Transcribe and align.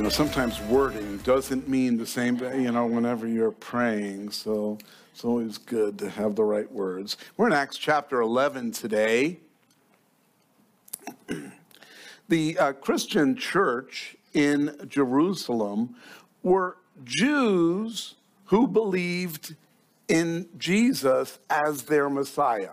you 0.00 0.04
know, 0.04 0.08
sometimes 0.08 0.58
wording 0.62 1.18
doesn't 1.18 1.68
mean 1.68 1.98
the 1.98 2.06
same, 2.06 2.38
you 2.58 2.72
know, 2.72 2.86
whenever 2.86 3.28
you're 3.28 3.50
praying. 3.50 4.30
So 4.30 4.78
it's 5.12 5.26
always 5.26 5.58
good 5.58 5.98
to 5.98 6.08
have 6.08 6.36
the 6.36 6.42
right 6.42 6.72
words. 6.72 7.18
We're 7.36 7.48
in 7.48 7.52
Acts 7.52 7.76
chapter 7.76 8.22
11 8.22 8.72
today. 8.72 9.40
the 12.30 12.58
uh, 12.58 12.72
Christian 12.72 13.36
church 13.36 14.16
in 14.32 14.74
Jerusalem 14.88 15.96
were 16.42 16.78
Jews 17.04 18.14
who 18.46 18.66
believed 18.68 19.54
in 20.08 20.48
Jesus 20.56 21.40
as 21.50 21.82
their 21.82 22.08
Messiah. 22.08 22.72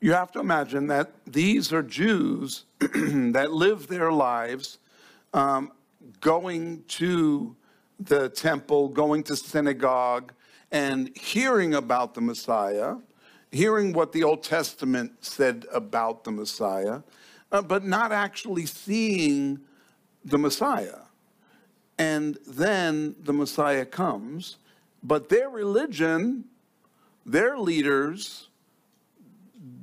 You 0.00 0.12
have 0.12 0.30
to 0.30 0.38
imagine 0.38 0.86
that 0.86 1.10
these 1.26 1.72
are 1.72 1.82
Jews 1.82 2.66
that 2.78 3.48
live 3.50 3.88
their 3.88 4.12
lives 4.12 4.78
um, 5.32 5.72
going 6.20 6.84
to 6.88 7.56
the 7.98 8.28
temple, 8.28 8.88
going 8.88 9.22
to 9.24 9.36
synagogue, 9.36 10.32
and 10.72 11.16
hearing 11.16 11.74
about 11.74 12.14
the 12.14 12.20
Messiah, 12.20 12.96
hearing 13.50 13.92
what 13.92 14.12
the 14.12 14.22
Old 14.22 14.42
Testament 14.42 15.12
said 15.20 15.66
about 15.72 16.24
the 16.24 16.30
Messiah, 16.30 17.02
uh, 17.52 17.62
but 17.62 17.84
not 17.84 18.12
actually 18.12 18.66
seeing 18.66 19.60
the 20.24 20.38
Messiah. 20.38 21.00
And 21.98 22.38
then 22.46 23.16
the 23.20 23.32
Messiah 23.32 23.84
comes, 23.84 24.56
but 25.02 25.28
their 25.28 25.50
religion, 25.50 26.44
their 27.26 27.58
leaders, 27.58 28.48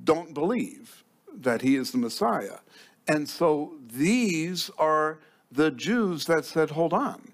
don't 0.03 0.33
believe 0.33 1.03
that 1.31 1.61
he 1.61 1.75
is 1.75 1.91
the 1.91 1.97
Messiah. 1.97 2.59
And 3.07 3.29
so 3.29 3.75
these 3.87 4.71
are 4.77 5.19
the 5.51 5.71
Jews 5.71 6.25
that 6.25 6.45
said, 6.45 6.71
hold 6.71 6.93
on, 6.93 7.33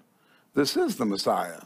this 0.54 0.76
is 0.76 0.96
the 0.96 1.04
Messiah. 1.04 1.62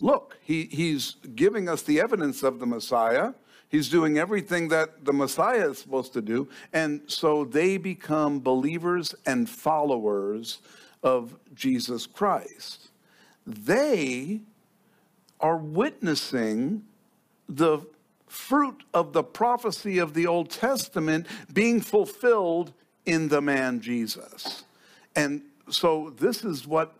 Look, 0.00 0.38
he, 0.42 0.64
he's 0.64 1.16
giving 1.34 1.68
us 1.68 1.82
the 1.82 2.00
evidence 2.00 2.42
of 2.42 2.58
the 2.58 2.66
Messiah. 2.66 3.34
He's 3.68 3.88
doing 3.88 4.18
everything 4.18 4.68
that 4.68 5.04
the 5.04 5.12
Messiah 5.12 5.70
is 5.70 5.78
supposed 5.78 6.12
to 6.14 6.22
do. 6.22 6.48
And 6.72 7.02
so 7.06 7.44
they 7.44 7.76
become 7.76 8.40
believers 8.40 9.14
and 9.26 9.48
followers 9.48 10.58
of 11.02 11.36
Jesus 11.54 12.06
Christ. 12.06 12.88
They 13.46 14.40
are 15.40 15.56
witnessing 15.56 16.84
the 17.48 17.80
fruit 18.26 18.82
of 18.92 19.12
the 19.12 19.22
prophecy 19.22 19.98
of 19.98 20.14
the 20.14 20.26
Old 20.26 20.50
Testament 20.50 21.26
being 21.52 21.80
fulfilled 21.80 22.72
in 23.06 23.28
the 23.28 23.40
man 23.40 23.80
Jesus. 23.80 24.64
And 25.14 25.42
so 25.68 26.14
this 26.18 26.44
is 26.44 26.66
what 26.66 26.94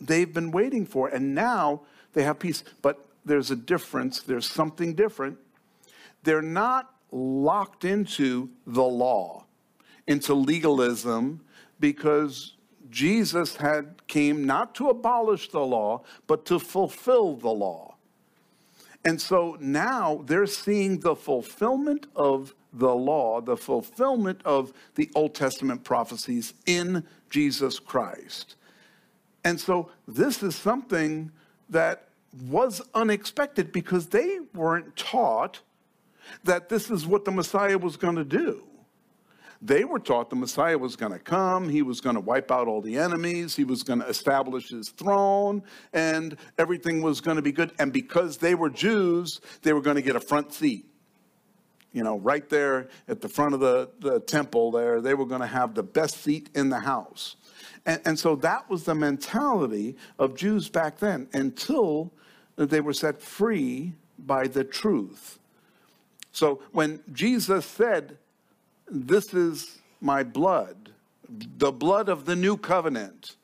they've 0.00 0.32
been 0.32 0.50
waiting 0.50 0.86
for. 0.86 1.08
And 1.08 1.34
now 1.34 1.82
they 2.12 2.22
have 2.22 2.38
peace. 2.38 2.64
But 2.82 3.04
there's 3.24 3.50
a 3.50 3.56
difference, 3.56 4.20
there's 4.20 4.48
something 4.48 4.94
different. 4.94 5.38
They're 6.24 6.42
not 6.42 6.94
locked 7.10 7.84
into 7.84 8.50
the 8.66 8.82
law, 8.82 9.44
into 10.06 10.34
legalism, 10.34 11.40
because 11.78 12.54
Jesus 12.90 13.56
had 13.56 14.06
came 14.06 14.44
not 14.44 14.74
to 14.76 14.88
abolish 14.88 15.50
the 15.50 15.60
law, 15.60 16.02
but 16.26 16.44
to 16.46 16.58
fulfill 16.58 17.36
the 17.36 17.50
law. 17.50 17.96
And 19.04 19.20
so 19.20 19.56
now 19.60 20.22
they're 20.26 20.46
seeing 20.46 21.00
the 21.00 21.16
fulfillment 21.16 22.06
of 22.14 22.54
the 22.72 22.94
law, 22.94 23.40
the 23.40 23.56
fulfillment 23.56 24.40
of 24.44 24.72
the 24.94 25.10
Old 25.14 25.34
Testament 25.34 25.84
prophecies 25.84 26.54
in 26.66 27.04
Jesus 27.30 27.78
Christ. 27.78 28.56
And 29.44 29.60
so 29.60 29.90
this 30.06 30.42
is 30.42 30.54
something 30.56 31.30
that 31.68 32.08
was 32.48 32.80
unexpected 32.94 33.72
because 33.72 34.06
they 34.06 34.38
weren't 34.54 34.96
taught 34.96 35.60
that 36.44 36.68
this 36.68 36.90
is 36.90 37.06
what 37.06 37.24
the 37.24 37.30
Messiah 37.30 37.76
was 37.76 37.96
going 37.96 38.16
to 38.16 38.24
do. 38.24 38.64
They 39.60 39.84
were 39.84 40.00
taught 40.00 40.28
the 40.28 40.36
Messiah 40.36 40.76
was 40.76 40.96
going 40.96 41.12
to 41.12 41.20
come, 41.20 41.68
he 41.68 41.82
was 41.82 42.00
going 42.00 42.16
to 42.16 42.20
wipe 42.20 42.50
out 42.50 42.66
all 42.66 42.80
the 42.80 42.98
enemies, 42.98 43.54
he 43.54 43.62
was 43.62 43.84
going 43.84 44.00
to 44.00 44.08
establish 44.08 44.70
his 44.70 44.88
throne, 44.88 45.62
and 45.92 46.36
everything 46.58 47.00
was 47.00 47.20
going 47.20 47.36
to 47.36 47.42
be 47.42 47.52
good. 47.52 47.72
And 47.78 47.92
because 47.92 48.38
they 48.38 48.56
were 48.56 48.70
Jews, 48.70 49.40
they 49.62 49.72
were 49.72 49.80
going 49.80 49.94
to 49.94 50.02
get 50.02 50.16
a 50.16 50.20
front 50.20 50.52
seat 50.52 50.86
you 51.92 52.02
know, 52.02 52.18
right 52.18 52.48
there 52.48 52.88
at 53.08 53.20
the 53.20 53.28
front 53.28 53.54
of 53.54 53.60
the, 53.60 53.90
the 54.00 54.20
temple 54.20 54.70
there, 54.70 55.00
they 55.00 55.14
were 55.14 55.26
going 55.26 55.40
to 55.40 55.46
have 55.46 55.74
the 55.74 55.82
best 55.82 56.22
seat 56.22 56.48
in 56.54 56.70
the 56.70 56.80
house. 56.80 57.36
And, 57.84 58.00
and 58.04 58.18
so 58.18 58.36
that 58.36 58.68
was 58.70 58.84
the 58.84 58.94
mentality 58.94 59.96
of 60.18 60.34
Jews 60.34 60.68
back 60.68 60.98
then 60.98 61.28
until 61.32 62.12
they 62.56 62.80
were 62.80 62.92
set 62.92 63.20
free 63.20 63.92
by 64.18 64.46
the 64.46 64.64
truth. 64.64 65.38
So 66.32 66.62
when 66.72 67.00
Jesus 67.12 67.66
said, 67.66 68.16
This 68.88 69.34
is 69.34 69.78
my 70.00 70.22
blood, 70.22 70.90
the 71.28 71.72
blood 71.72 72.08
of 72.08 72.24
the 72.24 72.36
new 72.36 72.56
covenant, 72.56 73.36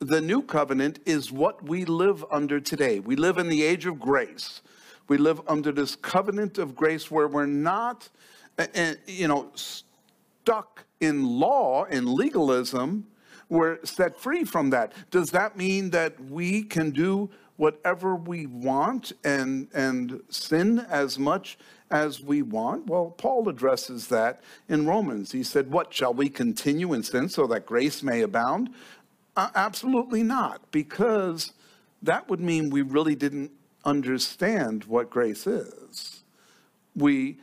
the 0.00 0.20
new 0.20 0.42
covenant 0.42 0.98
is 1.06 1.32
what 1.32 1.62
we 1.62 1.84
live 1.84 2.24
under 2.30 2.60
today. 2.60 3.00
We 3.00 3.16
live 3.16 3.38
in 3.38 3.48
the 3.48 3.62
age 3.62 3.86
of 3.86 3.98
grace. 3.98 4.60
We 5.08 5.18
live 5.18 5.40
under 5.46 5.70
this 5.72 5.96
covenant 5.96 6.58
of 6.58 6.74
grace 6.74 7.10
where 7.10 7.28
we're 7.28 7.46
not, 7.46 8.08
you 9.06 9.28
know, 9.28 9.50
stuck 9.54 10.84
in 11.00 11.24
law 11.24 11.84
and 11.84 12.08
legalism. 12.08 13.06
We're 13.48 13.84
set 13.84 14.18
free 14.18 14.44
from 14.44 14.70
that. 14.70 14.92
Does 15.10 15.30
that 15.30 15.56
mean 15.56 15.90
that 15.90 16.18
we 16.24 16.62
can 16.62 16.90
do 16.90 17.30
whatever 17.56 18.16
we 18.16 18.46
want 18.46 19.12
and, 19.22 19.68
and 19.74 20.20
sin 20.28 20.80
as 20.90 21.18
much 21.18 21.58
as 21.90 22.20
we 22.20 22.42
want? 22.42 22.86
Well, 22.86 23.10
Paul 23.10 23.48
addresses 23.48 24.08
that 24.08 24.42
in 24.68 24.86
Romans. 24.86 25.32
He 25.32 25.42
said, 25.42 25.70
What 25.70 25.92
shall 25.92 26.14
we 26.14 26.28
continue 26.28 26.94
in 26.94 27.02
sin 27.02 27.28
so 27.28 27.46
that 27.48 27.66
grace 27.66 28.02
may 28.02 28.22
abound? 28.22 28.70
Uh, 29.36 29.50
absolutely 29.54 30.22
not, 30.22 30.70
because 30.70 31.52
that 32.02 32.28
would 32.28 32.40
mean 32.40 32.70
we 32.70 32.82
really 32.82 33.14
didn't 33.14 33.50
understand 33.84 34.84
what 34.84 35.10
grace 35.10 35.46
is. 35.46 36.22
We 36.96 37.38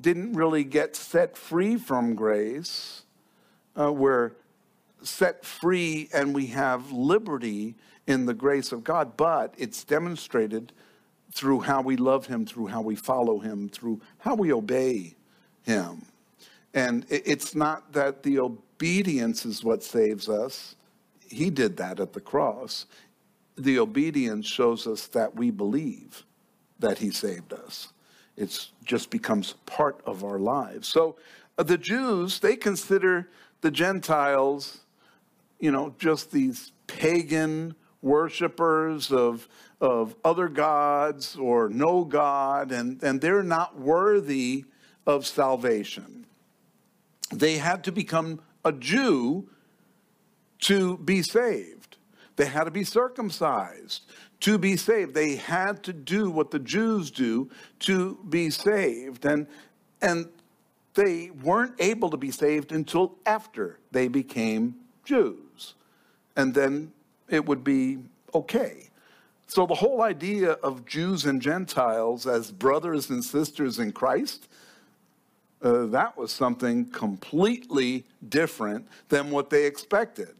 didn't 0.00 0.34
really 0.34 0.64
get 0.64 0.96
set 0.96 1.36
free 1.36 1.76
from 1.76 2.14
grace. 2.14 3.02
Uh, 3.78 3.92
we're 3.92 4.32
set 5.02 5.44
free 5.44 6.08
and 6.12 6.34
we 6.34 6.46
have 6.46 6.90
liberty 6.92 7.74
in 8.06 8.26
the 8.26 8.34
grace 8.34 8.72
of 8.72 8.84
God, 8.84 9.16
but 9.16 9.54
it's 9.58 9.84
demonstrated 9.84 10.72
through 11.32 11.60
how 11.60 11.82
we 11.82 11.96
love 11.96 12.26
Him, 12.26 12.46
through 12.46 12.68
how 12.68 12.80
we 12.80 12.96
follow 12.96 13.38
Him, 13.38 13.68
through 13.68 14.00
how 14.18 14.34
we 14.34 14.52
obey 14.52 15.14
Him. 15.62 16.06
And 16.74 17.06
it's 17.08 17.54
not 17.54 17.92
that 17.92 18.22
the 18.22 18.38
obedience 18.38 19.44
is 19.44 19.64
what 19.64 19.82
saves 19.82 20.28
us. 20.28 20.74
He 21.28 21.50
did 21.50 21.76
that 21.76 22.00
at 22.00 22.12
the 22.12 22.20
cross 22.20 22.86
the 23.58 23.78
obedience 23.78 24.46
shows 24.46 24.86
us 24.86 25.06
that 25.08 25.34
we 25.34 25.50
believe 25.50 26.24
that 26.78 26.98
he 26.98 27.10
saved 27.10 27.52
us. 27.52 27.92
It 28.36 28.68
just 28.84 29.10
becomes 29.10 29.54
part 29.66 30.00
of 30.06 30.24
our 30.24 30.38
lives. 30.38 30.88
So 30.88 31.16
uh, 31.58 31.64
the 31.64 31.78
Jews, 31.78 32.38
they 32.38 32.56
consider 32.56 33.28
the 33.60 33.70
Gentiles, 33.70 34.80
you 35.58 35.72
know, 35.72 35.94
just 35.98 36.30
these 36.30 36.72
pagan 36.86 37.74
worshipers 38.00 39.10
of, 39.10 39.48
of 39.80 40.14
other 40.24 40.48
gods 40.48 41.36
or 41.36 41.68
no 41.68 42.04
God, 42.04 42.70
and, 42.70 43.02
and 43.02 43.20
they're 43.20 43.42
not 43.42 43.78
worthy 43.78 44.64
of 45.04 45.26
salvation. 45.26 46.26
They 47.32 47.58
had 47.58 47.82
to 47.84 47.92
become 47.92 48.40
a 48.64 48.72
Jew 48.72 49.48
to 50.60 50.98
be 50.98 51.22
saved. 51.22 51.97
They 52.38 52.46
had 52.46 52.64
to 52.64 52.70
be 52.70 52.84
circumcised 52.84 54.02
to 54.40 54.58
be 54.58 54.76
saved. 54.76 55.12
They 55.12 55.34
had 55.34 55.82
to 55.82 55.92
do 55.92 56.30
what 56.30 56.52
the 56.52 56.60
Jews 56.60 57.10
do 57.10 57.50
to 57.80 58.16
be 58.28 58.48
saved. 58.50 59.24
And, 59.24 59.48
and 60.00 60.28
they 60.94 61.30
weren't 61.30 61.74
able 61.80 62.10
to 62.10 62.16
be 62.16 62.30
saved 62.30 62.70
until 62.70 63.16
after 63.26 63.80
they 63.90 64.06
became 64.06 64.76
Jews. 65.04 65.74
And 66.36 66.54
then 66.54 66.92
it 67.28 67.44
would 67.44 67.64
be 67.64 67.98
okay. 68.32 68.88
So 69.48 69.66
the 69.66 69.74
whole 69.74 70.02
idea 70.02 70.52
of 70.52 70.86
Jews 70.86 71.26
and 71.26 71.42
Gentiles 71.42 72.24
as 72.24 72.52
brothers 72.52 73.10
and 73.10 73.24
sisters 73.24 73.80
in 73.80 73.90
Christ, 73.90 74.46
uh, 75.60 75.86
that 75.86 76.16
was 76.16 76.30
something 76.30 76.84
completely 76.84 78.04
different 78.28 78.86
than 79.08 79.32
what 79.32 79.50
they 79.50 79.66
expected 79.66 80.36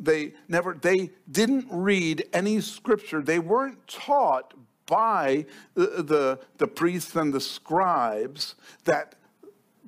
they 0.00 0.32
never 0.48 0.74
they 0.74 1.10
didn't 1.30 1.66
read 1.70 2.24
any 2.32 2.60
scripture 2.60 3.22
they 3.22 3.38
weren't 3.38 3.86
taught 3.88 4.54
by 4.86 5.44
the, 5.74 6.02
the, 6.02 6.40
the 6.58 6.66
priests 6.66 7.14
and 7.16 7.32
the 7.32 7.40
scribes 7.40 8.54
that 8.84 9.16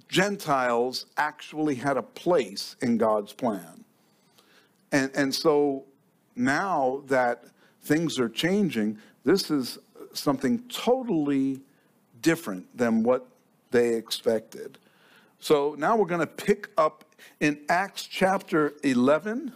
gentiles 0.09 1.07
actually 1.17 1.77
had 1.77 1.97
a 1.97 2.03
place 2.03 2.77
in 2.83 2.99
god's 2.99 3.33
plan 3.33 3.85
And, 4.93 5.11
and 5.15 5.35
so 5.35 5.85
now 6.37 7.03
that 7.07 7.45
things 7.83 8.19
are 8.19 8.29
changing, 8.29 8.99
this 9.25 9.51
is 9.51 9.79
something 10.12 10.61
totally 10.69 11.61
different 12.21 12.77
than 12.77 13.03
what 13.03 13.27
they 13.71 13.95
expected. 13.95 14.79
So 15.39 15.75
now 15.79 15.97
we're 15.97 16.07
going 16.07 16.21
to 16.21 16.27
pick 16.27 16.71
up 16.77 17.05
in 17.41 17.61
Acts 17.69 18.05
chapter 18.05 18.75
11. 18.83 19.53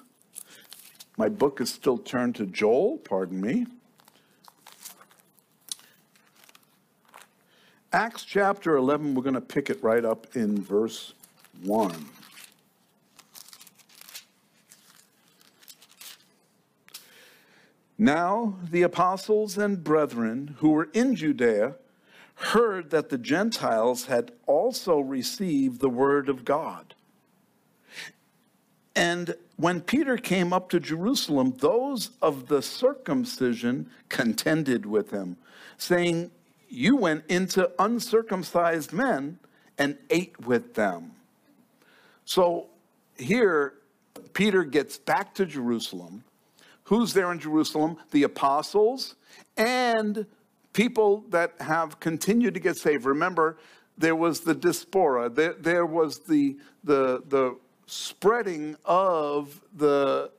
My 1.16 1.28
book 1.28 1.60
is 1.60 1.70
still 1.70 1.98
turned 1.98 2.34
to 2.36 2.46
Joel, 2.46 2.98
pardon 2.98 3.40
me. 3.40 3.66
Acts 7.92 8.24
chapter 8.24 8.76
11, 8.76 9.14
we're 9.14 9.22
going 9.22 9.34
to 9.34 9.40
pick 9.40 9.70
it 9.70 9.82
right 9.82 10.04
up 10.04 10.26
in 10.34 10.60
verse 10.60 11.12
1. 11.62 12.06
Now 17.96 18.58
the 18.68 18.82
apostles 18.82 19.56
and 19.56 19.84
brethren 19.84 20.56
who 20.58 20.70
were 20.70 20.88
in 20.92 21.14
Judea 21.14 21.76
heard 22.34 22.90
that 22.90 23.10
the 23.10 23.18
Gentiles 23.18 24.06
had 24.06 24.32
also 24.46 24.98
received 24.98 25.80
the 25.80 25.88
word 25.88 26.28
of 26.28 26.44
God. 26.44 26.93
And 28.96 29.34
when 29.56 29.80
Peter 29.80 30.16
came 30.16 30.52
up 30.52 30.68
to 30.70 30.80
Jerusalem, 30.80 31.54
those 31.58 32.10
of 32.22 32.48
the 32.48 32.62
circumcision 32.62 33.90
contended 34.08 34.86
with 34.86 35.10
him, 35.10 35.36
saying, 35.78 36.30
You 36.68 36.96
went 36.96 37.24
into 37.28 37.70
uncircumcised 37.78 38.92
men 38.92 39.38
and 39.78 39.98
ate 40.10 40.40
with 40.46 40.74
them. 40.74 41.12
So 42.24 42.66
here, 43.16 43.74
Peter 44.32 44.64
gets 44.64 44.98
back 44.98 45.34
to 45.34 45.46
Jerusalem. 45.46 46.24
Who's 46.84 47.12
there 47.12 47.32
in 47.32 47.38
Jerusalem? 47.38 47.96
The 48.10 48.24
apostles 48.24 49.14
and 49.56 50.26
people 50.72 51.24
that 51.30 51.54
have 51.60 52.00
continued 52.00 52.54
to 52.54 52.60
get 52.60 52.76
saved. 52.76 53.04
Remember, 53.04 53.56
there 53.96 54.16
was 54.16 54.40
the 54.40 54.54
diaspora, 54.54 55.28
there, 55.28 55.54
there 55.54 55.86
was 55.86 56.18
the, 56.20 56.56
the, 56.82 57.22
the 57.28 57.56
spreading 57.86 58.76
of 58.84 59.60
the 59.74 60.30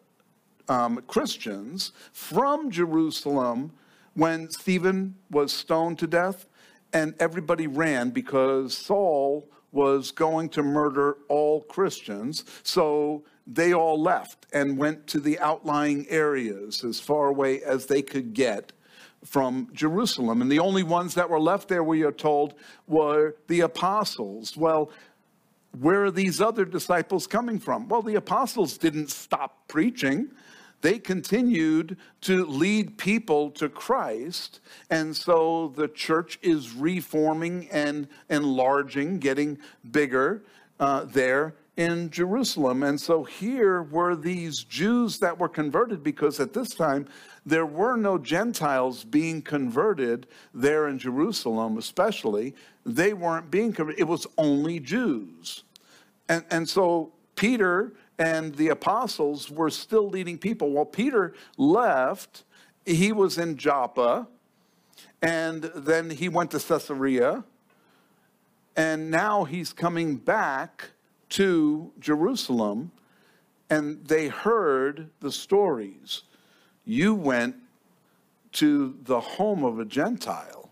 um, 0.68 1.02
Christians 1.08 1.92
from 2.12 2.72
Jerusalem 2.72 3.72
when 4.14 4.50
Stephen 4.50 5.16
was 5.30 5.52
stoned 5.52 6.00
to 6.00 6.08
death, 6.08 6.48
and 6.94 7.14
everybody 7.20 7.68
ran 7.68 8.10
because 8.10 8.78
Saul 8.78 9.48
was 9.72 10.12
going 10.12 10.48
to 10.50 10.64
murder 10.64 11.18
all 11.28 11.62
Christians. 11.62 12.46
So 12.64 13.24
they 13.46 13.74
all 13.74 14.02
left 14.02 14.48
and 14.54 14.78
went 14.78 15.06
to 15.08 15.20
the 15.20 15.38
outlying 15.40 16.08
areas 16.10 16.84
as 16.84 17.00
far 17.00 17.28
away 17.28 17.62
as 17.62 17.86
they 17.86 18.02
could 18.02 18.34
get 18.34 18.72
from 19.26 19.68
Jerusalem. 19.74 20.42
And 20.42 20.52
the 20.52 20.60
only 20.60 20.84
ones 20.84 21.16
that 21.16 21.30
were 21.30 21.40
left 21.40 21.68
there, 21.68 21.84
we 21.84 22.04
are 22.04 22.12
told, 22.12 22.54
were 22.88 23.36
the 23.48 23.62
apostles. 23.62 24.56
Well, 24.56 24.92
where 25.80 26.06
are 26.06 26.12
these 26.12 26.42
other 26.42 26.66
disciples 26.66 27.28
coming 27.28 27.60
from? 27.60 27.88
Well, 27.88 28.02
the 28.02 28.16
apostles 28.16 28.78
didn't 28.78 29.10
stop 29.10 29.68
preaching. 29.68 30.32
They 30.82 31.00
continued 31.00 31.98
to 32.22 32.46
lead 32.46 32.98
people 32.98 33.50
to 33.52 33.70
Christ. 33.70 34.60
And 34.90 35.16
so 35.16 35.74
the 35.76 35.88
church 35.88 36.38
is 36.42 36.74
reforming 36.74 37.68
and 37.72 38.08
enlarging, 38.30 39.20
getting 39.20 39.58
bigger 39.92 40.44
uh, 40.80 41.06
there 41.06 41.56
in 41.78 42.10
Jerusalem. 42.10 42.84
And 42.84 43.00
so 43.00 43.24
here 43.24 43.84
were 43.84 44.16
these 44.16 44.64
Jews 44.64 45.20
that 45.20 45.38
were 45.38 45.50
converted 45.50 46.04
because 46.04 46.40
at 46.40 46.54
this 46.54 46.74
time 46.74 47.08
there 47.46 47.66
were 47.66 47.98
no 47.98 48.18
Gentiles 48.18 49.04
being 49.04 49.42
converted 49.42 50.28
there 50.54 50.88
in 50.88 50.98
Jerusalem, 50.98 51.78
especially. 51.78 52.56
They 52.86 53.14
weren't 53.14 53.52
being 53.52 53.74
converted, 53.74 54.00
it 54.00 54.08
was 54.08 54.26
only 54.38 54.80
Jews. 54.80 55.64
And, 56.30 56.44
and 56.50 56.68
so 56.68 57.12
Peter 57.36 57.94
and 58.18 58.56
the 58.56 58.70
apostles 58.70 59.50
were 59.50 59.70
still 59.70 60.10
leading 60.10 60.38
people. 60.38 60.72
While 60.72 60.86
Peter 60.86 61.34
left, 61.58 62.44
he 62.86 63.12
was 63.12 63.38
in 63.38 63.58
Joppa, 63.58 64.28
and 65.22 65.64
then 65.76 66.10
he 66.10 66.30
went 66.30 66.52
to 66.52 66.60
Caesarea, 66.60 67.44
and 68.76 69.10
now 69.10 69.44
he's 69.44 69.74
coming 69.74 70.16
back 70.18 70.92
to 71.30 71.92
Jerusalem, 72.00 72.92
and 73.70 74.06
they 74.06 74.28
heard 74.28 75.10
the 75.20 75.32
stories. 75.32 76.24
You 76.86 77.16
went 77.16 77.56
to 78.54 78.96
the 79.04 79.20
home 79.20 79.64
of 79.64 79.80
a 79.80 79.86
Gentile, 79.86 80.65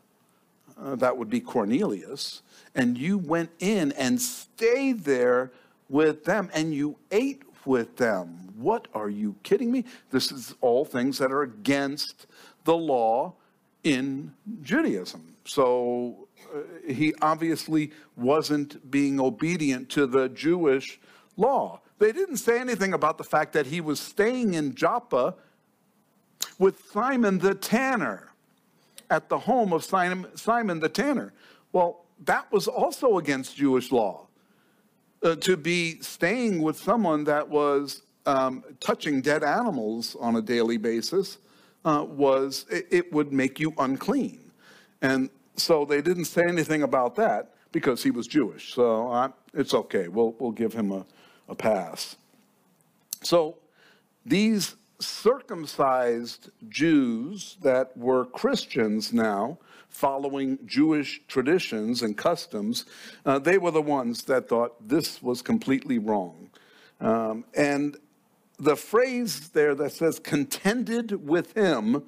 uh, 0.82 0.96
that 0.96 1.18
would 1.18 1.30
be 1.30 1.40
Cornelius, 1.40 2.42
and 2.76 2.98
you 2.98 3.18
went 3.18 3.52
in 3.60 3.92
and 3.94 4.22
stayed 4.22 5.04
there 5.04 5.52
with 5.90 6.26
them 6.26 6.50
and 6.54 6.74
you 6.74 6.98
ate 7.12 7.44
with 7.66 7.98
them. 7.98 8.52
What 8.56 8.88
are 8.94 9.10
you 9.10 9.36
kidding 9.44 9.72
me? 9.72 9.86
This 10.12 10.32
is 10.32 10.56
all 10.62 10.86
things 10.86 11.18
that 11.20 11.32
are 11.32 11.44
against 11.44 12.28
the 12.64 12.76
law 12.76 13.34
in 13.84 14.34
Judaism. 14.62 15.36
So 15.46 16.28
uh, 16.54 16.60
he 16.92 17.14
obviously 17.22 17.92
wasn't 18.16 18.90
being 18.90 19.20
obedient 19.20 19.90
to 19.90 20.08
the 20.08 20.30
Jewish 20.30 21.00
law. 21.38 21.82
They 22.00 22.12
didn't 22.12 22.38
say 22.38 22.60
anything 22.60 22.94
about 22.94 23.18
the 23.18 23.24
fact 23.24 23.54
that 23.54 23.68
he 23.68 23.82
was 23.82 24.00
staying 24.00 24.54
in 24.56 24.76
Joppa 24.76 25.36
with 26.60 26.84
Simon 26.92 27.40
the 27.40 27.56
tanner 27.56 28.33
at 29.14 29.30
the 29.30 29.38
home 29.38 29.72
of 29.74 29.84
Simon, 29.84 30.26
Simon 30.36 30.80
the 30.80 30.90
tanner. 30.90 31.34
Well, 31.72 32.06
that 32.26 32.52
was 32.52 32.68
also 32.68 33.20
against 33.20 33.56
Jewish 33.56 33.92
law 33.92 34.26
uh, 35.22 35.36
to 35.36 35.56
be 35.56 36.00
staying 36.02 36.64
with 36.64 36.78
someone 36.78 37.24
that 37.26 37.48
was 37.48 38.02
um, 38.26 38.64
touching 38.80 39.22
dead 39.22 39.44
animals 39.44 40.18
on 40.20 40.36
a 40.38 40.42
daily 40.42 40.78
basis 40.78 41.38
uh, 41.86 42.04
was 42.08 42.66
it, 42.72 42.88
it, 42.90 43.14
would 43.14 43.32
make 43.32 43.60
you 43.60 43.72
unclean. 43.78 44.52
And 45.04 45.30
so 45.58 45.86
they 45.86 46.02
didn't 46.02 46.26
say 46.26 46.42
anything 46.48 46.82
about 46.82 47.16
that 47.18 47.54
because 47.72 48.02
he 48.02 48.10
was 48.10 48.26
jewish. 48.26 48.74
So 48.74 49.12
uh, 49.12 49.30
it's 49.54 49.76
okay. 49.76 50.08
We'll, 50.08 50.34
we'll 50.40 50.52
give 50.52 50.74
him 50.74 50.92
a, 50.92 51.06
a 51.50 51.54
pass. 51.54 52.16
So 53.22 53.58
these 54.26 54.76
circumcised 55.00 56.50
jews 56.70 57.58
that 57.62 57.96
were 57.98 58.26
christians 58.26 59.12
now 59.12 59.58
following 59.94 60.58
Jewish 60.66 61.22
traditions 61.28 62.02
and 62.02 62.18
customs, 62.18 62.86
uh, 63.26 63.40
they 63.40 63.58
were 63.58 63.72
the 63.72 63.82
ones 63.82 64.24
that 64.24 64.50
thought 64.50 64.88
this 64.88 65.22
was 65.22 65.42
completely 65.42 66.00
wrong. 66.00 66.50
Um, 67.00 67.46
and 67.54 67.98
the 68.58 68.76
phrase 68.76 69.50
there 69.50 69.76
that 69.76 69.92
says 69.92 70.20
contended 70.20 71.28
with 71.28 71.56
him 71.56 72.04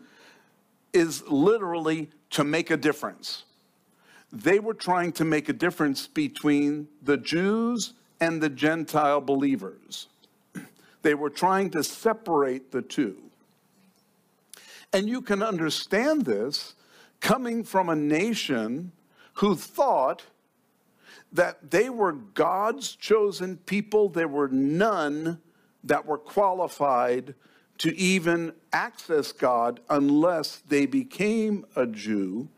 is 0.93 1.23
literally 1.27 2.09
to 2.31 2.43
make 2.43 2.71
a 2.71 2.77
difference. 2.77 3.43
They 4.31 4.59
were 4.59 4.73
trying 4.73 5.11
to 5.13 5.25
make 5.25 5.47
a 5.47 5.53
difference 5.53 6.07
between 6.07 6.87
the 7.03 7.17
Jews 7.17 7.93
and 8.19 8.41
the 8.41 8.49
Gentile 8.49 9.21
believers. 9.21 10.07
They 11.05 11.13
were 11.13 11.29
trying 11.29 11.69
to 11.69 11.83
separate 11.83 12.71
the 12.71 12.81
two. 12.81 13.17
And 14.91 15.07
you 15.07 15.21
can 15.21 15.43
understand 15.43 16.25
this 16.25 16.73
coming 17.19 17.63
from 17.63 17.89
a 17.89 17.95
nation 17.95 18.91
who 19.35 19.53
thought 19.53 20.23
that 21.31 21.69
they 21.69 21.91
were 21.91 22.13
God's 22.13 22.95
chosen 22.95 23.57
people. 23.57 24.09
There 24.09 24.27
were 24.27 24.47
none 24.47 25.39
that 25.83 26.07
were 26.07 26.17
qualified 26.17 27.35
to 27.77 27.95
even 27.95 28.53
access 28.73 29.31
God 29.31 29.81
unless 29.91 30.55
they 30.55 30.87
became 30.87 31.67
a 31.75 31.85
Jew. 31.85 32.49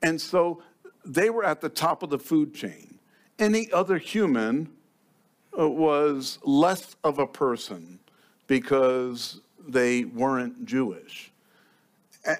And 0.00 0.18
so 0.18 0.62
they 1.04 1.28
were 1.28 1.44
at 1.44 1.60
the 1.60 1.68
top 1.68 2.02
of 2.02 2.08
the 2.08 2.18
food 2.18 2.54
chain. 2.54 2.98
Any 3.38 3.70
other 3.70 3.98
human 3.98 4.70
was 5.68 6.38
less 6.44 6.96
of 7.04 7.18
a 7.18 7.26
person 7.26 7.98
because 8.46 9.40
they 9.68 10.04
weren't 10.04 10.64
Jewish. 10.64 11.32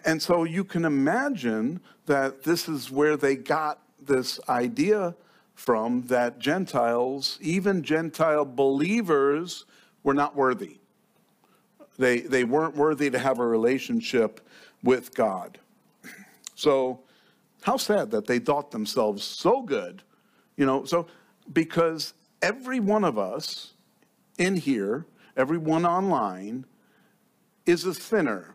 And 0.05 0.21
so 0.21 0.45
you 0.45 0.65
can 0.65 0.85
imagine 0.85 1.81
that 2.07 2.43
this 2.43 2.69
is 2.69 2.91
where 2.91 3.17
they 3.17 3.37
got 3.37 3.81
this 4.01 4.41
idea 4.49 5.15
from 5.55 6.03
that 6.07 6.39
Gentiles, 6.39 7.39
even 7.41 7.83
Gentile 7.83 8.45
believers, 8.45 9.65
were 10.03 10.15
not 10.15 10.35
worthy. 10.35 10.79
They, 11.99 12.21
they 12.21 12.45
weren't 12.45 12.77
worthy 12.77 13.11
to 13.11 13.19
have 13.19 13.39
a 13.39 13.47
relationship 13.47 14.41
with 14.83 15.15
God. 15.15 15.59
So, 16.55 17.01
how 17.63 17.77
sad 17.77 18.11
that 18.13 18.27
they 18.27 18.39
thought 18.39 18.71
themselves 18.71 19.23
so 19.23 19.61
good, 19.63 20.03
you 20.57 20.65
know. 20.65 20.85
So, 20.87 21.07
because 21.53 22.15
every 22.43 22.81
one 22.81 23.05
of 23.05 23.19
us 23.19 23.75
in 24.39 24.57
here 24.57 25.07
everyone 25.41 25.87
online, 25.87 26.67
is 27.67 27.85
a 27.85 27.95
sinner. 27.95 28.55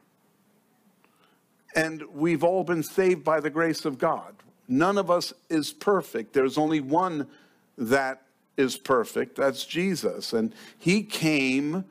And 1.75 2.03
we've 2.13 2.43
all 2.43 2.63
been 2.63 2.83
saved 2.83 3.23
by 3.23 3.39
the 3.39 3.49
grace 3.49 3.85
of 3.85 3.97
God. 3.97 4.35
None 4.67 4.97
of 4.97 5.11
us 5.11 5.33
is 5.49 5.73
perfect. 5.73 6.33
There's 6.33 6.57
only 6.57 6.79
one 6.79 7.27
that 7.77 8.21
is 8.55 8.77
perfect. 8.77 9.35
That's 9.35 9.65
Jesus. 9.65 10.31
And 10.31 10.53
he 10.77 11.03
came 11.03 11.85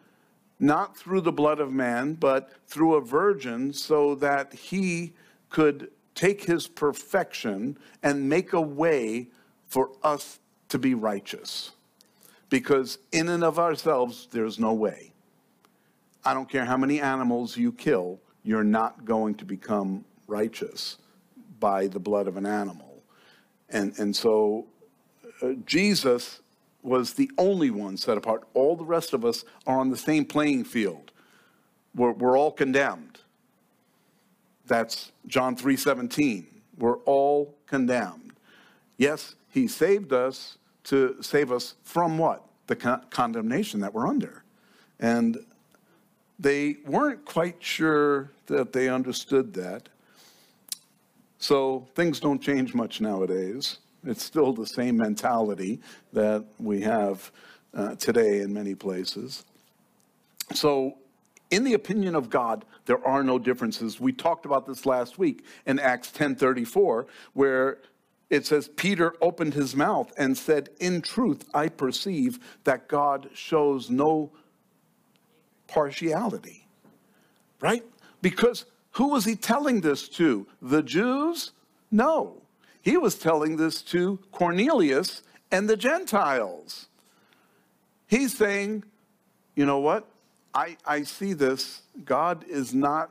not 0.59 0.97
through 0.97 1.21
the 1.21 1.33
blood 1.33 1.61
of 1.61 1.73
man, 1.73 2.15
but 2.15 2.51
through 2.67 2.95
a 2.95 3.01
virgin 3.01 3.73
so 3.73 4.15
that 4.17 4.55
he 4.55 5.13
could 5.51 5.91
take 6.15 6.45
his 6.45 6.67
perfection 6.67 7.77
and 8.03 8.29
make 8.29 8.53
a 8.53 8.61
way 8.61 9.29
for 9.67 9.91
us 10.03 10.39
to 10.69 10.79
be 10.79 10.95
righteous. 10.95 11.73
Because 12.55 12.99
in 13.11 13.31
and 13.31 13.43
of 13.43 13.59
ourselves, 13.59 14.29
there's 14.31 14.61
no 14.61 14.75
way. 14.75 15.13
I 16.25 16.33
don't 16.35 16.49
care 16.49 16.65
how 16.65 16.77
many 16.77 17.01
animals 17.01 17.57
you 17.57 17.73
kill, 17.73 18.21
you're 18.45 18.63
not 18.63 19.05
going 19.05 19.35
to 19.35 19.45
become 19.45 20.05
righteous 20.29 20.99
by 21.59 21.89
the 21.89 21.99
blood 21.99 22.29
of 22.29 22.37
an 22.37 22.47
animal. 22.47 23.03
And, 23.71 23.99
and 23.99 24.15
so 24.15 24.67
uh, 25.43 25.55
Jesus 25.67 26.43
was 26.81 27.15
the 27.15 27.29
only 27.39 27.73
one 27.73 27.97
set 27.97 28.17
apart. 28.17 28.45
All 28.55 28.77
the 28.77 28.85
rest 28.85 29.15
of 29.15 29.25
us 29.25 29.45
are 29.67 29.81
on 29.81 29.91
the 29.91 29.97
same 29.97 30.25
playing 30.25 30.63
field. 30.63 31.11
We're, 31.93 32.13
we're 32.13 32.39
all 32.39 32.53
condemned. 32.53 33.19
That's 34.65 35.11
John 35.27 35.57
3:17. 35.57 36.45
We're 36.79 36.99
all 36.99 37.57
condemned. 37.67 38.35
Yes, 38.97 39.35
he 39.51 39.67
saved 39.67 40.13
us 40.13 40.57
to 40.85 41.17
save 41.21 41.53
us 41.53 41.75
from 41.83 42.19
what? 42.19 42.45
The 42.67 42.77
con- 42.77 43.03
condemnation 43.11 43.81
that 43.81 43.93
we're 43.93 44.07
under. 44.07 44.45
And 45.01 45.39
they 46.39 46.77
weren't 46.87 47.25
quite 47.25 47.63
sure 47.63 48.31
that 48.47 48.73
they 48.73 48.89
understood 48.89 49.55
that. 49.55 49.89
So 51.39 51.87
things 51.95 52.21
don't 52.21 52.41
change 52.41 52.75
much 52.75 53.01
nowadays. 53.01 53.79
It's 54.05 54.23
still 54.23 54.53
the 54.53 54.67
same 54.67 54.97
mentality 54.97 55.81
that 56.13 56.45
we 56.59 56.81
have 56.83 57.31
uh, 57.75 57.95
today 57.97 58.41
in 58.41 58.53
many 58.53 58.75
places. 58.75 59.45
So, 60.53 60.99
in 61.51 61.65
the 61.65 61.75
opinion 61.75 62.15
of 62.15 62.29
God, 62.29 62.65
there 62.87 63.05
are 63.07 63.23
no 63.23 63.39
differences. 63.39 64.01
We 64.01 64.13
talked 64.13 64.45
about 64.45 64.67
this 64.67 64.85
last 64.87 65.19
week 65.19 65.45
in 65.67 65.79
Acts 65.79 66.11
10:34, 66.11 67.07
where 67.33 67.79
it 68.31 68.47
says 68.47 68.69
Peter 68.69 69.15
opened 69.21 69.55
his 69.55 69.77
mouth 69.77 70.13
and 70.17 70.37
said, 70.37 70.71
"In 70.81 71.03
truth, 71.03 71.45
I 71.55 71.69
perceive 71.69 72.39
that 72.65 72.89
God 72.89 73.31
shows 73.35 73.91
no 73.91 74.31
partiality." 75.67 76.67
Right? 77.61 77.85
Because 78.23 78.65
who 78.93 79.09
was 79.09 79.25
he 79.25 79.37
telling 79.37 79.81
this 79.81 80.09
to? 80.11 80.47
The 80.63 80.83
Jews? 80.83 81.53
No. 81.91 82.43
He 82.81 82.97
was 82.97 83.17
telling 83.17 83.57
this 83.57 83.83
to 83.83 84.19
Cornelius 84.31 85.23
and 85.51 85.69
the 85.69 85.77
Gentiles. 85.77 86.89
He's 88.07 88.37
saying, 88.37 88.85
you 89.57 89.67
know 89.67 89.79
what? 89.79 90.07
I, 90.55 90.77
I 90.87 91.03
see 91.03 91.33
this. 91.33 91.83
God 92.05 92.45
is 92.49 92.75
not 92.75 93.11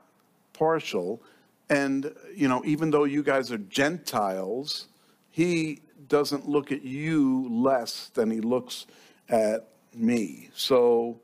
partial. 0.53 1.21
And, 1.69 2.13
you 2.35 2.47
know, 2.47 2.61
even 2.65 2.91
though 2.91 3.03
you 3.03 3.23
guys 3.23 3.51
are 3.51 3.57
Gentiles, 3.57 4.87
he 5.33 5.81
doesn't 6.07 6.47
look 6.47 6.71
at 6.71 6.83
you 6.83 7.47
less 7.49 8.09
than 8.09 8.29
he 8.29 8.39
looks 8.39 8.85
at 9.27 9.67
me. 9.95 10.51
So 10.53 11.21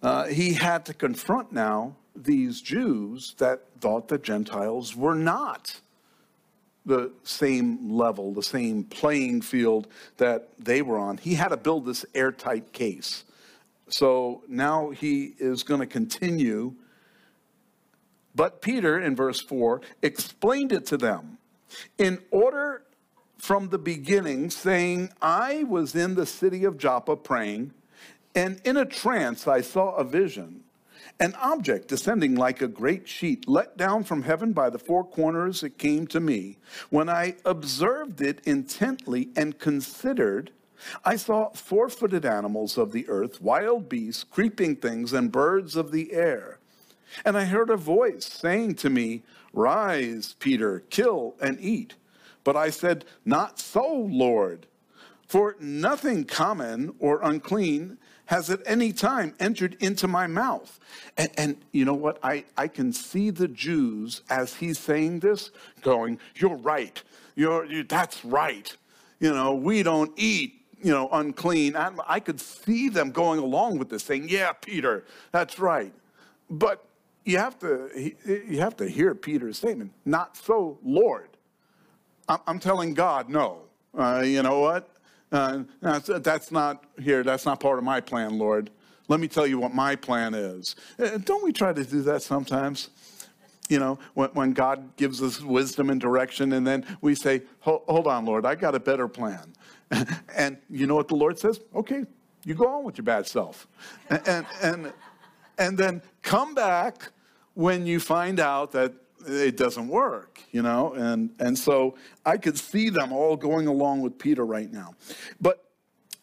uh, 0.00 0.26
he 0.26 0.52
had 0.52 0.86
to 0.86 0.94
confront 0.94 1.50
now 1.50 1.96
these 2.14 2.60
Jews 2.60 3.34
that 3.38 3.62
thought 3.80 4.06
that 4.08 4.22
Gentiles 4.22 4.94
were 4.94 5.16
not 5.16 5.80
the 6.86 7.10
same 7.24 7.90
level, 7.90 8.32
the 8.32 8.44
same 8.44 8.84
playing 8.84 9.42
field 9.42 9.88
that 10.18 10.50
they 10.60 10.80
were 10.80 10.96
on. 10.96 11.16
He 11.16 11.34
had 11.34 11.48
to 11.48 11.56
build 11.56 11.86
this 11.86 12.06
airtight 12.14 12.72
case. 12.72 13.24
So 13.88 14.44
now 14.46 14.90
he 14.90 15.34
is 15.40 15.64
going 15.64 15.80
to 15.80 15.86
continue. 15.86 16.74
But 18.36 18.62
Peter, 18.62 19.00
in 19.00 19.16
verse 19.16 19.40
4, 19.40 19.80
explained 20.00 20.70
it 20.70 20.86
to 20.86 20.96
them 20.96 21.38
in 21.98 22.20
order 22.30 22.84
from 23.40 23.68
the 23.70 23.78
beginning, 23.78 24.50
saying, 24.50 25.10
I 25.20 25.64
was 25.64 25.94
in 25.94 26.14
the 26.14 26.26
city 26.26 26.64
of 26.64 26.78
Joppa 26.78 27.16
praying, 27.16 27.72
and 28.34 28.60
in 28.64 28.76
a 28.76 28.84
trance 28.84 29.48
I 29.48 29.60
saw 29.60 29.94
a 29.96 30.04
vision 30.04 30.64
an 31.20 31.34
object 31.34 31.88
descending 31.88 32.34
like 32.34 32.62
a 32.62 32.68
great 32.68 33.06
sheet 33.06 33.46
let 33.46 33.76
down 33.76 34.02
from 34.04 34.22
heaven 34.22 34.52
by 34.52 34.70
the 34.70 34.78
four 34.78 35.04
corners 35.04 35.62
it 35.62 35.76
came 35.76 36.06
to 36.06 36.18
me. 36.18 36.56
When 36.88 37.10
I 37.10 37.36
observed 37.44 38.22
it 38.22 38.40
intently 38.46 39.28
and 39.36 39.58
considered, 39.58 40.50
I 41.04 41.16
saw 41.16 41.50
four 41.50 41.90
footed 41.90 42.24
animals 42.24 42.78
of 42.78 42.92
the 42.92 43.06
earth, 43.08 43.42
wild 43.42 43.86
beasts, 43.88 44.24
creeping 44.24 44.76
things, 44.76 45.12
and 45.12 45.30
birds 45.30 45.76
of 45.76 45.92
the 45.92 46.12
air. 46.14 46.58
And 47.24 47.36
I 47.36 47.44
heard 47.44 47.68
a 47.68 47.76
voice 47.76 48.24
saying 48.24 48.76
to 48.76 48.88
me, 48.88 49.22
Rise, 49.52 50.36
Peter, 50.38 50.84
kill 50.88 51.34
and 51.40 51.60
eat. 51.60 51.96
But 52.44 52.56
I 52.56 52.70
said, 52.70 53.04
Not 53.24 53.58
so, 53.58 54.08
Lord. 54.10 54.66
For 55.26 55.54
nothing 55.60 56.24
common 56.24 56.92
or 56.98 57.20
unclean 57.22 57.98
has 58.26 58.48
at 58.50 58.60
any 58.64 58.92
time 58.92 59.34
entered 59.40 59.76
into 59.80 60.06
my 60.06 60.26
mouth. 60.26 60.78
And, 61.16 61.30
and, 61.36 61.56
you 61.72 61.84
know 61.84 61.94
what? 61.94 62.18
I, 62.22 62.44
I 62.56 62.68
can 62.68 62.92
see 62.92 63.30
the 63.30 63.48
Jews 63.48 64.22
as 64.30 64.54
he's 64.54 64.78
saying 64.78 65.20
this 65.20 65.50
going, 65.82 66.18
You're 66.36 66.56
right. 66.56 67.02
You're, 67.34 67.64
you, 67.64 67.84
that's 67.84 68.24
right. 68.24 68.76
You 69.18 69.32
know, 69.32 69.54
we 69.54 69.82
don't 69.82 70.12
eat, 70.16 70.64
you 70.82 70.92
know, 70.92 71.08
unclean. 71.12 71.76
I, 71.76 71.90
I 72.06 72.20
could 72.20 72.40
see 72.40 72.88
them 72.88 73.10
going 73.10 73.40
along 73.40 73.78
with 73.78 73.88
this, 73.88 74.04
saying, 74.04 74.28
Yeah, 74.28 74.52
Peter, 74.52 75.04
that's 75.32 75.58
right. 75.58 75.92
But 76.48 76.84
you 77.24 77.38
have 77.38 77.58
to, 77.60 78.12
you 78.24 78.60
have 78.60 78.76
to 78.76 78.88
hear 78.88 79.14
Peter's 79.14 79.58
statement. 79.58 79.92
Not 80.04 80.36
so, 80.36 80.78
Lord. 80.84 81.29
I'm, 82.46 82.58
telling 82.58 82.94
God, 82.94 83.28
no. 83.28 83.62
Uh, 83.96 84.22
you 84.24 84.42
know 84.42 84.60
what? 84.60 84.88
Uh, 85.32 85.62
that's 85.80 86.50
not 86.50 86.84
here. 87.00 87.22
That's 87.22 87.44
not 87.44 87.60
part 87.60 87.78
of 87.78 87.84
my 87.84 88.00
plan, 88.00 88.38
Lord. 88.38 88.70
Let 89.08 89.20
me 89.20 89.28
tell 89.28 89.46
you 89.46 89.58
what 89.58 89.74
my 89.74 89.96
plan 89.96 90.34
is. 90.34 90.76
Uh, 90.98 91.18
don't 91.18 91.42
we 91.42 91.52
try 91.52 91.72
to 91.72 91.84
do 91.84 92.02
that 92.02 92.22
sometimes? 92.22 92.90
You 93.68 93.78
know, 93.78 93.98
when, 94.14 94.30
when 94.30 94.52
God 94.52 94.96
gives 94.96 95.22
us 95.22 95.40
wisdom 95.40 95.90
and 95.90 96.00
direction, 96.00 96.52
and 96.52 96.66
then 96.66 96.84
we 97.00 97.14
say, 97.14 97.42
Hold 97.60 98.06
on, 98.06 98.24
Lord, 98.24 98.46
I 98.46 98.54
got 98.54 98.74
a 98.74 98.80
better 98.80 99.08
plan. 99.08 99.54
and 100.36 100.58
you 100.68 100.86
know 100.86 100.94
what 100.94 101.08
the 101.08 101.16
Lord 101.16 101.38
says? 101.38 101.60
Okay, 101.74 102.04
you 102.44 102.54
go 102.54 102.68
on 102.68 102.84
with 102.84 102.98
your 102.98 103.04
bad 103.04 103.26
self. 103.26 103.66
And, 104.08 104.28
and, 104.28 104.46
and, 104.62 104.92
and 105.58 105.78
then 105.78 106.02
come 106.22 106.54
back 106.54 107.10
when 107.54 107.86
you 107.86 108.00
find 108.00 108.40
out 108.40 108.72
that 108.72 108.94
it 109.26 109.56
doesn't 109.56 109.88
work, 109.88 110.40
you 110.52 110.62
know? 110.62 110.92
And, 110.94 111.30
and 111.38 111.58
so 111.58 111.96
I 112.24 112.36
could 112.36 112.58
see 112.58 112.90
them 112.90 113.12
all 113.12 113.36
going 113.36 113.66
along 113.66 114.02
with 114.02 114.18
Peter 114.18 114.44
right 114.44 114.70
now. 114.70 114.94
But 115.40 115.64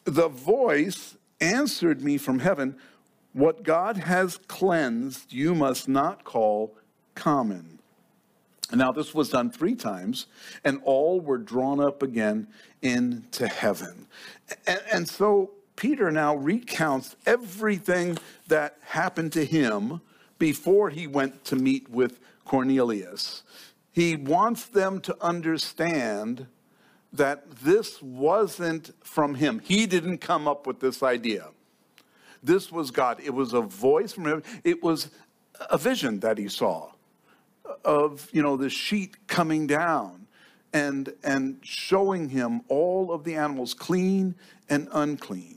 the 0.05 0.27
voice 0.27 1.17
answered 1.41 2.01
me 2.01 2.17
from 2.17 2.39
heaven 2.39 2.77
What 3.33 3.63
God 3.63 3.97
has 3.97 4.37
cleansed, 4.47 5.31
you 5.31 5.53
must 5.53 5.87
not 5.87 6.23
call 6.23 6.75
common. 7.15 7.79
Now, 8.73 8.91
this 8.91 9.13
was 9.13 9.29
done 9.29 9.49
three 9.49 9.75
times, 9.75 10.27
and 10.65 10.81
all 10.83 11.21
were 11.21 11.37
drawn 11.37 11.79
up 11.79 12.03
again 12.03 12.47
into 12.81 13.47
heaven. 13.47 14.07
And, 14.65 14.81
and 14.91 15.09
so 15.09 15.51
Peter 15.77 16.11
now 16.11 16.35
recounts 16.35 17.15
everything 17.25 18.17
that 18.47 18.77
happened 18.81 19.31
to 19.33 19.45
him 19.45 20.01
before 20.37 20.89
he 20.89 21.07
went 21.07 21.45
to 21.45 21.55
meet 21.55 21.89
with 21.89 22.19
Cornelius. 22.47 23.43
He 23.91 24.15
wants 24.15 24.65
them 24.65 25.01
to 25.01 25.17
understand 25.21 26.47
that 27.11 27.51
this 27.51 28.01
wasn't 28.01 28.91
from 29.03 29.35
him. 29.35 29.59
He 29.59 29.85
didn't 29.85 30.19
come 30.19 30.47
up 30.47 30.65
with 30.65 30.79
this 30.79 31.03
idea. 31.03 31.49
This 32.41 32.71
was 32.71 32.91
God. 32.91 33.19
It 33.23 33.33
was 33.33 33.53
a 33.53 33.61
voice 33.61 34.13
from 34.13 34.25
him. 34.25 34.43
It 34.63 34.81
was 34.81 35.09
a 35.69 35.77
vision 35.77 36.21
that 36.21 36.37
he 36.37 36.47
saw 36.47 36.91
of, 37.83 38.29
you 38.31 38.41
know, 38.41 38.55
the 38.55 38.69
sheet 38.69 39.27
coming 39.27 39.67
down 39.67 40.27
and 40.73 41.13
and 41.23 41.59
showing 41.63 42.29
him 42.29 42.61
all 42.67 43.11
of 43.11 43.23
the 43.23 43.35
animals 43.35 43.73
clean 43.73 44.35
and 44.69 44.87
unclean. 44.91 45.56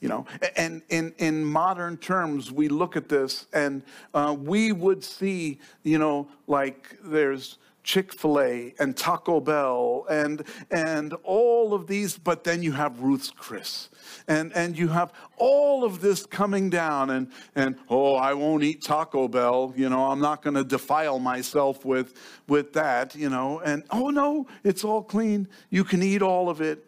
You 0.00 0.08
know, 0.08 0.26
and 0.56 0.82
in, 0.90 1.14
in 1.18 1.42
modern 1.44 1.96
terms, 1.96 2.52
we 2.52 2.68
look 2.68 2.96
at 2.96 3.08
this 3.08 3.46
and 3.54 3.82
uh, 4.12 4.36
we 4.38 4.70
would 4.70 5.02
see, 5.02 5.58
you 5.84 5.98
know, 5.98 6.28
like 6.46 6.98
there's 7.02 7.56
Chick-fil-A 7.86 8.74
and 8.80 8.96
Taco 8.96 9.40
Bell 9.40 10.06
and 10.10 10.42
and 10.72 11.14
all 11.22 11.72
of 11.72 11.86
these, 11.86 12.18
but 12.18 12.42
then 12.42 12.60
you 12.60 12.72
have 12.72 13.00
Ruth's 13.00 13.30
Chris. 13.30 13.88
And 14.26 14.52
and 14.54 14.76
you 14.76 14.88
have 14.88 15.12
all 15.36 15.84
of 15.84 16.00
this 16.00 16.26
coming 16.26 16.68
down 16.68 17.10
and 17.10 17.30
and 17.54 17.76
oh, 17.88 18.16
I 18.16 18.34
won't 18.34 18.64
eat 18.64 18.82
Taco 18.82 19.28
Bell, 19.28 19.72
you 19.76 19.88
know, 19.88 20.10
I'm 20.10 20.20
not 20.20 20.42
going 20.42 20.54
to 20.54 20.64
defile 20.64 21.20
myself 21.20 21.84
with 21.84 22.14
with 22.48 22.72
that, 22.72 23.14
you 23.14 23.30
know. 23.30 23.60
And 23.60 23.84
oh 23.92 24.10
no, 24.10 24.48
it's 24.64 24.82
all 24.82 25.02
clean. 25.02 25.46
You 25.70 25.84
can 25.84 26.02
eat 26.02 26.22
all 26.22 26.50
of 26.50 26.60
it. 26.60 26.85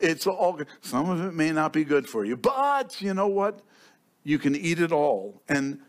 It's 0.00 0.26
all 0.26 0.54
good. 0.54 0.66
Some 0.80 1.10
of 1.10 1.24
it 1.24 1.34
may 1.34 1.52
not 1.52 1.72
be 1.72 1.84
good 1.84 2.08
for 2.08 2.24
you, 2.24 2.36
but 2.36 3.00
you 3.00 3.14
know 3.14 3.28
what? 3.28 3.60
You 4.24 4.38
can 4.38 4.56
eat 4.56 4.80
it 4.80 4.92
all. 4.92 5.42
And 5.48 5.80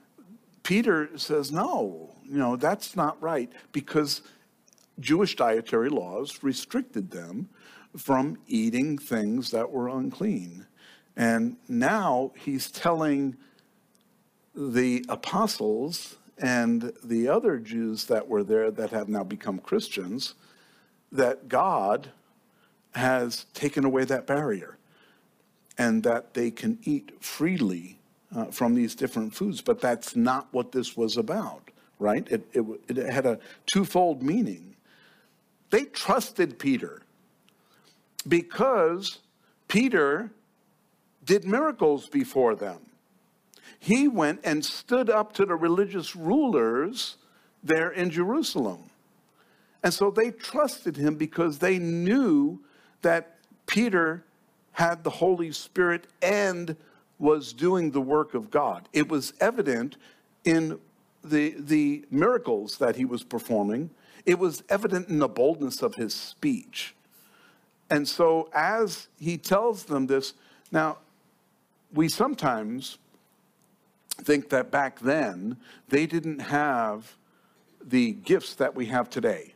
Peter 0.63 1.09
says, 1.17 1.51
no, 1.51 2.15
you 2.23 2.37
know, 2.37 2.55
that's 2.55 2.95
not 2.95 3.21
right 3.21 3.51
because 3.71 4.21
Jewish 4.99 5.35
dietary 5.35 5.89
laws 5.89 6.43
restricted 6.43 7.11
them 7.11 7.49
from 7.97 8.37
eating 8.47 8.97
things 8.97 9.51
that 9.51 9.69
were 9.69 9.87
unclean. 9.89 10.65
And 11.15 11.57
now 11.67 12.31
he's 12.37 12.71
telling 12.71 13.35
the 14.55 15.05
apostles 15.09 16.17
and 16.37 16.93
the 17.03 17.27
other 17.27 17.57
Jews 17.57 18.05
that 18.05 18.27
were 18.27 18.43
there 18.43 18.71
that 18.71 18.89
have 18.91 19.09
now 19.09 19.23
become 19.23 19.59
Christians 19.59 20.35
that 21.11 21.47
God 21.47 22.11
has 22.93 23.45
taken 23.53 23.85
away 23.85 24.05
that 24.05 24.27
barrier 24.27 24.77
and 25.77 26.03
that 26.03 26.33
they 26.33 26.51
can 26.51 26.77
eat 26.83 27.11
freely 27.23 27.97
uh, 28.35 28.45
from 28.45 28.75
these 28.75 28.95
different 28.95 29.33
foods. 29.33 29.61
But 29.61 29.81
that's 29.81 30.15
not 30.15 30.47
what 30.51 30.71
this 30.71 30.95
was 30.95 31.17
about, 31.17 31.71
right? 31.99 32.27
It, 32.29 32.47
it, 32.53 32.65
it 32.87 32.97
had 32.97 33.25
a 33.25 33.39
twofold 33.71 34.21
meaning. 34.21 34.75
They 35.69 35.85
trusted 35.85 36.59
Peter 36.59 37.01
because 38.27 39.19
Peter 39.67 40.31
did 41.23 41.45
miracles 41.45 42.09
before 42.09 42.55
them. 42.55 42.79
He 43.79 44.07
went 44.07 44.41
and 44.43 44.63
stood 44.63 45.09
up 45.09 45.33
to 45.33 45.45
the 45.45 45.55
religious 45.55 46.15
rulers 46.15 47.17
there 47.63 47.89
in 47.89 48.11
Jerusalem. 48.11 48.83
And 49.83 49.93
so 49.93 50.11
they 50.11 50.29
trusted 50.31 50.97
him 50.97 51.15
because 51.15 51.57
they 51.57 51.79
knew 51.79 52.59
that 53.01 53.37
Peter 53.67 54.23
had 54.73 55.03
the 55.03 55.09
Holy 55.09 55.51
Spirit 55.51 56.07
and 56.21 56.75
was 57.19 57.53
doing 57.53 57.91
the 57.91 58.01
work 58.01 58.33
of 58.33 58.49
God. 58.49 58.87
It 58.93 59.09
was 59.09 59.33
evident 59.39 59.97
in 60.43 60.79
the, 61.23 61.55
the 61.59 62.05
miracles 62.09 62.77
that 62.77 62.95
he 62.95 63.05
was 63.05 63.23
performing 63.23 63.91
it 64.25 64.39
was 64.39 64.63
evident 64.69 65.09
in 65.09 65.19
the 65.19 65.27
boldness 65.27 65.81
of 65.81 65.95
his 65.95 66.13
speech. 66.13 66.95
And 67.89 68.07
so, 68.07 68.49
as 68.53 69.07
he 69.19 69.37
tells 69.37 69.85
them 69.85 70.07
this, 70.07 70.33
now, 70.71 70.97
we 71.93 72.07
sometimes 72.07 72.97
think 74.09 74.49
that 74.49 74.71
back 74.71 74.99
then 74.99 75.57
they 75.89 76.05
didn't 76.05 76.39
have 76.39 77.15
the 77.83 78.13
gifts 78.13 78.55
that 78.55 78.75
we 78.75 78.85
have 78.85 79.09
today 79.09 79.53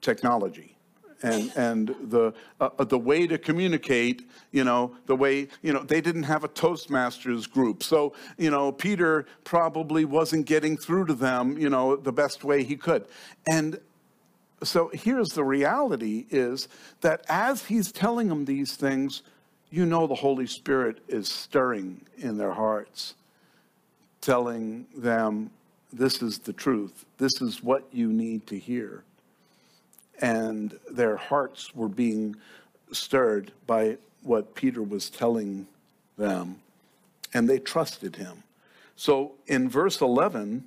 technology 0.00 0.76
and 1.22 1.52
and 1.56 1.94
the 2.02 2.32
uh, 2.60 2.70
uh, 2.78 2.84
the 2.84 2.98
way 2.98 3.26
to 3.26 3.38
communicate 3.38 4.28
you 4.50 4.64
know 4.64 4.94
the 5.06 5.16
way 5.16 5.48
you 5.62 5.72
know 5.72 5.82
they 5.82 6.00
didn't 6.00 6.24
have 6.24 6.44
a 6.44 6.48
toastmasters 6.48 7.50
group. 7.50 7.82
So 7.82 8.14
you 8.38 8.50
know 8.50 8.72
peter 8.72 9.26
probably 9.44 10.04
wasn't 10.04 10.46
getting 10.46 10.76
through 10.76 11.06
to 11.06 11.14
them 11.14 11.58
you 11.58 11.70
know 11.70 11.96
the 11.96 12.12
best 12.12 12.44
way 12.44 12.64
he 12.64 12.76
could. 12.76 13.06
And 13.46 13.78
so 14.62 14.90
here's 14.94 15.30
the 15.30 15.44
reality 15.44 16.26
is 16.30 16.68
that 17.00 17.24
as 17.28 17.64
he's 17.64 17.90
telling 17.90 18.28
them 18.28 18.44
these 18.44 18.76
things 18.76 19.22
you 19.70 19.86
know 19.86 20.06
the 20.06 20.14
holy 20.14 20.46
spirit 20.46 21.00
is 21.08 21.28
stirring 21.28 22.00
in 22.18 22.36
their 22.36 22.52
hearts 22.52 23.14
telling 24.22 24.86
them 24.96 25.50
this 25.92 26.22
is 26.22 26.38
the 26.38 26.54
truth. 26.54 27.04
This 27.18 27.42
is 27.42 27.62
what 27.62 27.86
you 27.92 28.10
need 28.10 28.46
to 28.46 28.58
hear 28.58 29.04
and 30.22 30.78
their 30.90 31.16
hearts 31.16 31.74
were 31.74 31.88
being 31.88 32.36
stirred 32.92 33.52
by 33.66 33.98
what 34.22 34.54
Peter 34.54 34.82
was 34.82 35.10
telling 35.10 35.66
them, 36.16 36.60
and 37.34 37.50
they 37.50 37.58
trusted 37.58 38.16
him. 38.16 38.44
So 38.94 39.32
in 39.48 39.68
verse 39.68 40.00
11, 40.00 40.64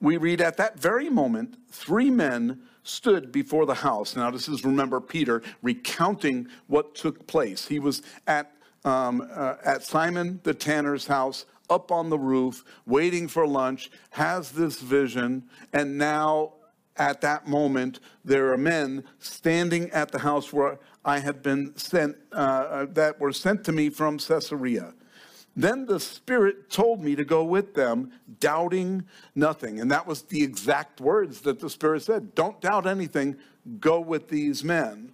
we 0.00 0.16
read, 0.16 0.40
At 0.40 0.56
that 0.58 0.78
very 0.78 1.10
moment, 1.10 1.56
three 1.70 2.08
men 2.08 2.60
stood 2.84 3.32
before 3.32 3.66
the 3.66 3.74
house. 3.74 4.14
Now, 4.14 4.30
this 4.30 4.48
is, 4.48 4.64
remember, 4.64 5.00
Peter 5.00 5.42
recounting 5.60 6.46
what 6.68 6.94
took 6.94 7.26
place. 7.26 7.66
He 7.66 7.80
was 7.80 8.02
at, 8.28 8.52
um, 8.84 9.28
uh, 9.34 9.56
at 9.64 9.82
Simon 9.82 10.40
the 10.44 10.54
tanner's 10.54 11.08
house, 11.08 11.46
up 11.68 11.90
on 11.90 12.10
the 12.10 12.18
roof, 12.18 12.64
waiting 12.86 13.26
for 13.26 13.46
lunch, 13.46 13.90
has 14.10 14.52
this 14.52 14.80
vision, 14.80 15.42
and 15.72 15.98
now 15.98 16.52
at 16.98 17.20
that 17.22 17.46
moment, 17.46 18.00
there 18.24 18.52
are 18.52 18.58
men 18.58 19.04
standing 19.18 19.90
at 19.90 20.10
the 20.10 20.18
house 20.18 20.52
where 20.52 20.78
I 21.04 21.18
had 21.20 21.42
been 21.42 21.76
sent, 21.76 22.16
uh, 22.32 22.36
uh, 22.36 22.86
that 22.90 23.18
were 23.20 23.32
sent 23.32 23.64
to 23.64 23.72
me 23.72 23.88
from 23.88 24.18
Caesarea. 24.18 24.94
Then 25.56 25.86
the 25.86 25.98
Spirit 25.98 26.70
told 26.70 27.02
me 27.02 27.16
to 27.16 27.24
go 27.24 27.42
with 27.44 27.74
them, 27.74 28.12
doubting 28.38 29.04
nothing. 29.34 29.80
And 29.80 29.90
that 29.90 30.06
was 30.06 30.22
the 30.22 30.42
exact 30.42 31.00
words 31.00 31.40
that 31.40 31.58
the 31.58 31.70
Spirit 31.70 32.02
said 32.02 32.34
Don't 32.34 32.60
doubt 32.60 32.86
anything, 32.86 33.36
go 33.80 34.00
with 34.00 34.28
these 34.28 34.62
men. 34.62 35.12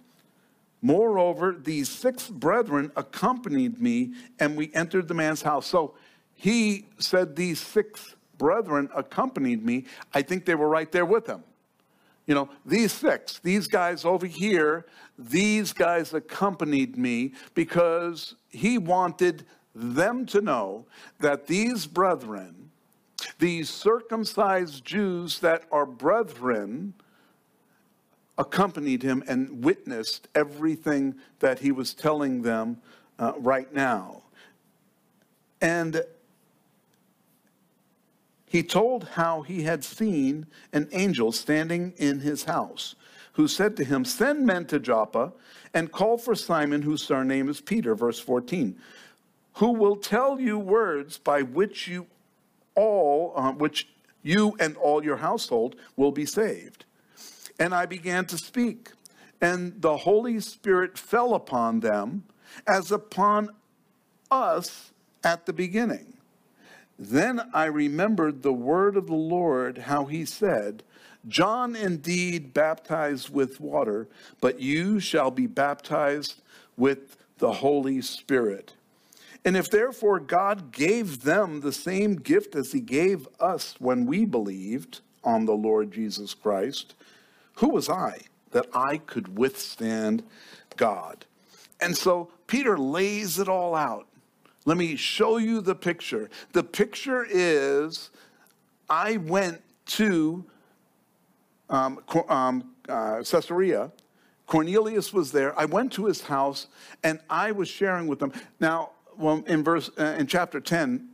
Moreover, 0.81 1.55
these 1.59 1.89
six 1.89 2.27
brethren 2.27 2.91
accompanied 2.95 3.81
me, 3.81 4.13
and 4.39 4.55
we 4.55 4.71
entered 4.75 5.07
the 5.07 5.15
man's 5.15 5.41
house. 5.41 5.65
So 5.65 5.95
he 6.35 6.85
said, 6.99 7.35
These 7.35 7.59
six 7.59 8.15
brethren 8.37 8.89
accompanied 8.95 9.65
me. 9.65 9.85
I 10.13 10.21
think 10.21 10.45
they 10.45 10.55
were 10.55 10.69
right 10.69 10.91
there 10.91 11.05
with 11.05 11.25
him. 11.25 11.43
You 12.27 12.33
know, 12.33 12.49
these 12.65 12.91
six, 12.91 13.39
these 13.39 13.67
guys 13.67 14.03
over 14.03 14.25
here, 14.25 14.85
these 15.17 15.73
guys 15.73 16.13
accompanied 16.13 16.97
me 16.97 17.33
because 17.53 18.35
he 18.49 18.77
wanted 18.77 19.45
them 19.75 20.25
to 20.27 20.41
know 20.41 20.85
that 21.19 21.47
these 21.47 21.85
brethren, 21.85 22.71
these 23.37 23.69
circumcised 23.69 24.83
Jews 24.83 25.39
that 25.39 25.63
are 25.71 25.85
brethren, 25.85 26.93
accompanied 28.37 29.03
him 29.03 29.23
and 29.27 29.63
witnessed 29.63 30.27
everything 30.35 31.15
that 31.39 31.59
he 31.59 31.71
was 31.71 31.93
telling 31.93 32.41
them 32.41 32.77
uh, 33.19 33.33
right 33.37 33.73
now. 33.73 34.23
And 35.61 36.03
he 38.45 38.63
told 38.63 39.09
how 39.09 39.41
he 39.41 39.63
had 39.63 39.83
seen 39.83 40.45
an 40.71 40.87
angel 40.91 41.31
standing 41.31 41.93
in 41.97 42.19
his 42.19 42.43
house, 42.43 42.95
who 43.33 43.47
said 43.47 43.75
to 43.77 43.83
him, 43.83 44.05
Send 44.05 44.45
men 44.45 44.65
to 44.67 44.79
Joppa 44.79 45.33
and 45.73 45.91
call 45.91 46.17
for 46.17 46.35
Simon, 46.35 46.83
whose 46.83 47.03
surname 47.03 47.49
is 47.49 47.59
Peter, 47.59 47.95
verse 47.95 48.19
14, 48.19 48.77
who 49.55 49.73
will 49.73 49.95
tell 49.95 50.39
you 50.39 50.57
words 50.57 51.17
by 51.17 51.41
which 51.41 51.87
you 51.87 52.07
all, 52.75 53.33
uh, 53.35 53.51
which 53.51 53.87
you 54.21 54.55
and 54.59 54.77
all 54.77 55.03
your 55.03 55.17
household 55.17 55.75
will 55.95 56.11
be 56.11 56.25
saved. 56.25 56.85
And 57.59 57.73
I 57.73 57.85
began 57.85 58.25
to 58.27 58.37
speak, 58.37 58.91
and 59.41 59.81
the 59.81 59.97
Holy 59.97 60.39
Spirit 60.39 60.97
fell 60.97 61.33
upon 61.33 61.79
them 61.79 62.23
as 62.67 62.91
upon 62.91 63.49
us 64.31 64.91
at 65.23 65.45
the 65.45 65.53
beginning. 65.53 66.14
Then 66.97 67.41
I 67.53 67.65
remembered 67.65 68.41
the 68.41 68.53
word 68.53 68.95
of 68.95 69.07
the 69.07 69.13
Lord, 69.13 69.79
how 69.79 70.05
he 70.05 70.25
said, 70.25 70.83
John 71.27 71.75
indeed 71.75 72.53
baptized 72.53 73.29
with 73.29 73.59
water, 73.59 74.07
but 74.39 74.59
you 74.59 74.99
shall 74.99 75.31
be 75.31 75.47
baptized 75.47 76.41
with 76.77 77.17
the 77.39 77.51
Holy 77.51 78.01
Spirit. 78.01 78.73
And 79.43 79.57
if 79.57 79.69
therefore 79.69 80.19
God 80.19 80.71
gave 80.71 81.23
them 81.23 81.61
the 81.61 81.71
same 81.71 82.15
gift 82.15 82.55
as 82.55 82.71
he 82.71 82.79
gave 82.79 83.27
us 83.39 83.75
when 83.79 84.05
we 84.05 84.25
believed 84.25 85.01
on 85.23 85.45
the 85.45 85.53
Lord 85.53 85.91
Jesus 85.91 86.33
Christ, 86.33 86.95
who 87.55 87.69
was 87.69 87.89
I 87.89 88.21
that 88.51 88.67
I 88.73 88.97
could 88.97 89.37
withstand 89.37 90.23
God? 90.77 91.25
And 91.79 91.95
so 91.95 92.29
Peter 92.47 92.77
lays 92.77 93.37
it 93.39 93.49
all 93.49 93.75
out. 93.75 94.07
Let 94.65 94.77
me 94.77 94.95
show 94.95 95.37
you 95.37 95.61
the 95.61 95.75
picture. 95.75 96.29
The 96.53 96.63
picture 96.63 97.25
is 97.29 98.09
I 98.89 99.17
went 99.17 99.61
to 99.85 100.43
um, 101.69 101.99
um, 102.27 102.71
uh, 102.89 103.23
Caesarea. 103.23 103.91
Cornelius 104.47 105.13
was 105.13 105.31
there. 105.31 105.57
I 105.57 105.65
went 105.65 105.91
to 105.93 106.05
his 106.05 106.21
house 106.21 106.67
and 107.03 107.19
I 107.29 107.51
was 107.51 107.67
sharing 107.67 108.07
with 108.07 108.19
them. 108.19 108.33
Now, 108.59 108.91
well, 109.17 109.43
in 109.47 109.63
verse 109.63 109.89
uh, 109.97 110.15
in 110.17 110.27
chapter 110.27 110.59
10, 110.59 111.09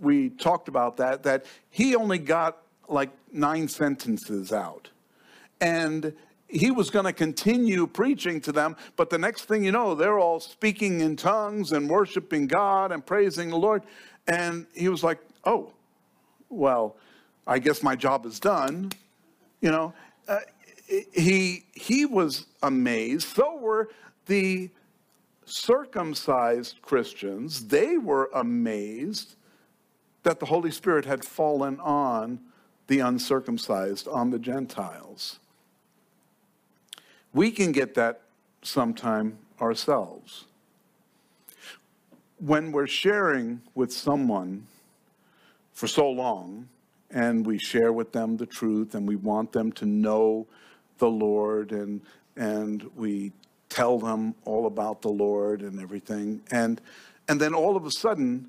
we 0.00 0.30
talked 0.30 0.68
about 0.68 0.96
that, 0.98 1.22
that 1.22 1.46
he 1.70 1.96
only 1.96 2.18
got 2.18 2.58
like 2.88 3.10
nine 3.32 3.68
sentences 3.68 4.52
out. 4.52 4.90
And 5.60 6.12
he 6.48 6.70
was 6.70 6.90
going 6.90 7.04
to 7.04 7.12
continue 7.12 7.86
preaching 7.86 8.40
to 8.42 8.52
them, 8.52 8.76
but 8.96 9.10
the 9.10 9.18
next 9.18 9.44
thing 9.44 9.64
you 9.64 9.72
know, 9.72 9.94
they're 9.94 10.18
all 10.18 10.40
speaking 10.40 11.00
in 11.00 11.16
tongues 11.16 11.72
and 11.72 11.90
worshiping 11.90 12.46
God 12.46 12.92
and 12.92 13.04
praising 13.04 13.50
the 13.50 13.56
Lord. 13.56 13.82
And 14.28 14.66
he 14.74 14.88
was 14.88 15.02
like, 15.02 15.18
oh, 15.44 15.72
well, 16.48 16.96
I 17.46 17.58
guess 17.58 17.82
my 17.82 17.96
job 17.96 18.26
is 18.26 18.38
done. 18.38 18.92
You 19.60 19.70
know, 19.70 19.94
uh, 20.28 20.40
he, 21.12 21.64
he 21.72 22.06
was 22.06 22.46
amazed. 22.62 23.28
So 23.28 23.56
were 23.56 23.88
the 24.26 24.70
circumcised 25.44 26.82
Christians. 26.82 27.66
They 27.66 27.98
were 27.98 28.30
amazed 28.34 29.36
that 30.22 30.40
the 30.40 30.46
Holy 30.46 30.70
Spirit 30.70 31.04
had 31.04 31.24
fallen 31.24 31.78
on 31.80 32.40
the 32.88 33.00
uncircumcised, 33.00 34.06
on 34.08 34.30
the 34.30 34.38
Gentiles. 34.38 35.38
We 37.36 37.50
can 37.50 37.70
get 37.70 37.92
that 37.96 38.22
sometime 38.62 39.36
ourselves. 39.60 40.46
When 42.38 42.72
we're 42.72 42.86
sharing 42.86 43.60
with 43.74 43.92
someone 43.92 44.66
for 45.74 45.86
so 45.86 46.08
long, 46.08 46.70
and 47.10 47.46
we 47.46 47.58
share 47.58 47.92
with 47.92 48.12
them 48.12 48.38
the 48.38 48.46
truth, 48.46 48.94
and 48.94 49.06
we 49.06 49.16
want 49.16 49.52
them 49.52 49.70
to 49.72 49.84
know 49.84 50.46
the 50.96 51.10
Lord, 51.10 51.72
and, 51.72 52.00
and 52.36 52.90
we 52.96 53.32
tell 53.68 53.98
them 53.98 54.34
all 54.46 54.66
about 54.66 55.02
the 55.02 55.10
Lord 55.10 55.60
and 55.60 55.78
everything, 55.78 56.40
and, 56.50 56.80
and 57.28 57.38
then 57.38 57.52
all 57.52 57.76
of 57.76 57.84
a 57.84 57.90
sudden, 57.90 58.48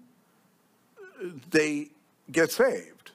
they 1.51 1.89
get 2.31 2.51
saved. 2.51 3.11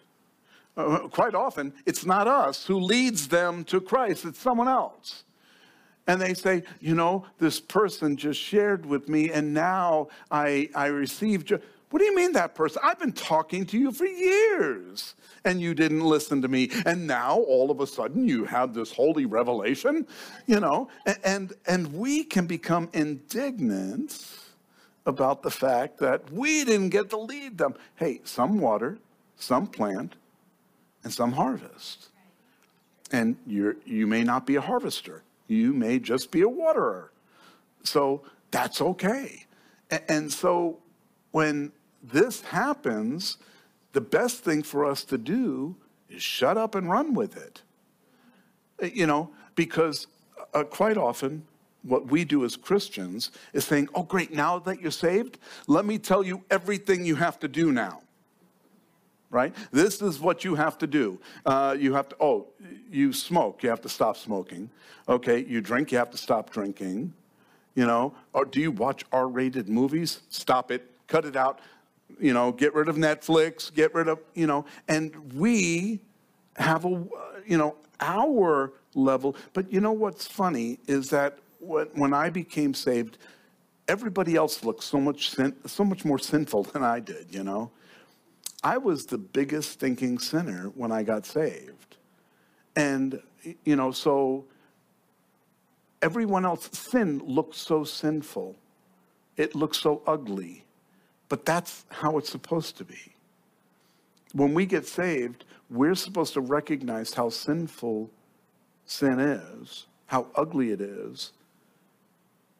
Uh, 0.76 1.08
quite 1.08 1.34
often, 1.34 1.72
it's 1.86 2.04
not 2.04 2.28
us 2.28 2.66
who 2.66 2.78
leads 2.78 3.28
them 3.28 3.64
to 3.64 3.80
Christ, 3.80 4.26
it's 4.26 4.38
someone 4.38 4.68
else. 4.68 5.24
And 6.06 6.20
they 6.20 6.34
say, 6.34 6.64
you 6.80 6.94
know, 6.94 7.26
this 7.38 7.60
person 7.60 8.16
just 8.16 8.40
shared 8.40 8.84
with 8.84 9.08
me, 9.08 9.30
and 9.30 9.54
now 9.54 10.08
I, 10.30 10.68
I 10.74 10.86
received. 10.86 11.50
Your... 11.50 11.60
What 11.90 11.98
do 11.98 12.06
you 12.06 12.16
mean 12.16 12.32
that 12.32 12.54
person? 12.54 12.80
I've 12.82 12.98
been 12.98 13.12
talking 13.12 13.66
to 13.66 13.78
you 13.78 13.92
for 13.92 14.06
years, 14.06 15.14
and 15.44 15.60
you 15.60 15.74
didn't 15.74 16.00
listen 16.00 16.40
to 16.42 16.48
me. 16.48 16.70
And 16.86 17.06
now 17.06 17.36
all 17.36 17.70
of 17.70 17.80
a 17.80 17.86
sudden 17.86 18.26
you 18.26 18.44
have 18.46 18.72
this 18.72 18.90
holy 18.90 19.26
revelation, 19.26 20.06
you 20.46 20.58
know, 20.58 20.88
and, 21.06 21.18
and, 21.22 21.52
and 21.66 21.92
we 21.94 22.24
can 22.24 22.46
become 22.46 22.88
indignant 22.94 24.26
about 25.04 25.42
the 25.42 25.50
fact 25.50 25.98
that 25.98 26.32
we 26.32 26.64
didn't 26.64 26.88
get 26.88 27.10
to 27.10 27.18
lead 27.18 27.58
them. 27.58 27.74
Hey, 27.96 28.20
some 28.24 28.58
water, 28.58 28.98
some 29.36 29.66
plant, 29.66 30.14
and 31.04 31.12
some 31.12 31.32
harvest. 31.32 32.08
And 33.10 33.36
you're, 33.46 33.76
you 33.84 34.06
may 34.06 34.24
not 34.24 34.46
be 34.46 34.56
a 34.56 34.60
harvester, 34.60 35.22
you 35.52 35.72
may 35.72 35.98
just 35.98 36.30
be 36.30 36.42
a 36.42 36.48
waterer. 36.48 37.12
So 37.84 38.22
that's 38.50 38.80
okay. 38.80 39.46
And, 40.08 40.32
so 40.32 40.78
when 41.32 41.72
this 42.02 42.40
happens, 42.40 43.36
the 43.92 44.00
best 44.00 44.42
thing 44.42 44.62
for 44.62 44.84
us 44.84 45.04
to 45.04 45.18
do 45.18 45.76
is 46.08 46.22
shut 46.22 46.56
up 46.56 46.74
and 46.74 46.90
run 46.90 47.14
with 47.14 47.36
it. 47.36 47.62
You 48.94 49.06
know, 49.06 49.30
because 49.54 50.06
uh, 50.54 50.64
quite 50.64 50.96
often 50.96 51.46
what 51.82 52.06
we 52.06 52.24
do 52.24 52.44
as 52.44 52.56
Christians 52.56 53.30
is 53.52 53.64
saying, 53.64 53.88
oh, 53.94 54.02
great, 54.02 54.32
now 54.32 54.58
that 54.60 54.80
you're 54.80 54.90
saved, 54.90 55.38
let 55.66 55.84
me 55.84 55.98
tell 55.98 56.22
you 56.22 56.44
everything 56.50 57.04
you 57.04 57.16
have 57.16 57.38
to 57.40 57.48
do 57.48 57.72
now. 57.72 58.01
Right? 59.32 59.52
This 59.72 60.00
is 60.00 60.20
what 60.20 60.44
you 60.44 60.54
have 60.54 60.78
to 60.78 60.86
do. 60.86 61.18
Uh, 61.44 61.74
you 61.76 61.94
have 61.94 62.08
to, 62.10 62.16
oh, 62.20 62.46
you 62.90 63.12
smoke, 63.12 63.62
you 63.64 63.70
have 63.70 63.80
to 63.80 63.88
stop 63.88 64.16
smoking. 64.16 64.70
Okay, 65.08 65.44
you 65.44 65.60
drink, 65.60 65.90
you 65.90 65.98
have 65.98 66.10
to 66.10 66.18
stop 66.18 66.50
drinking. 66.50 67.14
You 67.74 67.86
know, 67.86 68.14
or 68.34 68.44
do 68.44 68.60
you 68.60 68.70
watch 68.70 69.04
R 69.10 69.26
rated 69.26 69.68
movies? 69.68 70.20
Stop 70.28 70.70
it, 70.70 70.88
cut 71.08 71.24
it 71.24 71.34
out. 71.34 71.60
You 72.20 72.34
know, 72.34 72.52
get 72.52 72.74
rid 72.74 72.88
of 72.88 72.96
Netflix, 72.96 73.72
get 73.72 73.94
rid 73.94 74.06
of, 74.06 74.20
you 74.34 74.46
know, 74.46 74.66
and 74.86 75.32
we 75.32 76.00
have 76.56 76.84
a, 76.84 77.04
you 77.46 77.56
know, 77.56 77.76
our 78.00 78.72
level. 78.94 79.36
But 79.52 79.72
you 79.72 79.80
know 79.80 79.92
what's 79.92 80.26
funny 80.26 80.78
is 80.86 81.08
that 81.10 81.38
when, 81.58 81.86
when 81.94 82.12
I 82.12 82.30
became 82.30 82.74
saved, 82.74 83.18
everybody 83.88 84.36
else 84.36 84.64
looked 84.64 84.84
so 84.84 85.00
much 85.00 85.30
sin, 85.30 85.54
so 85.66 85.84
much 85.84 86.04
more 86.04 86.18
sinful 86.18 86.62
than 86.72 86.82
I 86.82 87.00
did, 87.00 87.28
you 87.30 87.44
know. 87.44 87.70
I 88.62 88.78
was 88.78 89.06
the 89.06 89.18
biggest 89.18 89.80
thinking 89.80 90.18
sinner 90.18 90.70
when 90.74 90.92
I 90.92 91.02
got 91.02 91.26
saved. 91.26 91.96
And 92.76 93.20
you 93.64 93.76
know, 93.76 93.90
so 93.90 94.44
everyone 96.00 96.44
else 96.44 96.68
sin 96.72 97.20
looks 97.24 97.58
so 97.58 97.84
sinful. 97.84 98.56
It 99.36 99.54
looks 99.54 99.78
so 99.78 100.02
ugly. 100.06 100.64
But 101.28 101.44
that's 101.44 101.84
how 101.90 102.18
it's 102.18 102.30
supposed 102.30 102.76
to 102.78 102.84
be. 102.84 103.14
When 104.32 104.54
we 104.54 104.66
get 104.66 104.86
saved, 104.86 105.44
we're 105.70 105.94
supposed 105.94 106.34
to 106.34 106.40
recognize 106.40 107.14
how 107.14 107.30
sinful 107.30 108.10
sin 108.86 109.18
is, 109.18 109.86
how 110.06 110.26
ugly 110.34 110.70
it 110.70 110.80
is, 110.80 111.32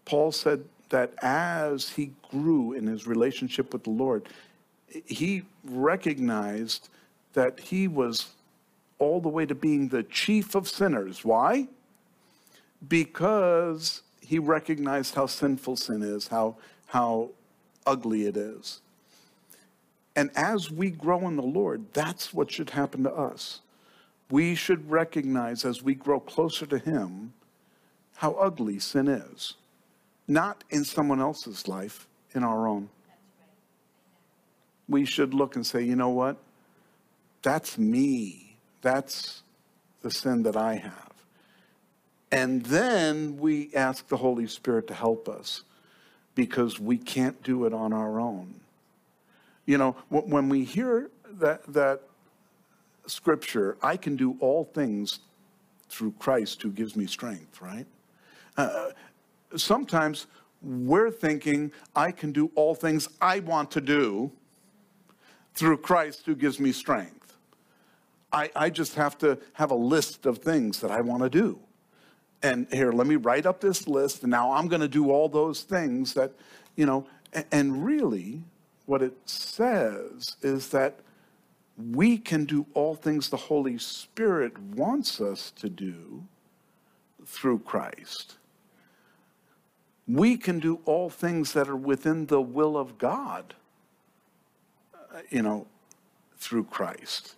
Paul 0.05 0.33
said 0.33 0.65
that 0.89 1.13
as 1.23 1.89
he 1.89 2.13
grew 2.31 2.73
in 2.73 2.87
his 2.87 3.07
relationship 3.07 3.73
with 3.73 3.85
the 3.85 3.91
Lord, 3.91 4.29
he 5.07 5.43
recognized 5.65 6.89
that 7.33 7.59
he 7.59 7.89
was 7.89 8.27
all 8.99 9.21
the 9.21 9.29
way 9.29 9.47
to 9.47 9.55
being 9.55 9.89
the 9.89 10.03
chief 10.05 10.55
of 10.55 10.69
sinners. 10.69 11.25
Why? 11.25 11.69
Because 12.87 14.03
he 14.21 14.39
recognized 14.39 15.15
how 15.15 15.27
sinful 15.27 15.77
sin 15.77 16.03
is, 16.03 16.29
how, 16.29 16.57
how 16.87 17.31
ugly 17.87 18.27
it 18.27 18.37
is. 18.37 18.81
And 20.15 20.31
as 20.37 20.71
we 20.71 20.91
grow 20.91 21.27
in 21.27 21.37
the 21.37 21.43
Lord, 21.43 21.87
that's 21.93 22.35
what 22.35 22.51
should 22.51 22.71
happen 22.71 23.03
to 23.05 23.13
us. 23.13 23.61
We 24.31 24.55
should 24.55 24.91
recognize 24.91 25.65
as 25.65 25.83
we 25.83 25.95
grow 25.95 26.21
closer 26.21 26.67
to 26.67 26.79
Him 26.79 27.33
how 28.17 28.33
ugly 28.33 28.79
sin 28.79 29.09
is 29.09 29.55
not 30.29 30.65
in 30.71 30.85
someone 30.85 31.21
else's 31.21 31.69
life, 31.69 32.07
in 32.35 32.43
our 32.43 32.67
own. 32.67 32.89
We 34.93 35.05
should 35.05 35.35
look 35.35 35.57
and 35.57 35.67
say, 35.67 35.83
you 35.83 35.97
know 35.97 36.11
what? 36.11 36.37
That's 37.43 37.77
me. 37.77 38.57
That's 38.83 39.43
the 40.03 40.11
sin 40.11 40.45
that 40.45 40.57
I 40.57 40.77
have. 40.77 41.13
And 42.31 42.65
then 42.65 43.39
we 43.39 43.75
ask 43.75 44.07
the 44.09 44.17
Holy 44.17 44.47
Spirit 44.47 44.87
to 44.89 44.95
help 44.95 45.29
us 45.29 45.63
because 46.35 46.79
we 46.79 46.97
can't 46.97 47.43
do 47.43 47.67
it 47.67 47.75
on 47.75 47.93
our 47.93 48.21
own. 48.21 48.61
You 49.67 49.79
know, 49.79 49.97
when 50.09 50.49
we 50.49 50.65
hear 50.65 51.11
that, 51.39 51.65
that 51.73 52.03
scripture, 53.07 53.77
I 53.83 53.97
can 53.97 54.17
do 54.17 54.37
all 54.41 54.65
things 54.65 55.21
through 55.89 56.15
Christ 56.19 56.63
who 56.63 56.71
gives 56.71 56.97
me 56.97 57.07
strength, 57.07 57.61
right? 57.61 57.87
Uh, 58.57 58.91
sometimes 59.57 60.27
we're 60.63 61.11
thinking, 61.11 61.73
I 61.95 62.13
can 62.13 62.33
do 62.33 62.51
all 62.55 62.75
things 62.75 63.09
I 63.21 63.41
want 63.41 63.71
to 63.73 63.81
do 63.81 64.33
through 65.55 65.79
Christ 65.79 66.23
who 66.27 66.35
gives 66.35 66.59
me 66.59 66.73
strength. 66.73 67.37
I, 68.33 68.51
I 68.57 68.71
just 68.71 68.95
have 68.95 69.19
to 69.19 69.39
have 69.55 69.71
a 69.71 69.77
list 69.77 70.27
of 70.27 70.39
things 70.39 70.81
that 70.81 70.91
I 70.91 71.01
want 71.01 71.23
to 71.23 71.31
do. 71.31 71.59
And 72.43 72.67
here, 72.73 72.93
let 72.93 73.07
me 73.07 73.17
write 73.17 73.47
up 73.47 73.61
this 73.61 73.87
list, 73.87 74.23
and 74.23 74.31
now 74.31 74.53
I'm 74.53 74.67
going 74.67 74.81
to 74.81 74.89
do 74.89 75.11
all 75.11 75.29
those 75.29 75.63
things 75.63 76.15
that, 76.15 76.33
you 76.75 76.87
know, 76.87 77.07
and, 77.33 77.45
and 77.53 77.85
really, 77.85 78.43
what 78.87 79.03
it 79.03 79.17
says 79.27 80.37
is 80.43 80.71
that 80.71 80.99
we 81.77 82.19
can 82.19 82.45
do 82.45 82.67
all 82.75 82.95
things 82.95 83.29
the 83.29 83.37
Holy 83.37 83.79
Spirit 83.79 84.59
wants 84.59 85.21
us 85.21 85.51
to 85.53 85.69
do 85.69 86.25
through 87.25 87.61
Christ 87.61 88.37
we 90.07 90.37
can 90.37 90.59
do 90.59 90.81
all 90.85 91.09
things 91.09 91.53
that 91.53 91.69
are 91.69 91.77
within 91.77 92.27
the 92.27 92.41
will 92.41 92.77
of 92.77 92.99
God, 92.99 93.55
you 95.31 95.43
know, 95.43 95.67
through 96.37 96.65
Christ. 96.65 97.37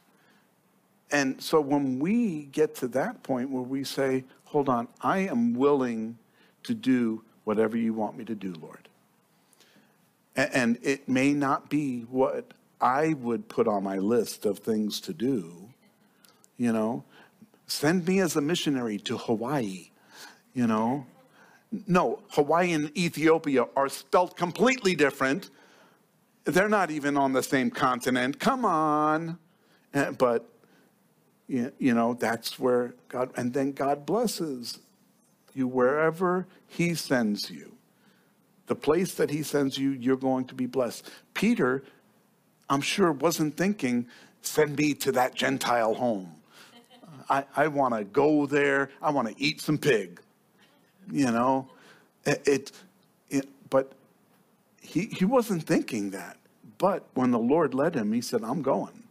And 1.11 1.41
so 1.41 1.61
when 1.61 1.99
we 1.99 2.45
get 2.47 2.75
to 2.77 2.89
that 2.89 3.23
point 3.23 3.51
where 3.51 3.63
we 3.63 3.85
say, 3.85 4.25
hold 4.45 4.69
on, 4.69 4.89
I 5.01 5.19
am 5.19 5.55
willing 5.55 6.19
to 6.65 6.75
do 6.75 7.23
whatever 7.45 7.77
you 7.77 7.93
want 7.93 8.17
me 8.17 8.25
to 8.25 8.35
do, 8.35 8.55
Lord. 8.61 8.89
And 10.37 10.79
it 10.83 11.09
may 11.09 11.33
not 11.33 11.69
be 11.69 12.01
what 12.03 12.53
I 12.81 13.15
would 13.15 13.49
put 13.49 13.69
on 13.69 13.85
my 13.85 13.99
list 13.99 14.45
of 14.45 14.59
things 14.59 15.01
to 15.03 15.13
do, 15.13 15.69
you 16.57 16.73
know. 16.73 17.05
Send 17.67 18.07
me 18.07 18.21
as 18.21 18.35
a 18.35 18.41
missionary 18.41 18.99
to 18.99 19.17
Hawaii, 19.17 19.91
you 20.53 20.67
know. 20.67 21.07
No, 21.87 22.21
Hawaii 22.31 22.73
and 22.73 22.97
Ethiopia 22.97 23.67
are 23.77 23.89
spelled 23.89 24.37
completely 24.37 24.95
different. 24.97 25.51
They're 26.45 26.69
not 26.69 26.91
even 26.91 27.17
on 27.17 27.33
the 27.33 27.43
same 27.43 27.71
continent. 27.71 28.39
Come 28.39 28.65
on. 28.65 29.39
Eh, 29.93 30.11
but 30.11 30.49
you 31.47 31.71
know, 31.81 32.15
that's 32.15 32.59
where 32.59 32.95
God, 33.09 33.31
and 33.37 33.53
then 33.53 33.73
God 33.73 34.07
blesses 34.07 34.79
you 35.53 35.69
wherever 35.69 36.47
He 36.67 36.95
sends 36.95 37.51
you. 37.51 37.77
The 38.67 38.75
place 38.75 39.15
that 39.15 39.31
He 39.31 39.43
sends 39.43 39.77
you, 39.77 39.91
you're 39.91 40.17
going 40.17 40.47
to 40.47 40.55
be 40.55 40.67
blessed. 40.67 41.11
Peter, 41.35 41.85
I'm 42.71 42.81
sure, 42.81 43.13
wasn't 43.13 43.57
thinking, 43.57 44.07
send 44.41 44.77
me 44.77 44.95
to 44.95 45.13
that 45.13 45.35
Gentile 45.35 45.95
home. 45.95 46.35
I, 47.29 47.45
I 47.57 47.69
want 47.69 47.95
to 47.95 48.05
go 48.05 48.47
there. 48.47 48.91
I 49.03 49.11
want 49.11 49.29
to 49.29 49.35
eat 49.43 49.61
some 49.61 49.79
pig. 49.79 50.21
You 51.11 51.31
know, 51.31 51.69
it, 52.25 52.43
it, 52.47 52.73
it, 53.29 53.49
but 53.71 53.93
he, 54.85 55.07
he 55.07 55.25
wasn't 55.25 55.65
thinking 55.65 56.11
that. 56.11 56.37
But 56.79 57.05
when 57.15 57.31
the 57.31 57.39
Lord 57.39 57.75
led 57.75 57.95
him, 57.95 58.13
he 58.13 58.21
said, 58.21 58.43
I'm 58.43 58.63
going 58.63 59.05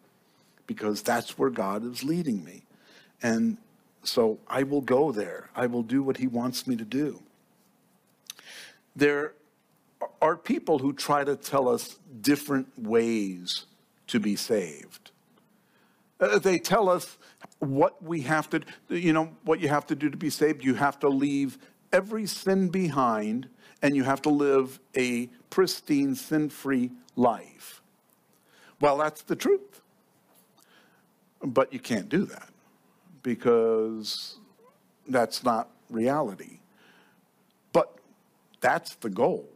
because 0.67 1.01
that's 1.01 1.37
where 1.37 1.49
God 1.49 1.85
is 1.85 2.03
leading 2.03 2.43
me. 2.43 2.63
And 3.21 3.57
so 4.03 4.39
I 4.47 4.63
will 4.63 4.81
go 4.81 5.11
there. 5.11 5.49
I 5.55 5.65
will 5.65 5.83
do 5.83 6.03
what 6.03 6.17
he 6.17 6.27
wants 6.27 6.67
me 6.67 6.75
to 6.75 6.85
do. 6.85 7.21
There 8.95 9.33
are 10.21 10.35
people 10.35 10.79
who 10.79 10.93
try 10.93 11.23
to 11.23 11.35
tell 11.35 11.67
us 11.67 11.97
different 12.21 12.67
ways 12.77 13.65
to 14.07 14.19
be 14.19 14.35
saved. 14.35 15.11
Uh, 16.19 16.37
they 16.37 16.59
tell 16.59 16.89
us 16.89 17.17
what 17.59 18.01
we 18.03 18.21
have 18.21 18.49
to, 18.49 18.61
you 18.89 19.13
know, 19.13 19.31
what 19.43 19.59
you 19.59 19.69
have 19.69 19.87
to 19.87 19.95
do 19.95 20.09
to 20.09 20.17
be 20.17 20.29
saved. 20.29 20.63
You 20.63 20.75
have 20.75 20.99
to 20.99 21.09
leave 21.09 21.57
every 21.91 22.25
sin 22.25 22.69
behind 22.69 23.47
and 23.83 23.95
you 23.95 24.03
have 24.03 24.21
to 24.23 24.29
live 24.29 24.79
a 24.95 25.27
pristine, 25.49 26.15
sin 26.15 26.49
free 26.49 26.89
life. 27.17 27.81
Well, 28.79 28.97
that's 28.97 29.21
the 29.21 29.35
truth. 29.35 29.81
But 31.43 31.73
you 31.73 31.79
can't 31.79 32.07
do 32.07 32.25
that 32.25 32.49
because 33.21 34.37
that's 35.07 35.43
not 35.43 35.69
reality. 35.89 36.59
But 37.73 37.93
that's 38.61 38.95
the 38.95 39.09
goal. 39.09 39.49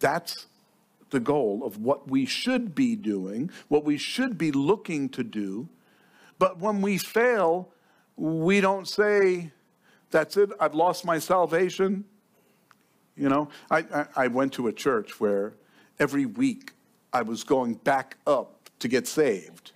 That's 0.00 0.46
the 1.10 1.20
goal 1.20 1.62
of 1.64 1.78
what 1.78 2.08
we 2.08 2.24
should 2.24 2.74
be 2.74 2.96
doing, 2.96 3.50
what 3.68 3.84
we 3.84 3.98
should 3.98 4.38
be 4.38 4.50
looking 4.50 5.10
to 5.10 5.22
do. 5.22 5.68
But 6.38 6.58
when 6.58 6.80
we 6.80 6.96
fail, 6.96 7.68
we 8.16 8.60
don't 8.62 8.88
say, 8.88 9.52
That's 10.10 10.38
it, 10.38 10.50
I've 10.58 10.74
lost 10.74 11.04
my 11.04 11.18
salvation. 11.18 12.04
You 13.18 13.28
know, 13.28 13.48
I, 13.70 13.78
I, 13.78 14.06
I 14.16 14.26
went 14.28 14.52
to 14.54 14.68
a 14.68 14.72
church 14.72 15.18
where 15.18 15.54
every 15.98 16.24
week 16.24 16.72
I 17.12 17.22
was 17.22 17.42
going 17.42 17.74
back 17.74 18.16
up 18.26 18.70
to 18.78 18.88
get 18.88 19.08
saved 19.08 19.72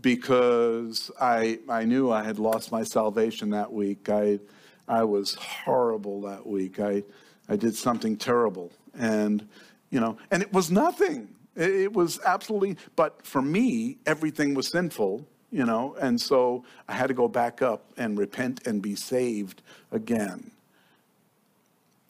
because 0.00 1.10
I, 1.20 1.58
I 1.68 1.84
knew 1.84 2.10
I 2.10 2.24
had 2.24 2.38
lost 2.38 2.72
my 2.72 2.82
salvation 2.82 3.50
that 3.50 3.70
week. 3.70 4.08
I, 4.08 4.40
I 4.88 5.04
was 5.04 5.34
horrible 5.34 6.22
that 6.22 6.46
week. 6.46 6.80
I, 6.80 7.04
I 7.48 7.56
did 7.56 7.76
something 7.76 8.16
terrible. 8.16 8.72
And, 8.98 9.46
you 9.90 10.00
know, 10.00 10.16
and 10.30 10.42
it 10.42 10.52
was 10.52 10.70
nothing. 10.70 11.28
It, 11.54 11.70
it 11.70 11.92
was 11.92 12.18
absolutely, 12.24 12.78
but 12.96 13.26
for 13.26 13.42
me, 13.42 13.98
everything 14.06 14.54
was 14.54 14.68
sinful, 14.68 15.26
you 15.50 15.66
know, 15.66 15.96
and 16.00 16.18
so 16.18 16.64
I 16.88 16.94
had 16.94 17.08
to 17.08 17.14
go 17.14 17.28
back 17.28 17.60
up 17.60 17.92
and 17.98 18.16
repent 18.16 18.66
and 18.66 18.80
be 18.80 18.94
saved 18.94 19.60
again. 19.92 20.50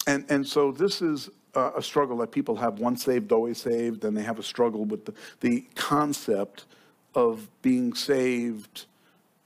And, 0.06 0.24
and 0.30 0.46
so 0.46 0.72
this 0.72 1.02
is 1.02 1.30
a 1.54 1.82
struggle 1.82 2.16
that 2.18 2.30
people 2.30 2.56
have 2.56 2.78
once 2.78 3.04
saved, 3.04 3.32
always 3.32 3.58
saved, 3.58 4.04
and 4.04 4.16
they 4.16 4.22
have 4.22 4.38
a 4.38 4.42
struggle 4.42 4.84
with 4.84 5.04
the, 5.04 5.14
the 5.40 5.66
concept 5.74 6.66
of 7.14 7.48
being 7.62 7.92
saved 7.92 8.86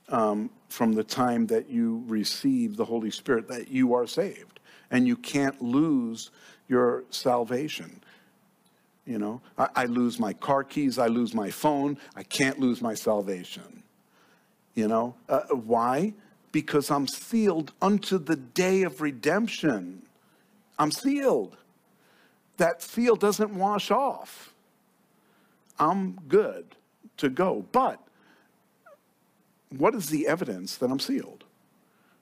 um, 0.09 0.49
from 0.69 0.93
the 0.93 1.03
time 1.03 1.47
that 1.47 1.69
you 1.69 2.03
receive 2.07 2.77
the 2.77 2.85
Holy 2.85 3.09
Spirit, 3.09 3.47
that 3.47 3.69
you 3.69 3.93
are 3.93 4.05
saved. 4.05 4.59
And 4.91 5.07
you 5.07 5.15
can't 5.15 5.59
lose 5.61 6.31
your 6.67 7.03
salvation. 7.09 8.01
You 9.05 9.19
know, 9.19 9.41
I, 9.57 9.69
I, 9.75 9.85
lose 9.85 10.19
my 10.19 10.33
car 10.33 10.63
keys, 10.63 10.97
I 10.97 11.07
lose 11.07 11.33
my 11.33 11.51
phone, 11.51 11.97
I 12.15 12.23
can't 12.23 12.59
lose 12.59 12.81
my 12.81 12.95
salvation. 12.95 13.83
You 14.73 14.87
know, 14.87 15.15
uh, 15.29 15.41
why? 15.49 16.13
Because 16.51 16.89
I'm 16.89 17.07
sealed 17.07 17.71
unto 17.81 18.17
the 18.17 18.35
day 18.35 18.83
of 18.83 19.01
redemption. 19.01 20.01
I'm 20.77 20.91
sealed. 20.91 21.57
That 22.57 22.81
seal 22.81 23.15
doesn't 23.15 23.53
wash 23.53 23.91
off. 23.91 24.53
I'm 25.77 26.13
good 26.27 26.75
to 27.17 27.29
go. 27.29 27.65
But 27.71 27.99
what 29.69 29.95
is 29.95 30.07
the 30.07 30.27
evidence 30.27 30.77
that 30.77 30.89
I'm 30.89 30.99
sealed? 30.99 31.43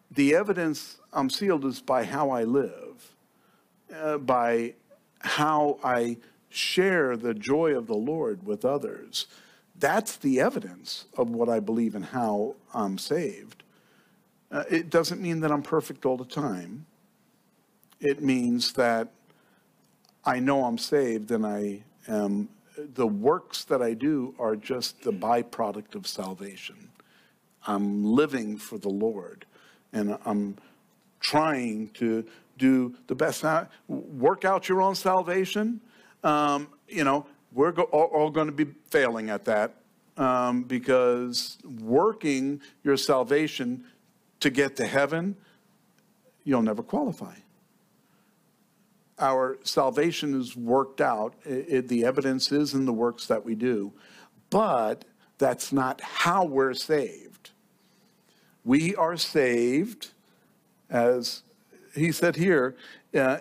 The 0.09 0.35
evidence 0.35 0.97
I'm 1.11 1.29
sealed 1.29 1.65
is 1.65 1.81
by 1.81 2.03
how 2.03 2.29
I 2.29 2.43
live, 2.43 3.15
uh, 3.93 4.17
by 4.17 4.75
how 5.19 5.79
I 5.83 6.17
share 6.49 7.17
the 7.17 7.33
joy 7.33 7.75
of 7.75 7.87
the 7.87 7.95
Lord 7.95 8.45
with 8.45 8.63
others. 8.63 9.27
That's 9.77 10.17
the 10.17 10.39
evidence 10.39 11.05
of 11.17 11.29
what 11.29 11.49
I 11.49 11.59
believe 11.59 11.95
and 11.95 12.05
how 12.05 12.55
I'm 12.73 12.97
saved. 12.97 13.63
Uh, 14.51 14.63
it 14.69 14.89
doesn't 14.91 15.19
mean 15.19 15.39
that 15.39 15.51
I'm 15.51 15.63
perfect 15.63 16.05
all 16.05 16.17
the 16.17 16.25
time. 16.25 16.85
It 18.03 18.21
means 18.21 18.73
that 18.73 19.07
I 20.25 20.39
know 20.39 20.65
I'm 20.65 20.77
saved 20.77 21.31
and 21.31 21.45
I 21.45 21.83
am 22.09 22.49
the 22.95 23.07
works 23.07 23.63
that 23.63 23.81
I 23.81 23.93
do 23.93 24.35
are 24.37 24.57
just 24.57 25.01
the 25.03 25.13
byproduct 25.13 25.95
of 25.95 26.05
salvation. 26.05 26.89
I'm 27.65 28.03
living 28.03 28.57
for 28.57 28.77
the 28.77 28.89
Lord 28.89 29.45
and 29.93 30.17
I'm 30.25 30.57
trying 31.21 31.91
to 31.91 32.25
do 32.57 32.93
the 33.07 33.15
best. 33.15 33.45
Work 33.87 34.43
out 34.43 34.67
your 34.67 34.81
own 34.81 34.95
salvation. 34.95 35.79
Um, 36.25 36.67
you 36.89 37.05
know, 37.05 37.25
we're 37.53 37.71
go- 37.71 37.83
all, 37.83 38.07
all 38.07 38.29
going 38.29 38.47
to 38.47 38.53
be 38.53 38.65
failing 38.89 39.29
at 39.29 39.45
that 39.45 39.75
um, 40.17 40.63
because 40.63 41.57
working 41.79 42.59
your 42.83 42.97
salvation 42.97 43.85
to 44.41 44.49
get 44.49 44.75
to 44.75 44.85
heaven, 44.85 45.37
you'll 46.43 46.61
never 46.61 46.83
qualify 46.83 47.35
our 49.19 49.57
salvation 49.63 50.39
is 50.39 50.55
worked 50.55 51.01
out. 51.01 51.35
It, 51.45 51.65
it, 51.69 51.87
the 51.87 52.05
evidence 52.05 52.51
is 52.51 52.73
in 52.73 52.85
the 52.85 52.93
works 52.93 53.27
that 53.27 53.45
we 53.45 53.55
do, 53.55 53.93
but 54.49 55.05
that's 55.37 55.71
not 55.71 56.01
how 56.01 56.45
we're 56.45 56.73
saved. 56.73 57.51
We 58.63 58.95
are 58.95 59.17
saved, 59.17 60.11
as 60.89 61.43
he 61.95 62.11
said 62.11 62.35
here, 62.35 62.75
uh, 63.13 63.39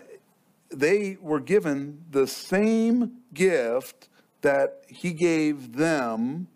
they 0.71 1.17
were 1.21 1.41
given 1.41 2.05
the 2.11 2.27
same 2.27 3.19
gift 3.33 4.09
that 4.41 4.85
he 4.89 5.13
gave 5.13 5.77
them 5.77 6.49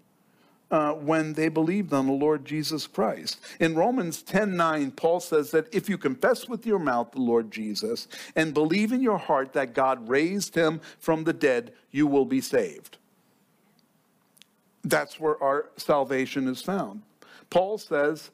uh, 0.70 0.92
when 0.92 1.34
they 1.34 1.48
believed 1.48 1.92
on 1.92 2.06
the 2.06 2.12
Lord 2.12 2.44
Jesus 2.44 2.86
Christ. 2.86 3.40
In 3.60 3.74
Romans 3.74 4.22
10 4.22 4.56
9, 4.56 4.90
Paul 4.92 5.20
says 5.20 5.50
that 5.52 5.72
if 5.72 5.88
you 5.88 5.96
confess 5.96 6.48
with 6.48 6.66
your 6.66 6.78
mouth 6.78 7.12
the 7.12 7.20
Lord 7.20 7.50
Jesus 7.50 8.08
and 8.34 8.52
believe 8.52 8.92
in 8.92 9.00
your 9.00 9.18
heart 9.18 9.52
that 9.52 9.74
God 9.74 10.08
raised 10.08 10.54
him 10.54 10.80
from 10.98 11.24
the 11.24 11.32
dead, 11.32 11.72
you 11.90 12.06
will 12.06 12.24
be 12.24 12.40
saved. 12.40 12.98
That's 14.82 15.20
where 15.20 15.40
our 15.42 15.70
salvation 15.76 16.48
is 16.48 16.62
found. 16.62 17.02
Paul 17.50 17.78
says 17.78 18.30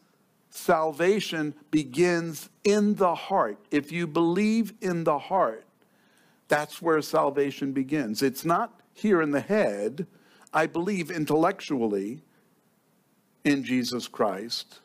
salvation 0.51 1.55
begins 1.71 2.51
in 2.65 2.95
the 2.95 3.15
heart. 3.15 3.59
If 3.71 3.93
you 3.93 4.07
believe 4.07 4.73
in 4.81 5.05
the 5.05 5.19
heart, 5.19 5.65
that's 6.49 6.83
where 6.83 7.01
salvation 7.01 7.73
begins. 7.73 8.23
It's 8.23 8.45
not 8.45 8.81
here 8.95 9.23
in 9.23 9.31
the 9.31 9.41
head 9.41 10.07
I 10.53 10.67
believe 10.67 11.11
intellectually 11.11 12.21
in 13.45 13.65
Jesus 13.65 14.09
Christ 14.09 14.81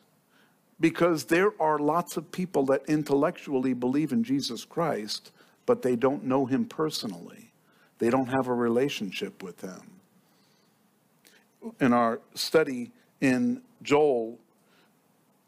because 0.80 1.24
there 1.24 1.52
are 1.60 1.78
lots 1.78 2.16
of 2.16 2.30
people 2.30 2.64
that 2.66 2.82
intellectually 2.86 3.74
believe 3.74 4.12
in 4.12 4.22
Jesus 4.22 4.64
Christ, 4.64 5.32
but 5.66 5.82
they 5.82 5.96
don't 5.96 6.24
know 6.24 6.46
him 6.46 6.64
personally. 6.64 7.52
They 7.98 8.10
don't 8.10 8.28
have 8.28 8.46
a 8.46 8.54
relationship 8.54 9.42
with 9.42 9.60
him. 9.60 10.00
In 11.80 11.92
our 11.92 12.20
study 12.34 12.92
in 13.20 13.62
Joel 13.82 14.38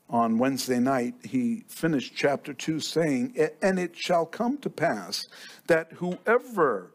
on 0.08 0.38
Wednesday 0.38 0.80
night, 0.80 1.14
he 1.22 1.62
finished 1.68 2.14
chapter 2.16 2.52
2 2.52 2.80
saying, 2.80 3.36
And 3.62 3.78
it 3.78 3.96
shall 3.96 4.26
come 4.26 4.58
to 4.58 4.70
pass 4.70 5.28
that 5.68 5.92
whoever 5.92 6.90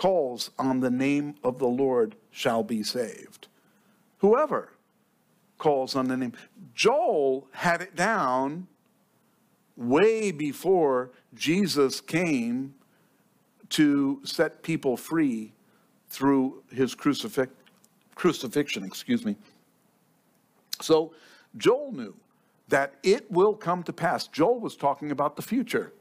calls 0.00 0.50
on 0.58 0.80
the 0.80 0.90
name 0.90 1.34
of 1.44 1.58
the 1.58 1.66
Lord 1.66 2.16
shall 2.30 2.62
be 2.62 2.82
saved. 2.82 3.48
Whoever 4.20 4.72
calls 5.58 5.94
on 5.94 6.08
the 6.08 6.16
name. 6.16 6.32
Joel 6.74 7.46
had 7.52 7.82
it 7.82 7.94
down 7.94 8.66
way 9.76 10.30
before 10.30 11.10
Jesus 11.34 12.00
came 12.00 12.74
to 13.68 14.22
set 14.24 14.62
people 14.62 14.96
free 14.96 15.52
through 16.08 16.62
his 16.72 16.94
crucifix, 16.94 17.52
crucifixion, 18.14 18.84
excuse 18.84 19.22
me. 19.22 19.36
So 20.80 21.12
Joel 21.58 21.92
knew 21.92 22.14
that 22.68 22.94
it 23.02 23.30
will 23.30 23.54
come 23.54 23.82
to 23.82 23.92
pass. 23.92 24.28
Joel 24.28 24.60
was 24.60 24.76
talking 24.76 25.10
about 25.10 25.36
the 25.36 25.42
future. 25.42 25.92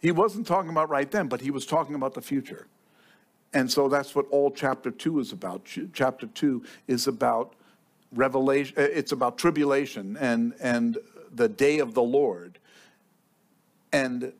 He 0.00 0.12
wasn't 0.12 0.46
talking 0.46 0.70
about 0.70 0.88
right 0.88 1.10
then, 1.10 1.28
but 1.28 1.40
he 1.40 1.50
was 1.50 1.66
talking 1.66 1.94
about 1.94 2.14
the 2.14 2.22
future. 2.22 2.66
And 3.52 3.70
so 3.70 3.88
that's 3.88 4.14
what 4.14 4.26
all 4.30 4.50
chapter 4.50 4.90
two 4.90 5.18
is 5.20 5.32
about. 5.32 5.66
Chapter 5.92 6.26
two 6.28 6.64
is 6.86 7.06
about 7.06 7.54
revelation, 8.12 8.74
uh, 8.78 8.82
it's 8.82 9.12
about 9.12 9.38
tribulation 9.38 10.16
and, 10.18 10.54
and 10.60 10.98
the 11.34 11.48
day 11.48 11.78
of 11.78 11.94
the 11.94 12.02
Lord. 12.02 12.58
And 13.92 14.32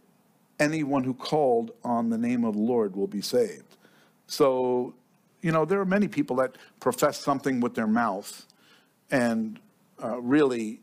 anyone 0.60 1.04
who 1.04 1.14
called 1.14 1.72
on 1.84 2.10
the 2.10 2.18
name 2.18 2.44
of 2.44 2.54
the 2.54 2.60
Lord 2.60 2.94
will 2.94 3.06
be 3.06 3.22
saved. 3.22 3.76
So, 4.26 4.94
you 5.42 5.52
know, 5.52 5.64
there 5.64 5.80
are 5.80 5.86
many 5.86 6.08
people 6.08 6.36
that 6.36 6.56
profess 6.80 7.18
something 7.18 7.60
with 7.60 7.74
their 7.74 7.86
mouth 7.86 8.46
and 9.10 9.58
uh, 10.02 10.20
really 10.20 10.80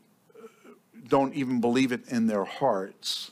don't 1.08 1.32
even 1.34 1.60
believe 1.60 1.92
it 1.92 2.08
in 2.08 2.26
their 2.26 2.44
hearts. 2.44 3.30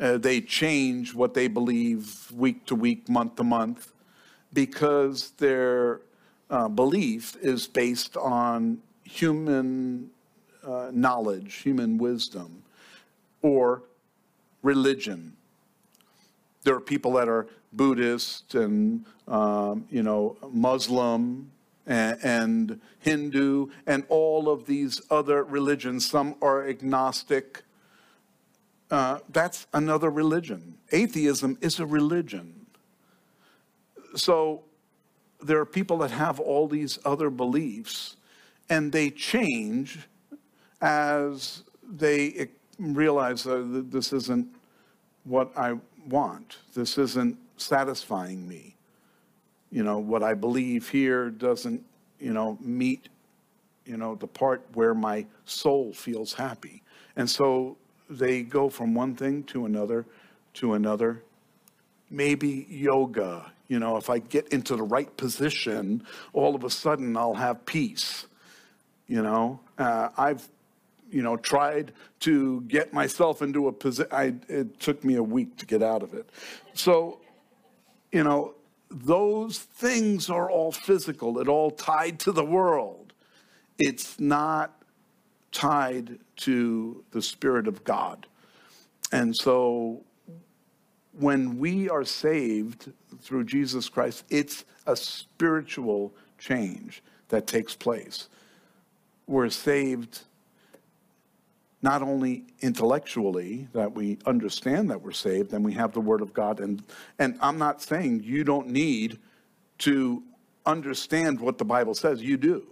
Uh, 0.00 0.16
they 0.16 0.40
change 0.40 1.14
what 1.14 1.34
they 1.34 1.46
believe 1.46 2.32
week 2.32 2.64
to 2.64 2.74
week, 2.74 3.08
month 3.08 3.36
to 3.36 3.44
month, 3.44 3.92
because 4.52 5.32
their 5.32 6.00
uh, 6.48 6.68
belief 6.68 7.36
is 7.42 7.66
based 7.66 8.16
on 8.16 8.80
human 9.04 10.10
uh, 10.66 10.90
knowledge, 10.92 11.56
human 11.56 11.98
wisdom, 11.98 12.62
or 13.42 13.82
religion. 14.62 15.36
There 16.64 16.74
are 16.74 16.80
people 16.80 17.12
that 17.14 17.28
are 17.28 17.46
Buddhist 17.72 18.54
and 18.54 19.04
um, 19.28 19.86
you 19.90 20.02
know 20.02 20.36
Muslim 20.50 21.50
and, 21.86 22.18
and 22.22 22.80
Hindu 22.98 23.68
and 23.86 24.04
all 24.08 24.48
of 24.48 24.66
these 24.66 25.00
other 25.10 25.44
religions. 25.44 26.08
Some 26.08 26.36
are 26.42 26.66
agnostic. 26.66 27.62
Uh, 28.90 29.18
that's 29.28 29.66
another 29.72 30.10
religion. 30.10 30.74
Atheism 30.90 31.56
is 31.60 31.78
a 31.78 31.86
religion. 31.86 32.66
So 34.16 34.64
there 35.42 35.58
are 35.60 35.66
people 35.66 35.98
that 35.98 36.10
have 36.10 36.40
all 36.40 36.66
these 36.66 36.98
other 37.04 37.30
beliefs 37.30 38.16
and 38.68 38.92
they 38.92 39.10
change 39.10 40.00
as 40.80 41.62
they 41.88 42.48
realize 42.78 43.44
that 43.44 43.88
this 43.90 44.12
isn't 44.12 44.48
what 45.24 45.56
I 45.56 45.74
want. 46.08 46.58
This 46.74 46.98
isn't 46.98 47.36
satisfying 47.56 48.48
me. 48.48 48.76
You 49.70 49.84
know, 49.84 49.98
what 49.98 50.22
I 50.22 50.34
believe 50.34 50.88
here 50.88 51.30
doesn't, 51.30 51.84
you 52.18 52.32
know, 52.32 52.58
meet, 52.60 53.08
you 53.84 53.96
know, 53.96 54.14
the 54.14 54.26
part 54.26 54.64
where 54.74 54.94
my 54.94 55.26
soul 55.44 55.92
feels 55.92 56.32
happy. 56.32 56.82
And 57.16 57.28
so 57.28 57.76
they 58.10 58.42
go 58.42 58.68
from 58.68 58.94
one 58.94 59.14
thing 59.14 59.44
to 59.44 59.64
another 59.64 60.04
to 60.54 60.74
another. 60.74 61.22
Maybe 62.10 62.66
yoga, 62.68 63.52
you 63.68 63.78
know, 63.78 63.96
if 63.96 64.10
I 64.10 64.18
get 64.18 64.48
into 64.48 64.74
the 64.74 64.82
right 64.82 65.16
position, 65.16 66.02
all 66.32 66.56
of 66.56 66.64
a 66.64 66.70
sudden 66.70 67.16
I'll 67.16 67.34
have 67.34 67.64
peace. 67.66 68.26
You 69.06 69.22
know, 69.22 69.60
uh, 69.78 70.08
I've, 70.16 70.48
you 71.10 71.22
know, 71.22 71.36
tried 71.36 71.92
to 72.20 72.62
get 72.62 72.92
myself 72.92 73.42
into 73.42 73.68
a 73.68 73.72
position. 73.72 74.42
It 74.48 74.80
took 74.80 75.04
me 75.04 75.14
a 75.14 75.22
week 75.22 75.56
to 75.58 75.66
get 75.66 75.82
out 75.82 76.02
of 76.02 76.14
it. 76.14 76.28
So, 76.74 77.20
you 78.12 78.24
know, 78.24 78.54
those 78.90 79.58
things 79.58 80.28
are 80.30 80.50
all 80.50 80.72
physical. 80.72 81.38
It 81.38 81.48
all 81.48 81.70
tied 81.70 82.18
to 82.20 82.32
the 82.32 82.44
world. 82.44 83.12
It's 83.78 84.18
not 84.18 84.79
tied 85.52 86.18
to 86.36 87.04
the 87.10 87.22
Spirit 87.22 87.66
of 87.66 87.84
God. 87.84 88.26
And 89.12 89.34
so 89.36 90.04
when 91.12 91.58
we 91.58 91.88
are 91.88 92.04
saved 92.04 92.92
through 93.20 93.44
Jesus 93.44 93.88
Christ, 93.88 94.24
it's 94.30 94.64
a 94.86 94.96
spiritual 94.96 96.14
change 96.38 97.02
that 97.28 97.46
takes 97.46 97.74
place. 97.74 98.28
We're 99.26 99.50
saved 99.50 100.22
not 101.82 102.02
only 102.02 102.44
intellectually 102.60 103.68
that 103.72 103.94
we 103.94 104.18
understand 104.26 104.90
that 104.90 105.00
we're 105.00 105.12
saved 105.12 105.52
and 105.52 105.64
we 105.64 105.72
have 105.72 105.92
the 105.92 106.00
word 106.00 106.20
of 106.20 106.32
God 106.34 106.60
and 106.60 106.82
and 107.18 107.38
I'm 107.40 107.56
not 107.56 107.80
saying 107.80 108.22
you 108.22 108.44
don't 108.44 108.68
need 108.68 109.18
to 109.78 110.22
understand 110.66 111.40
what 111.40 111.56
the 111.56 111.64
Bible 111.64 111.94
says 111.94 112.22
you 112.22 112.36
do 112.36 112.66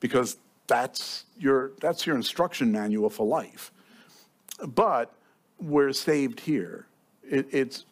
because 0.00 0.38
that's 0.68 1.24
your 1.38 1.72
that's 1.80 2.06
your 2.06 2.14
instruction 2.14 2.70
manual 2.70 3.10
for 3.10 3.26
life 3.26 3.72
but 4.62 5.12
we're 5.58 5.92
saved 5.92 6.38
here 6.38 6.86
it, 7.28 7.46
it's 7.50 7.84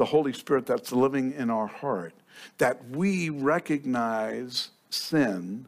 the 0.00 0.06
Holy 0.06 0.32
Spirit 0.32 0.64
that's 0.64 0.92
living 0.92 1.34
in 1.34 1.50
our 1.50 1.66
heart, 1.66 2.14
that 2.56 2.88
we 2.88 3.28
recognize 3.28 4.70
sin 4.88 5.66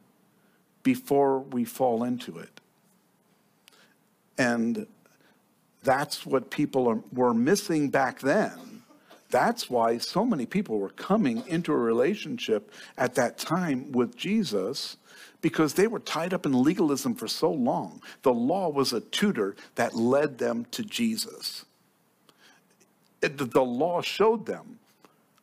before 0.83 1.41
we 1.41 1.67
fall 1.67 2.03
into 2.03 2.39
it. 2.39 2.61
And 4.39 4.87
that's 5.83 6.25
what 6.25 6.51
people 6.51 6.89
are, 6.89 7.03
were 7.13 7.35
missing 7.35 7.91
back 7.91 8.21
then. 8.21 8.83
That's 9.29 9.69
why 9.69 9.99
so 9.99 10.25
many 10.25 10.47
people 10.47 10.79
were 10.79 10.89
coming 10.89 11.47
into 11.47 11.71
a 11.71 11.77
relationship 11.77 12.73
at 12.97 13.15
that 13.17 13.37
time 13.37 13.93
with 13.93 14.17
Jesus 14.17 14.97
because 15.43 15.75
they 15.75 15.87
were 15.87 15.99
tied 15.99 16.33
up 16.33 16.47
in 16.47 16.63
legalism 16.63 17.15
for 17.15 17.29
so 17.29 17.51
long. 17.51 18.01
The 18.23 18.33
law 18.33 18.71
was 18.71 18.95
a 18.95 19.01
tutor 19.01 19.55
that 19.75 19.95
led 19.95 20.39
them 20.39 20.65
to 20.71 20.83
Jesus 20.83 21.67
the 23.23 23.65
law 23.65 24.03
showed 24.03 24.47
them 24.47 24.79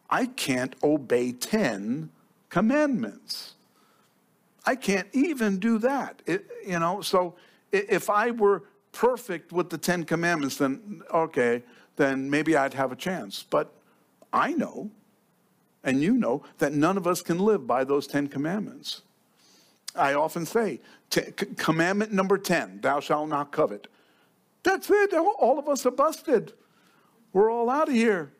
I 0.09 0.25
can't 0.25 0.75
obey 0.83 1.31
10 1.31 2.09
commandments. 2.49 3.53
I 4.65 4.75
can't 4.75 5.07
even 5.13 5.59
do 5.59 5.77
that. 5.79 6.21
It, 6.25 6.47
you 6.65 6.79
know, 6.79 7.01
so 7.01 7.35
if 7.71 8.09
I 8.09 8.31
were 8.31 8.63
perfect 8.91 9.51
with 9.51 9.69
the 9.69 9.77
10 9.77 10.05
commandments, 10.05 10.57
then 10.57 11.03
okay, 11.13 11.63
then 11.95 12.29
maybe 12.29 12.57
I'd 12.57 12.73
have 12.73 12.91
a 12.91 12.95
chance. 12.95 13.43
But 13.43 13.71
I 14.33 14.53
know, 14.53 14.89
and 15.83 16.01
you 16.01 16.13
know, 16.13 16.43
that 16.57 16.73
none 16.73 16.97
of 16.97 17.05
us 17.05 17.21
can 17.21 17.39
live 17.39 17.67
by 17.67 17.83
those 17.83 18.07
10 18.07 18.27
commandments. 18.27 19.03
I 19.99 20.13
often 20.13 20.45
say, 20.45 20.79
commandment 21.57 22.11
number 22.11 22.37
10, 22.37 22.81
thou 22.81 22.99
shalt 22.99 23.29
not 23.29 23.51
covet. 23.51 23.87
That's 24.63 24.89
it. 24.89 25.13
All 25.13 25.59
of 25.59 25.67
us 25.67 25.85
are 25.85 25.91
busted. 25.91 26.53
We're 27.33 27.51
all 27.51 27.69
out 27.69 27.87
of 27.87 27.93
here. 27.93 28.31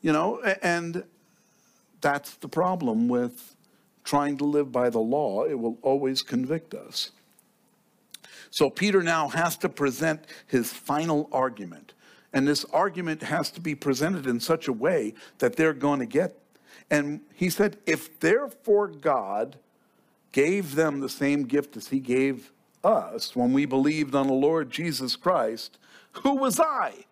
You 0.00 0.12
know, 0.12 0.40
and 0.62 1.04
that's 2.00 2.34
the 2.34 2.48
problem 2.48 3.08
with 3.08 3.54
trying 4.04 4.36
to 4.38 4.44
live 4.44 4.72
by 4.72 4.90
the 4.90 4.98
law. 4.98 5.44
It 5.44 5.58
will 5.58 5.78
always 5.82 6.22
convict 6.22 6.74
us. 6.74 7.12
So 8.50 8.68
Peter 8.68 9.02
now 9.02 9.28
has 9.28 9.56
to 9.58 9.68
present 9.68 10.26
his 10.46 10.72
final 10.72 11.28
argument. 11.32 11.94
And 12.32 12.48
this 12.48 12.64
argument 12.66 13.22
has 13.22 13.50
to 13.52 13.60
be 13.60 13.74
presented 13.74 14.26
in 14.26 14.40
such 14.40 14.68
a 14.68 14.72
way 14.72 15.14
that 15.38 15.56
they're 15.56 15.72
going 15.72 16.00
to 16.00 16.06
get. 16.06 16.38
And 16.90 17.20
he 17.34 17.48
said, 17.48 17.78
If 17.86 18.20
therefore 18.20 18.88
God 18.88 19.56
gave 20.32 20.74
them 20.74 21.00
the 21.00 21.08
same 21.08 21.44
gift 21.44 21.76
as 21.76 21.88
he 21.88 22.00
gave 22.00 22.52
us 22.82 23.36
when 23.36 23.52
we 23.52 23.64
believed 23.64 24.14
on 24.14 24.26
the 24.26 24.32
Lord 24.32 24.70
Jesus 24.70 25.14
Christ, 25.14 25.78
who 26.12 26.34
was 26.34 26.58
I 26.58 27.04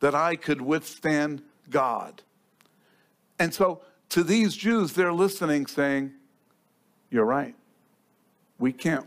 that 0.00 0.14
I 0.14 0.36
could 0.36 0.60
withstand 0.60 1.42
God. 1.70 2.22
And 3.38 3.52
so 3.52 3.82
to 4.10 4.22
these 4.22 4.56
Jews, 4.56 4.92
they're 4.92 5.12
listening, 5.12 5.66
saying, 5.66 6.12
You're 7.10 7.24
right. 7.24 7.54
We 8.58 8.72
can't 8.72 9.06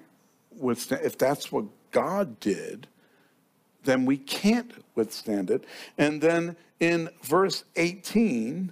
withstand. 0.58 1.04
If 1.04 1.18
that's 1.18 1.52
what 1.52 1.66
God 1.92 2.40
did, 2.40 2.88
then 3.84 4.06
we 4.06 4.18
can't 4.18 4.72
withstand 4.96 5.50
it. 5.50 5.66
And 5.98 6.22
then 6.22 6.56
in 6.80 7.10
verse 7.24 7.64
18, 7.76 8.72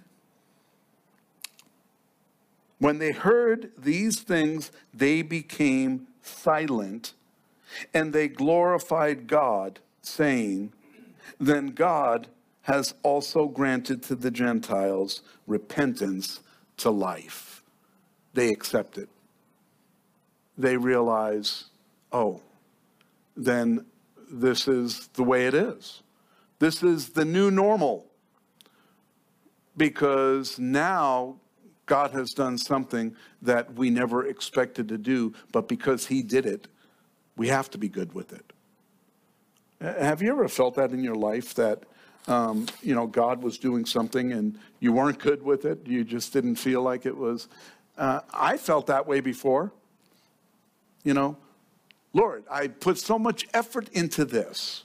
when 2.79 2.97
they 2.97 3.11
heard 3.11 3.71
these 3.77 4.21
things, 4.21 4.71
they 4.93 5.21
became 5.21 6.07
silent 6.21 7.13
and 7.93 8.13
they 8.13 8.27
glorified 8.27 9.27
God, 9.27 9.79
saying, 10.01 10.73
then 11.39 11.67
God 11.67 12.27
has 12.63 12.93
also 13.03 13.47
granted 13.47 14.01
to 14.03 14.15
the 14.15 14.31
Gentiles 14.31 15.21
repentance 15.45 16.41
to 16.77 16.89
life. 16.89 17.63
They 18.33 18.49
accept 18.49 18.97
it. 18.97 19.09
They 20.57 20.77
realize, 20.77 21.65
oh, 22.11 22.41
then 23.35 23.85
this 24.31 24.67
is 24.67 25.07
the 25.13 25.23
way 25.23 25.47
it 25.47 25.53
is. 25.53 26.01
This 26.59 26.83
is 26.83 27.09
the 27.09 27.25
new 27.25 27.49
normal. 27.49 28.05
Because 29.77 30.59
now 30.59 31.37
God 31.89 32.11
has 32.11 32.33
done 32.33 32.59
something 32.59 33.15
that 33.41 33.73
we 33.73 33.89
never 33.89 34.27
expected 34.27 34.87
to 34.89 34.97
do, 34.97 35.33
but 35.51 35.67
because 35.67 36.05
He 36.05 36.21
did 36.21 36.45
it, 36.45 36.67
we 37.35 37.47
have 37.47 37.69
to 37.71 37.79
be 37.79 37.89
good 37.89 38.13
with 38.13 38.31
it. 38.31 38.53
Have 39.81 40.21
you 40.21 40.29
ever 40.29 40.47
felt 40.47 40.75
that 40.75 40.91
in 40.91 41.03
your 41.03 41.15
life 41.15 41.55
that, 41.55 41.83
um, 42.27 42.67
you 42.83 42.93
know, 42.93 43.07
God 43.07 43.41
was 43.41 43.57
doing 43.57 43.85
something 43.85 44.31
and 44.31 44.59
you 44.79 44.93
weren't 44.93 45.17
good 45.17 45.41
with 45.41 45.65
it? 45.65 45.87
You 45.87 46.03
just 46.03 46.31
didn't 46.31 46.57
feel 46.57 46.83
like 46.83 47.07
it 47.07 47.17
was. 47.17 47.47
Uh, 47.97 48.19
I 48.31 48.57
felt 48.57 48.85
that 48.87 49.07
way 49.07 49.19
before. 49.19 49.71
You 51.03 51.15
know, 51.15 51.37
Lord, 52.13 52.43
I 52.51 52.67
put 52.67 52.99
so 52.99 53.17
much 53.17 53.47
effort 53.51 53.89
into 53.93 54.25
this. 54.25 54.83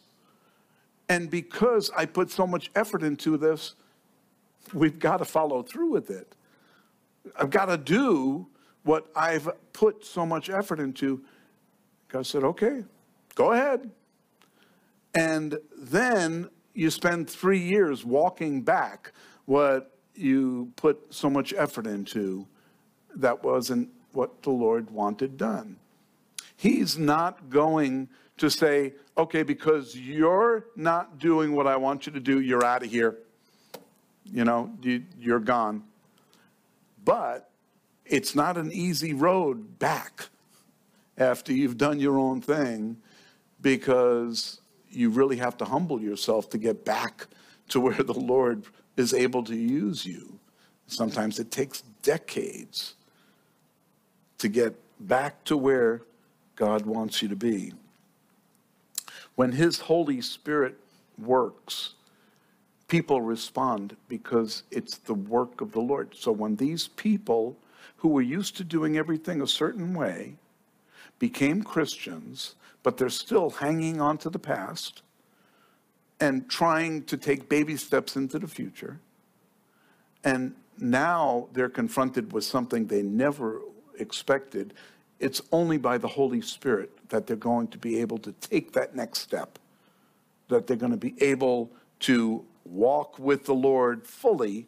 And 1.10 1.28
because 1.28 1.90
I 1.94 2.06
put 2.06 2.30
so 2.30 2.46
much 2.46 2.70
effort 2.74 3.02
into 3.02 3.36
this, 3.36 3.74
we've 4.72 4.98
got 4.98 5.18
to 5.18 5.26
follow 5.26 5.62
through 5.62 5.90
with 5.90 6.08
it. 6.08 6.33
I've 7.38 7.50
got 7.50 7.66
to 7.66 7.76
do 7.76 8.46
what 8.82 9.08
I've 9.16 9.48
put 9.72 10.04
so 10.04 10.26
much 10.26 10.50
effort 10.50 10.78
into. 10.78 11.24
God 12.08 12.26
said, 12.26 12.44
okay, 12.44 12.84
go 13.34 13.52
ahead. 13.52 13.90
And 15.14 15.58
then 15.76 16.50
you 16.74 16.90
spend 16.90 17.30
three 17.30 17.60
years 17.60 18.04
walking 18.04 18.62
back 18.62 19.12
what 19.46 19.96
you 20.14 20.72
put 20.76 21.14
so 21.14 21.28
much 21.30 21.52
effort 21.56 21.86
into 21.86 22.46
that 23.16 23.42
wasn't 23.42 23.88
what 24.12 24.42
the 24.42 24.50
Lord 24.50 24.90
wanted 24.90 25.36
done. 25.36 25.76
He's 26.56 26.98
not 26.98 27.50
going 27.50 28.08
to 28.38 28.50
say, 28.50 28.94
okay, 29.16 29.42
because 29.42 29.96
you're 29.96 30.66
not 30.76 31.18
doing 31.18 31.54
what 31.54 31.66
I 31.66 31.76
want 31.76 32.06
you 32.06 32.12
to 32.12 32.20
do, 32.20 32.40
you're 32.40 32.64
out 32.64 32.82
of 32.82 32.90
here. 32.90 33.18
You 34.24 34.44
know, 34.44 34.72
you, 34.82 35.04
you're 35.18 35.40
gone. 35.40 35.84
But 37.04 37.50
it's 38.04 38.34
not 38.34 38.56
an 38.56 38.72
easy 38.72 39.12
road 39.12 39.78
back 39.78 40.28
after 41.16 41.52
you've 41.52 41.76
done 41.76 42.00
your 42.00 42.18
own 42.18 42.40
thing 42.40 42.96
because 43.60 44.60
you 44.90 45.10
really 45.10 45.36
have 45.36 45.56
to 45.58 45.64
humble 45.64 46.00
yourself 46.00 46.50
to 46.50 46.58
get 46.58 46.84
back 46.84 47.26
to 47.68 47.80
where 47.80 48.02
the 48.02 48.12
Lord 48.12 48.64
is 48.96 49.12
able 49.12 49.42
to 49.44 49.56
use 49.56 50.04
you. 50.04 50.38
Sometimes 50.86 51.38
it 51.38 51.50
takes 51.50 51.82
decades 52.02 52.94
to 54.38 54.48
get 54.48 54.74
back 55.00 55.42
to 55.44 55.56
where 55.56 56.02
God 56.56 56.86
wants 56.86 57.22
you 57.22 57.28
to 57.28 57.36
be. 57.36 57.72
When 59.34 59.52
His 59.52 59.80
Holy 59.80 60.20
Spirit 60.20 60.78
works, 61.18 61.94
people 62.88 63.22
respond 63.22 63.96
because 64.08 64.62
it's 64.70 64.98
the 64.98 65.14
work 65.14 65.60
of 65.60 65.72
the 65.72 65.80
Lord. 65.80 66.14
So 66.14 66.32
when 66.32 66.56
these 66.56 66.88
people 66.88 67.56
who 67.96 68.08
were 68.08 68.22
used 68.22 68.56
to 68.58 68.64
doing 68.64 68.96
everything 68.96 69.40
a 69.40 69.46
certain 69.46 69.94
way 69.94 70.34
became 71.18 71.62
Christians, 71.62 72.54
but 72.82 72.96
they're 72.96 73.08
still 73.08 73.50
hanging 73.50 74.00
on 74.00 74.18
to 74.18 74.30
the 74.30 74.38
past 74.38 75.02
and 76.20 76.48
trying 76.48 77.02
to 77.04 77.16
take 77.16 77.48
baby 77.48 77.76
steps 77.76 78.16
into 78.16 78.38
the 78.38 78.46
future. 78.46 79.00
And 80.22 80.54
now 80.78 81.48
they're 81.52 81.68
confronted 81.68 82.32
with 82.32 82.44
something 82.44 82.86
they 82.86 83.02
never 83.02 83.60
expected. 83.98 84.74
It's 85.18 85.40
only 85.52 85.78
by 85.78 85.98
the 85.98 86.08
Holy 86.08 86.40
Spirit 86.40 86.90
that 87.08 87.26
they're 87.26 87.36
going 87.36 87.68
to 87.68 87.78
be 87.78 88.00
able 88.00 88.18
to 88.18 88.32
take 88.32 88.72
that 88.72 88.94
next 88.94 89.20
step, 89.20 89.58
that 90.48 90.66
they're 90.66 90.76
going 90.76 90.92
to 90.92 90.98
be 90.98 91.14
able 91.22 91.70
to 92.00 92.44
walk 92.64 93.18
with 93.18 93.44
the 93.44 93.54
Lord 93.54 94.06
fully 94.06 94.66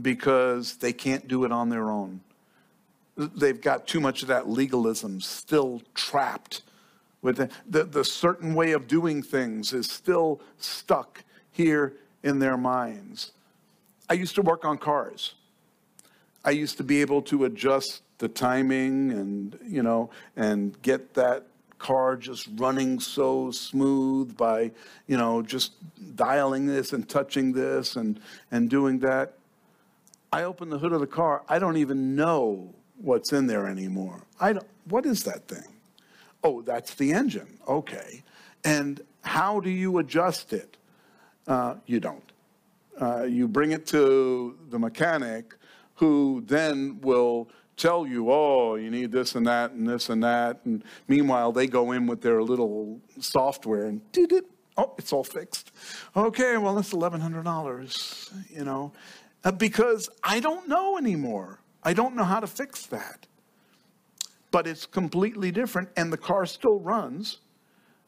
because 0.00 0.76
they 0.76 0.92
can't 0.92 1.28
do 1.28 1.44
it 1.44 1.52
on 1.52 1.68
their 1.68 1.90
own. 1.90 2.20
They've 3.16 3.60
got 3.60 3.86
too 3.86 4.00
much 4.00 4.22
of 4.22 4.28
that 4.28 4.48
legalism 4.48 5.20
still 5.20 5.82
trapped 5.94 6.62
with 7.22 7.36
the, 7.36 7.48
the, 7.66 7.84
the 7.84 8.04
certain 8.04 8.54
way 8.54 8.72
of 8.72 8.86
doing 8.86 9.22
things 9.22 9.72
is 9.72 9.90
still 9.90 10.40
stuck 10.58 11.24
here 11.50 11.94
in 12.22 12.38
their 12.38 12.56
minds. 12.56 13.32
I 14.10 14.14
used 14.14 14.34
to 14.34 14.42
work 14.42 14.64
on 14.64 14.76
cars. 14.76 15.34
I 16.44 16.50
used 16.50 16.76
to 16.76 16.84
be 16.84 17.00
able 17.00 17.22
to 17.22 17.46
adjust 17.46 18.02
the 18.18 18.28
timing 18.28 19.12
and, 19.12 19.58
you 19.66 19.82
know, 19.82 20.10
and 20.36 20.80
get 20.82 21.14
that 21.14 21.46
car 21.84 22.16
just 22.16 22.48
running 22.56 22.98
so 22.98 23.50
smooth 23.50 24.34
by, 24.38 24.70
you 25.06 25.18
know, 25.18 25.42
just 25.42 25.72
dialing 26.16 26.66
this 26.66 26.94
and 26.94 27.06
touching 27.06 27.52
this 27.52 27.96
and, 27.96 28.18
and 28.50 28.70
doing 28.70 28.98
that. 29.00 29.34
I 30.32 30.44
open 30.44 30.70
the 30.70 30.78
hood 30.78 30.92
of 30.92 31.00
the 31.00 31.06
car, 31.06 31.42
I 31.46 31.58
don't 31.58 31.76
even 31.76 32.16
know 32.16 32.72
what's 32.96 33.34
in 33.34 33.46
there 33.46 33.66
anymore. 33.66 34.22
I 34.40 34.54
don't, 34.54 34.66
what 34.88 35.04
is 35.04 35.24
that 35.24 35.46
thing? 35.46 35.68
Oh, 36.42 36.62
that's 36.62 36.94
the 36.94 37.12
engine. 37.12 37.58
Okay. 37.68 38.22
And 38.64 39.02
how 39.20 39.60
do 39.60 39.68
you 39.68 39.98
adjust 39.98 40.54
it? 40.54 40.78
Uh, 41.46 41.74
you 41.84 42.00
don't. 42.00 42.32
Uh, 42.98 43.24
you 43.24 43.46
bring 43.46 43.72
it 43.72 43.86
to 43.88 44.56
the 44.70 44.78
mechanic 44.78 45.54
who 45.96 46.42
then 46.46 46.98
will 47.02 47.48
tell 47.76 48.06
you, 48.06 48.30
oh, 48.30 48.76
you 48.76 48.90
need 48.90 49.12
this 49.12 49.34
and 49.34 49.46
that 49.46 49.72
and 49.72 49.88
this 49.88 50.08
and 50.08 50.22
that. 50.22 50.60
And 50.64 50.82
meanwhile, 51.08 51.52
they 51.52 51.66
go 51.66 51.92
in 51.92 52.06
with 52.06 52.20
their 52.20 52.42
little 52.42 53.00
software 53.20 53.86
and 53.86 54.00
did 54.12 54.32
it. 54.32 54.44
Oh, 54.76 54.94
it's 54.98 55.12
all 55.12 55.24
fixed. 55.24 55.70
Okay, 56.16 56.56
well, 56.56 56.74
that's 56.74 56.92
$1,100, 56.92 58.32
you 58.50 58.64
know, 58.64 58.92
uh, 59.44 59.52
because 59.52 60.08
I 60.22 60.40
don't 60.40 60.68
know 60.68 60.98
anymore. 60.98 61.60
I 61.82 61.92
don't 61.92 62.16
know 62.16 62.24
how 62.24 62.40
to 62.40 62.46
fix 62.46 62.86
that 62.86 63.26
but 64.54 64.68
it's 64.68 64.86
completely 64.86 65.50
different 65.50 65.88
and 65.96 66.12
the 66.12 66.16
car 66.16 66.46
still 66.46 66.78
runs. 66.78 67.38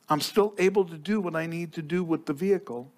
I'm 0.08 0.20
still 0.20 0.54
able 0.58 0.84
to 0.84 0.96
do 0.96 1.20
what 1.20 1.34
I 1.34 1.44
need 1.44 1.72
to 1.72 1.82
do 1.82 2.04
with 2.04 2.24
the 2.24 2.32
vehicle. 2.32 2.88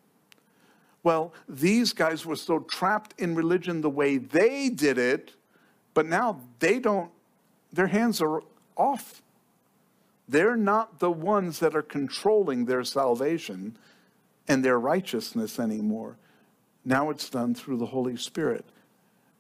Well, 1.03 1.33
these 1.49 1.95
guys 1.95 2.27
were 2.27 2.37
so 2.37 2.59
trapped 2.59 3.19
in 3.19 3.35
religion 3.35 3.81
the 3.81 3.89
way 3.89 4.19
they 4.19 4.69
did 4.69 4.99
it, 4.99 5.33
but 5.99 6.07
now 6.07 6.39
they 6.61 6.79
don't, 6.79 7.11
their 7.73 7.89
hands 7.89 8.23
are 8.23 8.45
off. 8.77 9.21
They're 10.29 10.57
not 10.57 11.01
the 11.01 11.11
ones 11.11 11.59
that 11.59 11.75
are 11.75 11.83
controlling 11.83 12.67
their 12.67 12.85
salvation 12.85 13.77
and 14.47 14.65
their 14.65 14.79
righteousness 14.79 15.59
anymore. 15.59 16.17
Now 16.85 17.11
it's 17.11 17.29
done 17.29 17.53
through 17.53 17.79
the 17.79 17.87
Holy 17.87 18.17
Spirit. 18.17 18.65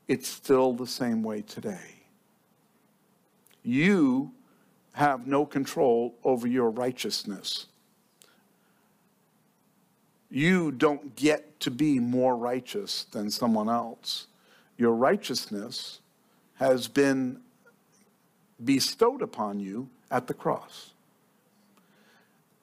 It's 0.08 0.26
still 0.26 0.72
the 0.72 0.88
same 0.88 1.22
way 1.22 1.42
today 1.42 1.94
you 3.62 4.32
have 4.94 5.28
no 5.28 5.46
control 5.46 6.16
over 6.24 6.48
your 6.48 6.70
righteousness. 6.70 7.66
You 10.28 10.72
don't 10.72 11.14
get 11.14 11.60
to 11.60 11.70
be 11.70 12.00
more 12.00 12.36
righteous 12.36 13.04
than 13.04 13.30
someone 13.30 13.68
else. 13.68 14.26
Your 14.76 14.94
righteousness 14.94 16.00
has 16.58 16.88
been 16.88 17.40
bestowed 18.62 19.22
upon 19.22 19.60
you 19.60 19.88
at 20.10 20.26
the 20.26 20.34
cross. 20.34 20.92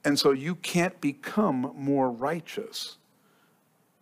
And 0.04 0.20
so 0.20 0.32
you 0.32 0.56
can't 0.56 1.00
become 1.02 1.74
more 1.76 2.12
righteous 2.12 2.98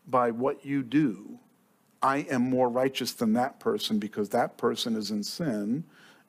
by 0.07 0.31
what 0.31 0.65
you 0.65 0.83
do. 0.83 1.39
I 2.01 2.17
am 2.29 2.41
more 2.41 2.67
righteous 2.67 3.13
than 3.13 3.33
that 3.33 3.59
person 3.59 3.99
because 3.99 4.29
that 4.29 4.57
person 4.57 4.95
is 4.95 5.11
in 5.11 5.23
sin 5.23 5.85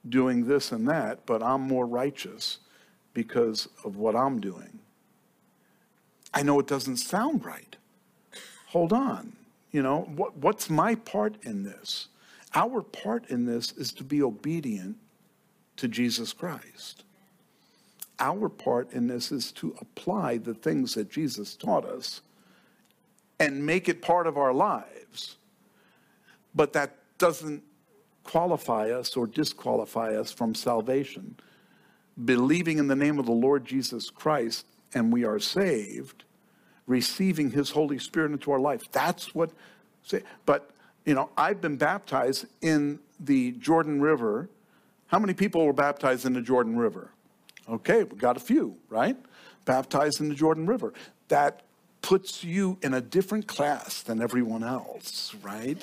doing 0.09 0.47
this 0.47 0.71
and 0.71 0.87
that, 0.89 1.27
but 1.27 1.43
I'm 1.43 1.63
more 1.63 1.87
righteous 1.87 2.59
because 3.15 3.69
of 3.85 3.97
what 3.97 4.15
I'm 4.15 4.41
doing. 4.41 4.79
I 6.33 6.43
know 6.43 6.61
it 6.61 6.67
doesn't 6.67 6.99
sound 6.99 7.45
right. 7.45 7.77
Hold 8.69 8.93
on. 8.93 9.33
You 9.73 9.83
know, 9.83 10.03
what, 10.03 10.37
what's 10.37 10.69
my 10.71 10.95
part 10.95 11.37
in 11.43 11.65
this? 11.65 12.09
Our 12.55 12.83
part 12.83 13.31
in 13.31 13.47
this 13.47 13.73
is 13.73 13.93
to 13.95 14.05
be 14.05 14.23
obedient 14.23 14.97
to 15.77 15.89
Jesus 15.89 16.33
Christ. 16.33 17.05
Our 18.21 18.49
part 18.49 18.93
in 18.93 19.09
this 19.09 19.33
is 19.33 19.51
to 19.53 19.75
apply 19.81 20.39
the 20.39 20.55
things 20.55 20.95
that 20.95 21.11
Jesus 21.11 21.57
taught 21.57 21.85
us 21.85 22.21
and 23.41 23.67
make 23.67 23.89
it 23.89 24.01
part 24.01 24.27
of 24.27 24.39
our 24.39 24.53
lives. 24.53 25.37
But 26.55 26.73
that 26.75 26.97
doesn't 27.19 27.63
qualify 28.23 28.91
us 28.91 29.17
or 29.17 29.27
disqualify 29.27 30.15
us 30.15 30.31
from 30.31 30.55
salvation. 30.55 31.37
Believing 32.25 32.79
in 32.79 32.87
the 32.87 32.95
name 32.95 33.19
of 33.19 33.27
the 33.27 33.33
Lord 33.33 33.65
Jesus 33.65 34.11
Christ 34.11 34.67
and 34.95 35.13
we 35.13 35.25
are 35.25 35.41
saved, 35.41 36.23
receiving 36.87 37.51
his 37.51 37.71
Holy 37.71 37.99
Spirit 37.99 38.31
into 38.31 38.53
our 38.53 38.61
life. 38.61 38.91
That's 38.93 39.35
what 39.35 39.51
but 40.45 40.71
you 41.05 41.15
know, 41.15 41.31
I've 41.37 41.61
been 41.61 41.77
baptized 41.77 42.47
in 42.63 42.99
the 43.21 43.53
Jordan 43.53 44.01
River. 44.01 44.49
How 45.07 45.19
many 45.19 45.35
people 45.35 45.65
were 45.67 45.73
baptized 45.73 46.25
in 46.25 46.33
the 46.33 46.41
Jordan 46.41 46.77
River? 46.77 47.11
Okay, 47.69 48.05
we 48.05 48.17
got 48.17 48.37
a 48.37 48.41
few, 48.41 48.77
right? 48.89 49.17
Baptized 49.65 50.21
in 50.21 50.29
the 50.29 50.35
Jordan 50.35 50.67
River. 50.67 50.93
That 51.29 51.63
puts 52.03 52.45
you 52.45 52.79
in 52.83 52.95
a 52.95 53.01
different 53.01 53.47
class 53.47 54.03
than 54.03 54.21
everyone 54.21 54.63
else, 54.63 55.35
right? 55.43 55.83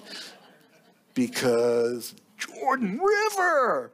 Because 1.14 2.16
Jordan 2.38 3.00
River. 3.00 3.92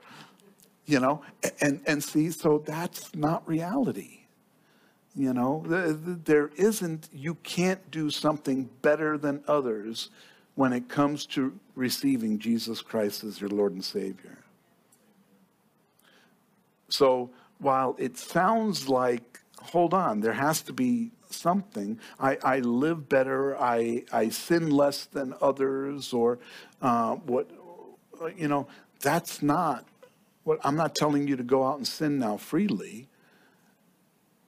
You 0.85 1.01
know, 1.01 1.21
and, 1.59 1.81
and 1.85 2.01
see, 2.01 2.31
so 2.31 2.63
that's 2.65 3.13
not 3.13 3.45
reality. 3.45 4.21
You 5.15 5.33
know, 5.33 5.63
there 5.67 6.51
isn't, 6.55 7.09
you 7.11 7.35
can't 7.35 7.91
do 7.91 8.09
something 8.09 8.69
better 8.81 9.17
than 9.17 9.43
others 9.47 10.09
when 10.57 10.73
it 10.73 10.89
comes 10.89 11.27
to 11.27 11.53
receiving 11.75 12.39
Jesus 12.39 12.81
Christ 12.81 13.23
as 13.23 13.39
your 13.39 13.51
Lord 13.51 13.73
and 13.73 13.85
Savior. 13.85 14.39
So 16.89 17.29
while 17.59 17.95
it 17.99 18.17
sounds 18.17 18.89
like, 18.89 19.39
hold 19.61 19.93
on, 19.93 20.19
there 20.19 20.33
has 20.33 20.63
to 20.63 20.73
be 20.73 21.11
something, 21.29 21.99
I, 22.19 22.39
I 22.43 22.59
live 22.61 23.07
better, 23.07 23.55
I, 23.55 24.05
I 24.11 24.29
sin 24.29 24.71
less 24.71 25.05
than 25.05 25.35
others, 25.39 26.11
or 26.11 26.39
uh, 26.81 27.17
what, 27.17 27.47
you 28.35 28.47
know, 28.47 28.67
that's 28.99 29.43
not 29.43 29.85
what 30.43 30.59
I'm 30.63 30.75
not 30.75 30.95
telling 30.95 31.27
you 31.27 31.35
to 31.35 31.43
go 31.43 31.67
out 31.67 31.77
and 31.77 31.87
sin 31.87 32.17
now 32.17 32.35
freely. 32.37 33.07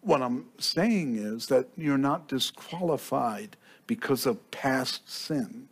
What 0.02 0.24
I'm 0.24 0.48
saying 0.58 1.18
is 1.18 1.46
that 1.48 1.68
you're 1.78 2.00
not 2.00 2.28
disqualified 2.28 3.58
because 3.86 4.26
of 4.26 4.50
past 4.50 5.08
sin. 5.08 5.69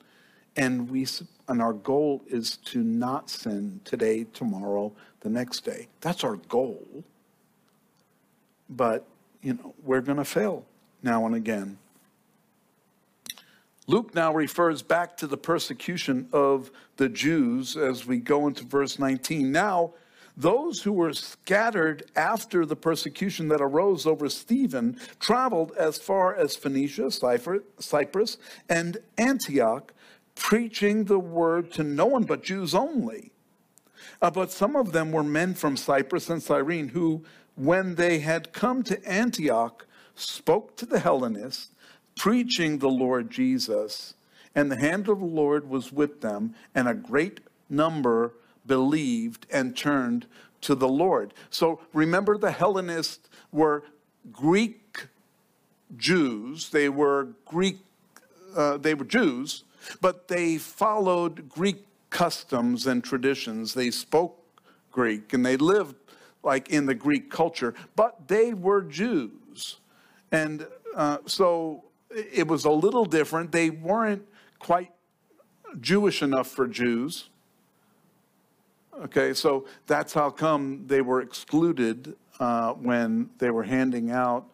And 0.57 0.89
we 0.89 1.07
and 1.47 1.61
our 1.61 1.73
goal 1.73 2.23
is 2.27 2.57
to 2.57 2.83
not 2.83 3.29
sin 3.29 3.79
today, 3.85 4.25
tomorrow, 4.33 4.91
the 5.21 5.29
next 5.29 5.61
day. 5.61 5.87
That's 6.01 6.23
our 6.23 6.35
goal. 6.35 7.03
But, 8.69 9.05
you 9.41 9.53
know, 9.53 9.73
we're 9.83 10.01
going 10.01 10.17
to 10.17 10.25
fail 10.25 10.65
now 11.01 11.25
and 11.25 11.35
again. 11.35 11.77
Luke 13.89 14.13
now 14.13 14.33
refers 14.33 14.81
back 14.81 15.15
to 15.17 15.27
the 15.27 15.37
persecution 15.37 16.27
of 16.33 16.69
the 16.97 17.07
Jews 17.07 17.77
as 17.77 18.05
we 18.05 18.17
go 18.17 18.47
into 18.47 18.65
verse 18.65 18.99
19. 18.99 19.49
Now, 19.49 19.93
those 20.35 20.83
who 20.83 20.91
were 20.91 21.13
scattered 21.13 22.11
after 22.15 22.65
the 22.65 22.75
persecution 22.75 23.47
that 23.47 23.61
arose 23.61 24.05
over 24.05 24.27
Stephen 24.27 24.99
traveled 25.19 25.71
as 25.77 25.97
far 25.97 26.35
as 26.35 26.55
Phoenicia, 26.57 27.09
Cyprus, 27.79 28.37
and 28.67 28.97
Antioch, 29.17 29.93
preaching 30.37 31.05
the 31.05 31.19
word 31.19 31.71
to 31.73 31.83
no 31.83 32.05
one 32.05 32.23
but 32.23 32.43
Jews 32.43 32.73
only. 32.75 33.31
Uh, 34.21 34.31
but 34.31 34.51
some 34.51 34.75
of 34.75 34.91
them 34.91 35.11
were 35.11 35.23
men 35.23 35.53
from 35.53 35.75
Cyprus 35.75 36.29
and 36.29 36.41
Cyrene 36.41 36.89
who, 36.89 37.23
when 37.55 37.95
they 37.95 38.19
had 38.19 38.53
come 38.53 38.83
to 38.83 39.03
Antioch, 39.05 39.85
spoke 40.15 40.75
to 40.77 40.85
the 40.85 40.99
Hellenists, 40.99 41.71
preaching 42.15 42.79
the 42.79 42.89
Lord 42.89 43.29
Jesus. 43.29 44.15
And 44.55 44.71
the 44.71 44.79
hand 44.79 45.07
of 45.07 45.19
the 45.19 45.25
Lord 45.25 45.69
was 45.69 45.91
with 45.91 46.21
them, 46.21 46.55
and 46.73 46.87
a 46.87 46.93
great 46.93 47.41
number 47.69 48.33
believed 48.65 49.45
and 49.51 49.77
turned 49.77 50.25
to 50.61 50.73
the 50.75 50.87
Lord. 50.87 51.33
So 51.49 51.79
remember, 51.93 52.37
the 52.37 52.51
Hellenists 52.51 53.29
were 53.51 53.83
Greek 54.31 55.07
Jews. 55.95 56.69
They 56.69 56.89
were 56.89 57.29
Greek, 57.45 57.79
uh, 58.55 58.77
they 58.77 58.95
were 58.95 59.05
Jews, 59.05 59.63
but 60.01 60.27
they 60.27 60.57
followed 60.57 61.49
Greek 61.49 61.85
customs 62.09 62.87
and 62.87 63.03
traditions. 63.03 63.73
They 63.73 63.91
spoke 63.91 64.39
Greek 64.91 65.33
and 65.33 65.45
they 65.45 65.57
lived 65.57 65.95
like 66.43 66.69
in 66.69 66.85
the 66.85 66.95
Greek 66.95 67.29
culture, 67.29 67.73
but 67.95 68.27
they 68.27 68.53
were 68.53 68.81
Jews. 68.81 69.77
And 70.31 70.67
uh, 70.95 71.19
so 71.25 71.83
it 72.09 72.47
was 72.47 72.65
a 72.65 72.71
little 72.71 73.05
different. 73.05 73.51
They 73.51 73.69
weren't 73.69 74.25
quite 74.59 74.91
Jewish 75.79 76.21
enough 76.21 76.47
for 76.47 76.67
Jews. 76.67 77.29
Okay, 79.03 79.33
so 79.33 79.65
that's 79.85 80.13
how 80.13 80.29
come 80.29 80.85
they 80.87 81.01
were 81.01 81.21
excluded 81.21 82.15
uh, 82.39 82.73
when 82.73 83.29
they 83.37 83.51
were 83.51 83.63
handing 83.63 84.09
out 84.09 84.45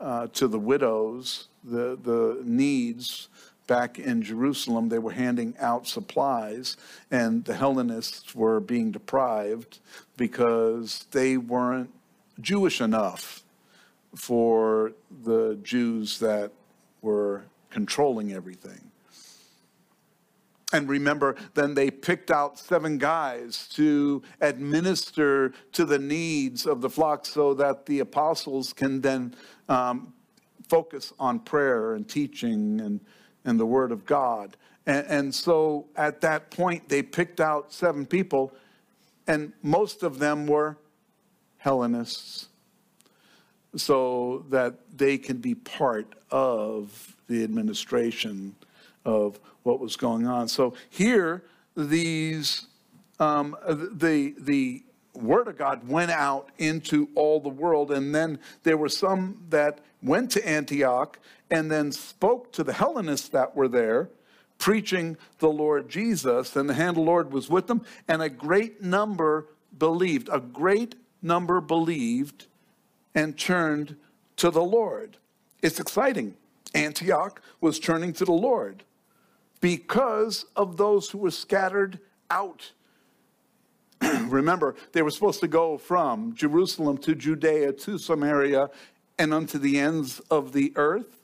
uh, 0.00 0.26
to 0.28 0.48
the 0.48 0.58
widows 0.58 1.48
the, 1.64 1.98
the 2.02 2.40
needs 2.44 3.28
back 3.66 3.98
in 3.98 4.22
Jerusalem. 4.22 4.88
They 4.88 4.98
were 4.98 5.12
handing 5.12 5.54
out 5.58 5.86
supplies, 5.86 6.76
and 7.10 7.44
the 7.44 7.54
Hellenists 7.54 8.34
were 8.34 8.60
being 8.60 8.90
deprived 8.90 9.78
because 10.16 11.06
they 11.10 11.36
weren't 11.36 11.90
Jewish 12.40 12.80
enough 12.80 13.42
for 14.14 14.92
the 15.24 15.58
Jews 15.62 16.18
that 16.18 16.52
were 17.00 17.44
controlling 17.70 18.32
everything. 18.32 18.90
And 20.72 20.88
remember, 20.88 21.36
then 21.54 21.74
they 21.74 21.90
picked 21.90 22.30
out 22.30 22.58
seven 22.58 22.96
guys 22.96 23.68
to 23.74 24.22
administer 24.40 25.52
to 25.72 25.84
the 25.84 25.98
needs 25.98 26.66
of 26.66 26.80
the 26.80 26.88
flock 26.88 27.26
so 27.26 27.52
that 27.54 27.84
the 27.84 28.00
apostles 28.00 28.72
can 28.72 29.02
then 29.02 29.34
um, 29.68 30.14
focus 30.68 31.12
on 31.18 31.40
prayer 31.40 31.94
and 31.94 32.08
teaching 32.08 32.80
and, 32.80 33.00
and 33.44 33.58
the 33.58 33.66
word 33.66 33.92
of 33.92 34.06
God. 34.06 34.56
And, 34.86 35.06
and 35.06 35.34
so 35.34 35.86
at 35.96 36.20
that 36.22 36.50
point, 36.50 36.88
they 36.88 37.02
picked 37.02 37.40
out 37.40 37.72
seven 37.72 38.06
people, 38.06 38.52
and 39.26 39.52
most 39.62 40.02
of 40.02 40.18
them 40.18 40.46
were 40.46 40.76
Hellenists, 41.58 42.48
so 43.76 44.44
that 44.50 44.74
they 44.96 45.16
can 45.18 45.38
be 45.38 45.54
part 45.54 46.14
of 46.30 47.16
the 47.28 47.44
administration 47.44 48.54
of 49.04 49.38
what 49.62 49.80
was 49.80 49.96
going 49.96 50.26
on. 50.26 50.48
So 50.48 50.74
here, 50.90 51.44
these 51.76 52.66
um, 53.18 53.56
the 53.66 54.34
the 54.38 54.82
word 55.14 55.48
of 55.48 55.58
God 55.58 55.88
went 55.88 56.10
out 56.10 56.48
into 56.58 57.08
all 57.14 57.40
the 57.40 57.48
world, 57.48 57.90
and 57.90 58.14
then 58.14 58.38
there 58.62 58.76
were 58.76 58.88
some 58.88 59.44
that 59.50 59.80
went 60.02 60.30
to 60.32 60.48
Antioch 60.48 61.18
and 61.50 61.70
then 61.70 61.92
spoke 61.92 62.52
to 62.52 62.64
the 62.64 62.72
Hellenists 62.72 63.28
that 63.28 63.54
were 63.54 63.68
there, 63.68 64.08
preaching 64.58 65.16
the 65.38 65.50
Lord 65.50 65.88
Jesus, 65.88 66.56
and 66.56 66.68
the 66.68 66.74
hand 66.74 66.90
of 66.90 66.94
the 66.96 67.02
Lord 67.02 67.32
was 67.32 67.50
with 67.50 67.66
them, 67.66 67.84
and 68.08 68.22
a 68.22 68.28
great 68.28 68.82
number 68.82 69.48
believed. 69.76 70.28
A 70.32 70.40
great 70.40 70.94
number 71.20 71.60
believed 71.60 72.46
and 73.14 73.38
turned 73.38 73.96
to 74.36 74.50
the 74.50 74.62
Lord. 74.62 75.18
It's 75.62 75.78
exciting. 75.78 76.34
Antioch 76.74 77.42
was 77.60 77.78
turning 77.78 78.12
to 78.14 78.24
the 78.24 78.32
Lord 78.32 78.82
because 79.60 80.46
of 80.56 80.76
those 80.76 81.10
who 81.10 81.18
were 81.18 81.30
scattered 81.30 82.00
out. 82.30 82.72
Remember, 84.30 84.74
they 84.92 85.02
were 85.02 85.10
supposed 85.10 85.40
to 85.40 85.48
go 85.48 85.78
from 85.78 86.34
Jerusalem 86.34 86.98
to 86.98 87.14
Judea 87.14 87.72
to 87.72 87.98
Samaria 87.98 88.70
and 89.18 89.34
unto 89.34 89.58
the 89.58 89.78
ends 89.78 90.20
of 90.30 90.52
the 90.52 90.72
earth. 90.76 91.22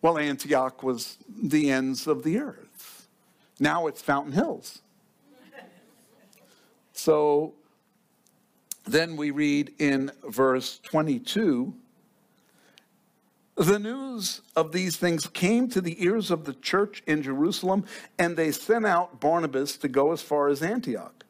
Well, 0.00 0.18
Antioch 0.18 0.82
was 0.82 1.18
the 1.28 1.70
ends 1.70 2.06
of 2.06 2.22
the 2.22 2.38
earth. 2.38 3.08
Now 3.60 3.86
it's 3.86 4.02
Fountain 4.02 4.32
Hills. 4.32 4.80
So 6.92 7.54
then 8.84 9.16
we 9.16 9.30
read 9.30 9.72
in 9.78 10.10
verse 10.28 10.80
22 10.80 11.72
the 13.58 13.78
news 13.78 14.40
of 14.54 14.70
these 14.70 14.96
things 14.96 15.26
came 15.26 15.68
to 15.70 15.80
the 15.80 16.02
ears 16.04 16.30
of 16.30 16.44
the 16.44 16.54
church 16.54 17.02
in 17.08 17.22
Jerusalem, 17.22 17.84
and 18.16 18.36
they 18.36 18.52
sent 18.52 18.86
out 18.86 19.20
Barnabas 19.20 19.76
to 19.78 19.88
go 19.88 20.12
as 20.12 20.22
far 20.22 20.48
as 20.48 20.62
Antioch. 20.62 21.24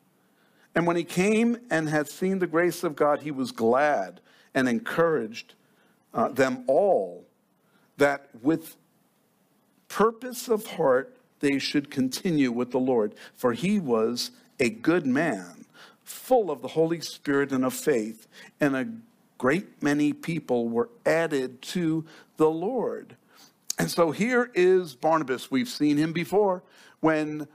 And 0.79 0.87
when 0.87 0.95
he 0.95 1.03
came 1.03 1.59
and 1.71 1.89
had 1.89 2.09
seen 2.09 2.39
the 2.39 2.47
grace 2.47 2.85
of 2.85 2.95
God, 2.95 3.23
he 3.23 3.33
was 3.33 3.51
glad 3.51 4.21
and 4.55 4.69
encouraged 4.69 5.55
uh, 6.15 6.29
them 6.29 6.63
all 6.69 7.25
that 7.97 8.29
with 8.43 8.77
purpose 9.89 10.47
of 10.47 10.65
heart 10.65 11.17
they 11.41 11.59
should 11.59 11.91
continue 11.91 12.53
with 12.53 12.71
the 12.71 12.79
Lord. 12.79 13.17
For 13.35 13.55
he 13.55 13.81
was 13.81 14.31
a 14.61 14.71
good 14.71 15.05
man, 15.05 15.65
full 16.05 16.49
of 16.49 16.63
the 16.63 16.69
Holy 16.69 17.01
Spirit 17.01 17.51
and 17.51 17.65
of 17.65 17.75
faith, 17.75 18.29
and 18.61 18.77
a 18.77 18.87
great 19.37 19.83
many 19.83 20.13
people 20.13 20.69
were 20.69 20.91
added 21.05 21.61
to 21.63 22.05
the 22.37 22.51
Lord. 22.51 23.17
And 23.81 23.91
so 23.91 24.13
here 24.13 24.49
is 24.55 24.95
Barnabas. 24.95 25.51
We've 25.51 25.69
seen 25.69 25.97
him 25.97 26.13
before 26.13 26.63
when 27.01 27.49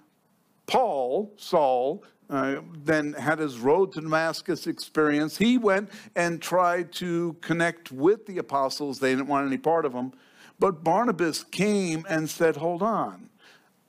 Paul, 0.66 1.32
Saul, 1.38 2.04
uh, 2.30 2.58
then 2.84 3.14
had 3.14 3.40
his 3.40 3.60
road 3.60 3.94
to 3.94 4.02
Damascus 4.02 4.68
experience. 4.68 5.38
He 5.38 5.58
went 5.58 5.90
and 6.16 6.42
tried 6.42 6.92
to 6.94 7.36
connect 7.42 7.92
with 7.92 8.26
the 8.26 8.38
apostles. 8.38 9.00
They 9.00 9.12
didn't 9.12 9.28
want 9.28 9.48
any 9.48 9.58
part 9.58 9.86
of 9.86 9.94
them. 9.94 10.14
But 10.60 10.84
Barnabas 10.84 11.44
came 11.44 12.06
and 12.10 12.30
said, 12.30 12.56
Hold 12.58 12.82
on. 12.82 13.30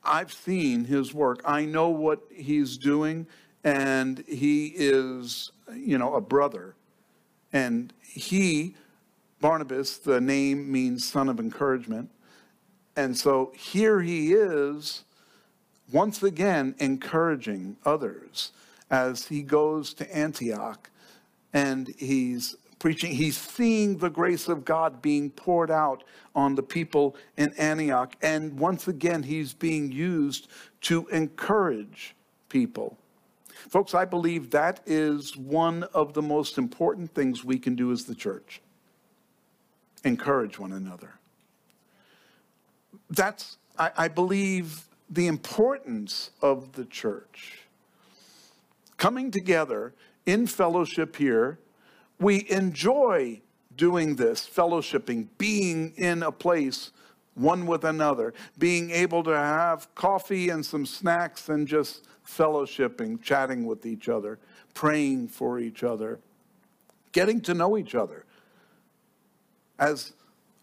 I've 0.03 0.33
seen 0.33 0.85
his 0.85 1.15
work. 1.15 1.41
I 1.47 1.65
know 1.65 1.89
what 1.89 2.21
he's 2.31 2.77
doing, 2.77 3.27
and 3.63 4.23
he 4.29 4.73
is, 4.77 5.51
you 5.75 5.97
know, 5.97 6.15
a 6.15 6.21
brother 6.21 6.75
and 7.55 7.93
he, 8.03 8.75
Barnabas, 9.41 9.99
the 9.99 10.21
name 10.21 10.71
means 10.71 11.09
son 11.09 11.29
of 11.29 11.39
encouragement. 11.39 12.11
And 12.97 13.17
so 13.17 13.53
here 13.57 14.01
he 14.01 14.35
is, 14.35 15.05
once 15.93 16.23
again, 16.23 16.75
encouraging 16.79 17.77
others. 17.85 18.53
as 18.91 19.27
he 19.27 19.43
goes 19.43 19.95
to 19.95 20.17
Antioch 20.17 20.91
and 21.53 21.89
he's 21.97 22.55
preaching, 22.79 23.13
he's 23.15 23.37
seeing 23.37 23.97
the 23.97 24.11
grace 24.11 24.47
of 24.47 24.65
God 24.65 25.01
being 25.01 25.31
poured 25.31 25.71
out 25.71 26.05
on 26.35 26.55
the 26.55 26.63
people 26.63 27.17
in 27.37 27.53
Antioch. 27.55 28.15
And 28.23 28.59
once 28.59 28.87
again, 28.87 29.23
he's 29.23 29.55
being 29.55 29.91
used 29.91 30.49
to 30.83 31.07
encourage 31.09 32.15
people. 32.49 32.99
Folks, 33.49 33.95
I 33.95 34.05
believe 34.05 34.51
that 34.51 34.81
is 34.85 35.37
one 35.37 35.85
of 35.95 36.13
the 36.13 36.23
most 36.23 36.59
important 36.59 37.15
things 37.15 37.43
we 37.43 37.59
can 37.59 37.75
do 37.75 37.91
as 37.91 38.05
the 38.05 38.15
church 38.15 38.61
encourage 40.05 40.59
one 40.59 40.73
another. 40.73 41.15
That's, 43.09 43.57
I, 43.79 43.91
I 43.97 44.09
believe, 44.09 44.85
the 45.09 45.27
importance 45.27 46.31
of 46.41 46.73
the 46.73 46.85
church. 46.85 47.61
Coming 48.97 49.31
together 49.31 49.93
in 50.27 50.47
fellowship 50.47 51.17
here 51.17 51.59
we 52.19 52.49
enjoy 52.49 53.41
doing 53.77 54.17
this, 54.17 54.49
fellowshipping, 54.49 55.29
being 55.37 55.93
in 55.97 56.23
a 56.23 56.33
place 56.33 56.93
one 57.35 57.67
with 57.67 57.85
another, 57.85 58.33
being 58.59 58.91
able 58.91 59.25
to 59.25 59.37
have 59.37 59.93
coffee 59.97 60.51
and 60.51 60.65
some 60.65 60.87
snacks 60.87 61.49
and 61.49 61.67
just 61.67 62.07
fellowshipping, 62.25 63.21
chatting 63.21 63.67
with 63.67 63.85
each 63.85 64.09
other, 64.09 64.39
praying 64.73 65.27
for 65.27 65.59
each 65.59 65.83
other, 65.83 66.21
getting 67.11 67.41
to 67.41 67.53
know 67.53 67.77
each 67.77 67.97
other. 67.97 68.25
As 69.79 70.13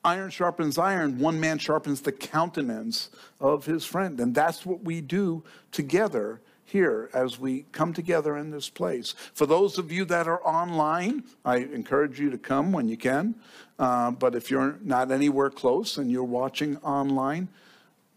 iron 0.03 0.29
sharpens 0.29 0.77
iron, 0.77 1.19
one 1.19 1.39
man 1.39 1.57
sharpens 1.57 2.01
the 2.01 2.11
countenance 2.11 3.09
of 3.39 3.65
his 3.65 3.85
friend. 3.85 4.19
And 4.19 4.33
that's 4.33 4.65
what 4.65 4.83
we 4.83 5.01
do 5.01 5.43
together 5.71 6.41
here 6.65 7.09
as 7.13 7.37
we 7.37 7.65
come 7.71 7.93
together 7.93 8.37
in 8.37 8.49
this 8.49 8.69
place. 8.69 9.13
For 9.33 9.45
those 9.45 9.77
of 9.77 9.91
you 9.91 10.05
that 10.05 10.27
are 10.27 10.41
online, 10.43 11.23
I 11.43 11.57
encourage 11.57 12.19
you 12.19 12.29
to 12.29 12.37
come 12.37 12.71
when 12.71 12.87
you 12.87 12.97
can. 12.97 13.35
Uh, 13.77 14.11
but 14.11 14.35
if 14.35 14.49
you're 14.49 14.77
not 14.81 15.11
anywhere 15.11 15.49
close 15.49 15.97
and 15.97 16.09
you're 16.09 16.23
watching 16.23 16.77
online, 16.77 17.49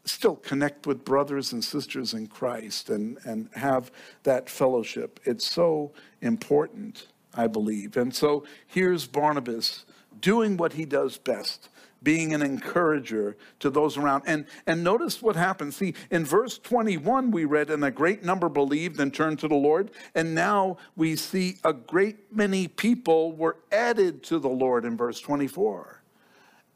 still 0.04 0.36
connect 0.36 0.86
with 0.86 1.04
brothers 1.04 1.52
and 1.52 1.64
sisters 1.64 2.14
in 2.14 2.26
Christ 2.26 2.90
and, 2.90 3.18
and 3.24 3.48
have 3.54 3.90
that 4.22 4.48
fellowship. 4.48 5.18
It's 5.24 5.46
so 5.46 5.92
important, 6.20 7.08
I 7.34 7.46
believe. 7.46 7.96
And 7.96 8.14
so 8.14 8.44
here's 8.66 9.06
Barnabas 9.06 9.84
doing 10.20 10.56
what 10.56 10.74
he 10.74 10.84
does 10.84 11.18
best 11.18 11.68
being 12.04 12.34
an 12.34 12.42
encourager 12.42 13.36
to 13.58 13.70
those 13.70 13.96
around. 13.96 14.22
And, 14.26 14.46
and 14.66 14.84
notice 14.84 15.20
what 15.20 15.34
happens. 15.34 15.76
See, 15.76 15.94
in 16.10 16.24
verse 16.24 16.58
21, 16.58 17.30
we 17.30 17.46
read, 17.46 17.70
and 17.70 17.84
a 17.84 17.90
great 17.90 18.22
number 18.22 18.48
believed 18.48 19.00
and 19.00 19.12
turned 19.12 19.40
to 19.40 19.48
the 19.48 19.54
Lord. 19.54 19.90
And 20.14 20.34
now 20.34 20.76
we 20.94 21.16
see 21.16 21.56
a 21.64 21.72
great 21.72 22.32
many 22.32 22.68
people 22.68 23.32
were 23.32 23.56
added 23.72 24.22
to 24.24 24.38
the 24.38 24.48
Lord 24.48 24.84
in 24.84 24.96
verse 24.96 25.20
24. 25.20 26.02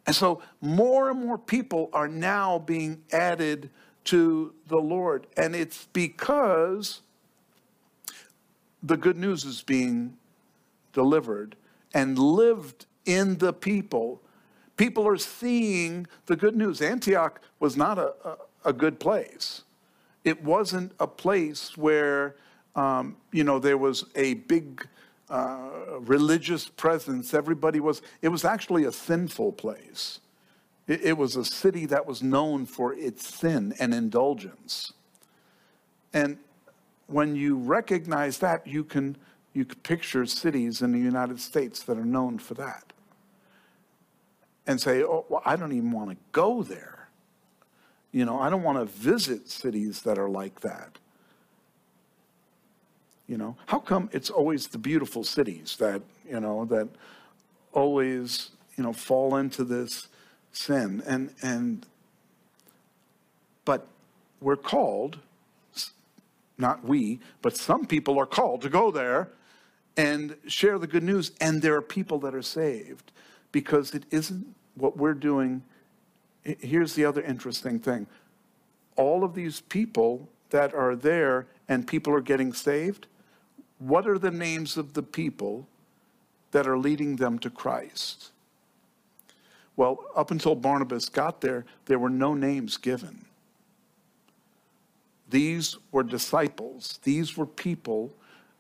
And 0.07 0.17
so 0.17 0.41
more 0.63 1.11
and 1.11 1.25
more 1.25 1.39
people 1.39 1.91
are 1.93 2.09
now 2.09 2.59
being 2.59 3.03
added 3.13 3.71
to 4.05 4.55
the 4.67 4.79
Lord. 4.79 5.27
And 5.37 5.55
it's 5.55 5.87
because 5.93 7.03
the 8.83 8.97
good 8.97 9.19
news 9.19 9.45
is 9.45 9.63
being 9.63 10.17
delivered 10.95 11.57
and 11.93 12.19
lived 12.19 12.87
in 13.05 13.37
the 13.39 13.53
people 13.53 14.23
people 14.79 15.07
are 15.07 15.19
seeing 15.19 16.07
the 16.25 16.37
good 16.37 16.57
news. 16.57 16.81
Antioch 16.81 17.43
was 17.61 17.77
not 17.77 17.99
a, 17.99 18.15
a, 18.25 18.37
a 18.67 18.73
good 18.73 18.99
place. 18.99 19.63
It 20.25 20.43
wasn't 20.43 20.93
a 20.99 21.07
place 21.07 21.77
where, 21.77 22.37
um, 22.75 23.17
you 23.33 23.45
know, 23.45 23.59
there 23.59 23.77
was 23.77 24.07
a 24.15 24.35
big 24.35 24.87
uh, 25.29 25.99
religious 26.01 26.69
presence. 26.69 27.35
Everybody 27.35 27.81
was, 27.81 28.01
it 28.23 28.29
was 28.29 28.45
actually 28.45 28.85
a 28.85 28.93
sinful 28.93 29.53
place. 29.53 30.21
It, 30.87 31.03
it 31.03 31.19
was 31.19 31.37
a 31.37 31.45
city 31.45 31.85
that 31.87 32.07
was 32.07 32.23
known 32.23 32.65
for 32.65 32.95
its 32.95 33.27
sin 33.27 33.75
and 33.79 33.93
indulgence. 33.93 34.93
And 36.15 36.39
when 37.09 37.37
you 37.37 37.57
recognize 37.57 38.39
that, 38.39 38.67
you 38.67 38.85
can, 38.85 39.17
you 39.53 39.65
can 39.65 39.79
picture 39.81 40.25
cities 40.25 40.83
in 40.83 40.93
the 40.93 40.99
United 40.99 41.41
States 41.41 41.83
that 41.83 41.99
are 41.99 42.05
known 42.05 42.39
for 42.39 42.55
that 42.55 42.93
and 44.69 44.79
say, 44.79 45.03
oh, 45.03 45.25
well, 45.31 45.43
I 45.47 45.57
don't 45.57 45.73
even 45.73 45.91
want 45.91 46.11
to 46.11 46.17
go 46.31 46.63
there. 46.63 47.09
You 48.13 48.27
know, 48.27 48.39
I 48.39 48.51
don't 48.51 48.63
want 48.63 48.79
to 48.79 48.85
visit 48.85 49.49
cities 49.49 50.03
that 50.03 50.19
are 50.19 50.29
like 50.29 50.61
that. 50.61 50.99
You 53.27 53.39
know, 53.39 53.57
how 53.67 53.79
come 53.79 54.11
it's 54.13 54.31
always 54.31 54.69
the 54.69 54.79
beautiful 54.79 55.25
cities 55.25 55.77
that, 55.79 56.03
you 56.29 56.39
know, 56.41 56.67
that 56.67 56.89
always, 57.73 58.51
you 58.77 58.85
know, 58.85 58.93
fall 58.93 59.37
into 59.37 59.65
this 59.65 60.09
sin? 60.53 61.03
And, 61.07 61.35
and, 61.43 61.87
but 63.65 63.87
we're 64.41 64.57
called, 64.57 65.19
not 66.59 66.85
we, 66.85 67.21
but 67.41 67.57
some 67.57 67.87
people 67.87 68.19
are 68.19 68.27
called 68.27 68.61
to 68.63 68.69
go 68.69 68.91
there 68.91 69.31
and 69.97 70.37
share 70.47 70.79
the 70.79 70.87
good 70.87 71.03
news. 71.03 71.33
And 71.41 71.63
there 71.63 71.75
are 71.75 71.83
people 71.83 72.19
that 72.21 72.35
are 72.35 72.43
saved 72.43 73.13
because 73.51 73.95
it 73.95 74.05
isn't 74.11 74.55
what 74.79 74.97
we're 74.97 75.15
doing, 75.15 75.63
here's 76.43 76.95
the 76.95 77.05
other 77.05 77.23
interesting 77.23 77.79
thing. 77.79 78.07
All 78.97 79.25
of 79.25 79.35
these 79.35 79.61
people 79.61 80.29
that 80.51 80.75
are 80.75 80.97
there 80.97 81.47
and 81.69 81.87
people 81.87 82.13
are 82.15 82.21
getting 82.21 82.53
saved, 82.53 83.07
what 83.79 84.07
are 84.07 84.19
the 84.19 84.31
names 84.31 84.77
of 84.77 84.95
the 84.95 85.03
people 85.03 85.69
that 86.51 86.67
are 86.67 86.79
leading 86.79 87.17
them 87.17 87.39
to 87.41 87.51
Christ? 87.51 88.31
Well, 89.77 90.05
up 90.17 90.31
until 90.31 90.57
Barnabas 90.57 91.09
got 91.09 91.41
there, 91.41 91.65
there 91.87 91.99
were 91.99 92.11
no 92.11 92.35
names 92.35 92.77
given. 92.77 93.27
These 95.31 95.77
were 95.93 96.03
disciples. 96.03 96.99
These 97.05 97.37
were 97.37 97.47
people 97.47 98.13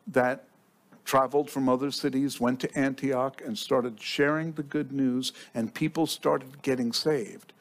that 0.07 0.48
traveled 1.09 1.49
from 1.49 1.71
other 1.71 1.91
cities, 1.91 2.39
went 2.39 2.61
to 2.61 2.79
Antioch, 2.79 3.41
and 3.43 3.57
started 3.57 3.99
sharing 3.99 4.53
the 4.53 4.63
good 4.63 4.93
news, 4.93 5.33
and 5.55 5.73
people 5.73 6.07
started 6.07 6.61
getting 6.61 6.93
saved. 6.93 7.55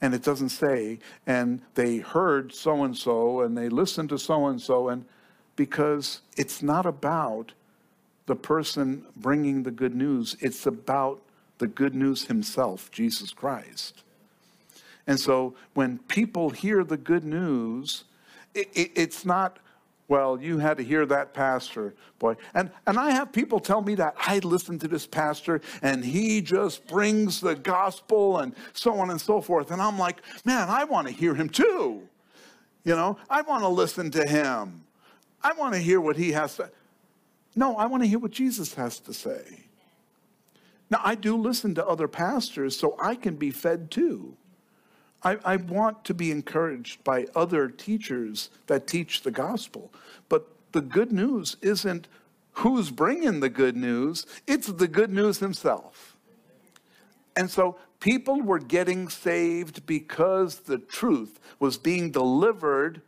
And 0.00 0.14
it 0.14 0.24
doesn't 0.24 0.48
say, 0.48 0.98
and 1.24 1.62
they 1.76 1.98
heard 1.98 2.52
so 2.52 2.82
and 2.82 2.96
so, 2.96 3.42
and 3.42 3.56
they 3.56 3.68
listened 3.68 4.08
to 4.08 4.18
so 4.18 4.48
and 4.48 4.60
so, 4.60 4.88
and 4.88 5.04
because 5.54 6.22
it's 6.36 6.60
not 6.60 6.86
about 6.86 7.52
the 8.26 8.34
person 8.34 9.06
bringing 9.14 9.62
the 9.62 9.70
good 9.70 9.94
news, 9.94 10.36
it's 10.40 10.66
about 10.66 11.22
the 11.58 11.68
good 11.68 11.94
news 11.94 12.24
himself, 12.24 12.90
Jesus 12.90 13.30
Christ. 13.32 14.02
And 15.06 15.20
so 15.20 15.54
when 15.74 15.98
people 16.08 16.50
hear 16.50 16.82
the 16.82 16.96
good 16.96 17.24
news, 17.24 18.02
it, 18.56 18.68
it, 18.74 18.90
it's 18.96 19.24
not 19.24 19.60
well, 20.08 20.40
you 20.40 20.58
had 20.58 20.78
to 20.78 20.82
hear 20.82 21.04
that 21.04 21.34
pastor, 21.34 21.94
boy. 22.18 22.34
And, 22.54 22.70
and 22.86 22.98
I 22.98 23.10
have 23.10 23.30
people 23.30 23.60
tell 23.60 23.82
me 23.82 23.94
that 23.96 24.14
I 24.18 24.38
listen 24.38 24.78
to 24.78 24.88
this 24.88 25.06
pastor 25.06 25.60
and 25.82 26.02
he 26.02 26.40
just 26.40 26.86
brings 26.86 27.40
the 27.40 27.54
gospel 27.54 28.38
and 28.38 28.54
so 28.72 28.94
on 28.94 29.10
and 29.10 29.20
so 29.20 29.42
forth. 29.42 29.70
And 29.70 29.82
I'm 29.82 29.98
like, 29.98 30.22
man, 30.46 30.68
I 30.70 30.84
want 30.84 31.08
to 31.08 31.12
hear 31.12 31.34
him 31.34 31.50
too. 31.50 32.08
You 32.84 32.96
know, 32.96 33.18
I 33.28 33.42
want 33.42 33.62
to 33.62 33.68
listen 33.68 34.10
to 34.12 34.26
him. 34.26 34.84
I 35.42 35.52
want 35.52 35.74
to 35.74 35.78
hear 35.78 36.00
what 36.00 36.16
he 36.16 36.32
has 36.32 36.56
to. 36.56 36.70
No, 37.54 37.76
I 37.76 37.84
want 37.84 38.02
to 38.02 38.08
hear 38.08 38.18
what 38.18 38.30
Jesus 38.30 38.74
has 38.74 38.98
to 39.00 39.12
say. 39.12 39.64
Now, 40.90 41.00
I 41.04 41.16
do 41.16 41.36
listen 41.36 41.74
to 41.74 41.86
other 41.86 42.08
pastors 42.08 42.78
so 42.78 42.96
I 42.98 43.14
can 43.14 43.36
be 43.36 43.50
fed 43.50 43.90
too. 43.90 44.38
I, 45.22 45.38
I, 45.44 45.56
want 45.56 46.04
to 46.04 46.14
be 46.14 46.30
encouraged 46.30 47.02
by 47.02 47.26
other 47.34 47.68
teachers 47.68 48.50
that 48.68 48.86
teach 48.86 49.22
the 49.22 49.30
gospel. 49.30 49.92
But 50.28 50.48
the 50.72 50.80
good 50.80 51.10
news 51.10 51.56
isn't 51.60 52.06
who's 52.52 52.90
bringing 52.90 53.40
the 53.40 53.48
good 53.48 53.76
news, 53.76 54.26
it's 54.46 54.68
the 54.68 54.88
good 54.88 55.10
news 55.10 55.38
himself. 55.38 56.16
And 57.36 57.50
so 57.50 57.76
people 58.00 58.42
were 58.42 58.58
getting 58.58 59.08
saved 59.08 59.86
because 59.86 60.56
the 60.60 60.78
truth 60.78 61.38
was 61.58 61.78
being 61.78 62.10
delivered 62.10 63.02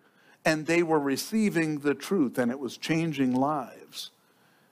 and 0.44 0.66
they 0.66 0.82
were 0.82 1.00
receiving 1.00 1.80
the 1.80 1.94
truth 1.94 2.38
and 2.38 2.50
it 2.50 2.58
was 2.58 2.76
changing 2.76 3.34
lives. 3.34 4.10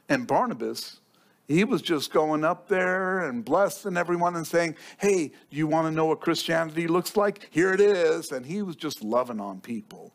And 0.08 0.26
Barnabas 0.26 1.00
he 1.48 1.64
was 1.64 1.80
just 1.80 2.12
going 2.12 2.44
up 2.44 2.68
there 2.68 3.20
and 3.20 3.42
blessing 3.42 3.96
everyone 3.96 4.36
and 4.36 4.46
saying, 4.46 4.76
Hey, 4.98 5.32
you 5.48 5.66
want 5.66 5.86
to 5.86 5.90
know 5.90 6.04
what 6.04 6.20
Christianity 6.20 6.86
looks 6.86 7.16
like? 7.16 7.48
Here 7.50 7.72
it 7.72 7.80
is. 7.80 8.32
And 8.32 8.44
he 8.44 8.60
was 8.60 8.76
just 8.76 9.02
loving 9.02 9.40
on 9.40 9.60
people. 9.60 10.12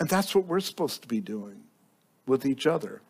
And 0.00 0.08
that's 0.08 0.34
what 0.34 0.46
we're 0.46 0.58
supposed 0.58 1.02
to 1.02 1.08
be 1.08 1.20
doing 1.20 1.62
with 2.26 2.44
each 2.44 2.66
other, 2.66 3.00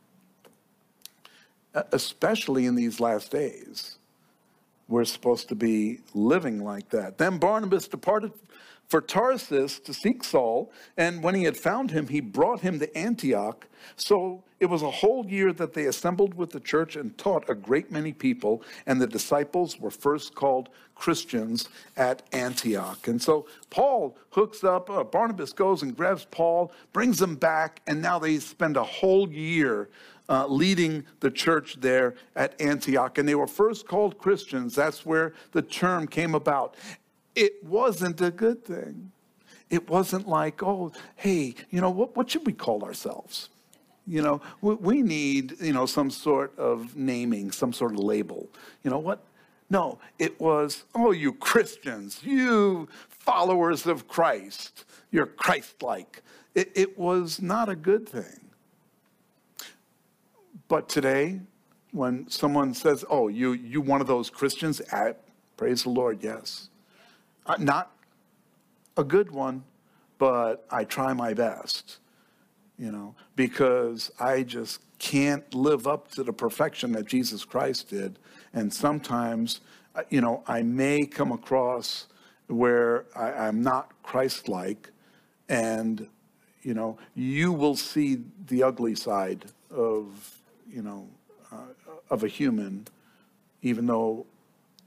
especially 1.92 2.66
in 2.66 2.74
these 2.74 3.00
last 3.00 3.30
days. 3.30 3.98
We're 4.88 5.06
supposed 5.06 5.48
to 5.48 5.54
be 5.54 6.00
living 6.12 6.62
like 6.62 6.90
that. 6.90 7.16
Then 7.16 7.38
Barnabas 7.38 7.88
departed 7.88 8.32
for 8.92 9.00
Tarsus 9.00 9.78
to 9.78 9.94
seek 9.94 10.22
Saul, 10.22 10.70
and 10.98 11.22
when 11.22 11.34
he 11.34 11.44
had 11.44 11.56
found 11.56 11.92
him, 11.92 12.08
he 12.08 12.20
brought 12.20 12.60
him 12.60 12.78
to 12.78 12.94
Antioch. 12.94 13.66
So 13.96 14.44
it 14.60 14.66
was 14.66 14.82
a 14.82 14.90
whole 14.90 15.24
year 15.24 15.50
that 15.54 15.72
they 15.72 15.86
assembled 15.86 16.34
with 16.34 16.50
the 16.50 16.60
church 16.60 16.96
and 16.96 17.16
taught 17.16 17.48
a 17.48 17.54
great 17.54 17.90
many 17.90 18.12
people, 18.12 18.62
and 18.84 19.00
the 19.00 19.06
disciples 19.06 19.80
were 19.80 19.90
first 19.90 20.34
called 20.34 20.68
Christians 20.94 21.70
at 21.96 22.22
Antioch. 22.32 23.08
And 23.08 23.20
so 23.20 23.46
Paul 23.70 24.14
hooks 24.28 24.62
up, 24.62 24.90
uh, 24.90 25.04
Barnabas 25.04 25.54
goes 25.54 25.82
and 25.82 25.96
grabs 25.96 26.26
Paul, 26.26 26.70
brings 26.92 27.22
him 27.22 27.36
back, 27.36 27.80
and 27.86 28.02
now 28.02 28.18
they 28.18 28.40
spend 28.40 28.76
a 28.76 28.84
whole 28.84 29.26
year 29.32 29.88
uh, 30.28 30.46
leading 30.46 31.04
the 31.20 31.30
church 31.30 31.76
there 31.80 32.14
at 32.36 32.60
Antioch. 32.60 33.18
And 33.18 33.28
they 33.28 33.34
were 33.34 33.46
first 33.46 33.86
called 33.86 34.18
Christians. 34.18 34.74
That's 34.74 35.04
where 35.04 35.32
the 35.52 35.62
term 35.62 36.06
came 36.06 36.34
about. 36.34 36.76
It 37.34 37.64
wasn't 37.64 38.20
a 38.20 38.30
good 38.30 38.64
thing. 38.64 39.12
It 39.70 39.88
wasn't 39.88 40.28
like, 40.28 40.62
oh, 40.62 40.92
hey, 41.16 41.54
you 41.70 41.80
know, 41.80 41.90
what, 41.90 42.14
what 42.14 42.30
should 42.30 42.46
we 42.46 42.52
call 42.52 42.84
ourselves? 42.84 43.48
You 44.06 44.20
know, 44.20 44.40
we 44.60 45.00
need, 45.00 45.60
you 45.60 45.72
know, 45.72 45.86
some 45.86 46.10
sort 46.10 46.58
of 46.58 46.96
naming, 46.96 47.52
some 47.52 47.72
sort 47.72 47.92
of 47.92 48.00
label. 48.00 48.48
You 48.82 48.90
know 48.90 48.98
what? 48.98 49.22
No, 49.70 49.98
it 50.18 50.38
was, 50.38 50.84
oh, 50.94 51.12
you 51.12 51.32
Christians, 51.32 52.20
you 52.22 52.88
followers 53.08 53.86
of 53.86 54.08
Christ, 54.08 54.84
you're 55.10 55.26
Christ 55.26 55.82
like. 55.82 56.22
It, 56.54 56.72
it 56.74 56.98
was 56.98 57.40
not 57.40 57.70
a 57.70 57.76
good 57.76 58.06
thing. 58.06 58.50
But 60.68 60.88
today, 60.88 61.40
when 61.92 62.28
someone 62.28 62.74
says, 62.74 63.04
oh, 63.08 63.28
you, 63.28 63.52
you 63.52 63.80
one 63.80 64.00
of 64.00 64.06
those 64.06 64.28
Christians, 64.28 64.82
I, 64.92 65.14
praise 65.56 65.84
the 65.84 65.90
Lord, 65.90 66.22
yes. 66.22 66.68
Not 67.58 67.90
a 68.96 69.04
good 69.04 69.30
one, 69.30 69.64
but 70.18 70.66
I 70.70 70.84
try 70.84 71.12
my 71.12 71.34
best 71.34 71.98
you 72.82 72.90
know, 72.90 73.14
because 73.36 74.10
I 74.18 74.42
just 74.42 74.80
can't 74.98 75.54
live 75.54 75.86
up 75.86 76.10
to 76.12 76.24
the 76.24 76.32
perfection 76.32 76.90
that 76.92 77.06
Jesus 77.06 77.44
Christ 77.44 77.90
did. 77.90 78.18
And 78.52 78.74
sometimes, 78.74 79.60
uh, 79.94 80.02
you 80.10 80.20
know, 80.20 80.42
I 80.48 80.62
may 80.62 81.06
come 81.06 81.30
across 81.30 82.08
where 82.48 83.04
I, 83.14 83.46
am 83.46 83.62
not 83.62 83.92
Christ 84.02 84.48
like, 84.48 84.90
and, 85.48 86.08
you 86.62 86.74
know, 86.74 86.98
you 87.14 87.52
will 87.52 87.76
see 87.76 88.18
the 88.48 88.64
ugly 88.64 88.96
side 88.96 89.44
of, 89.70 90.40
you 90.68 90.82
know, 90.82 91.08
uh, 91.52 91.56
of 92.10 92.24
a 92.24 92.28
human, 92.28 92.88
even 93.62 93.86
though 93.86 94.26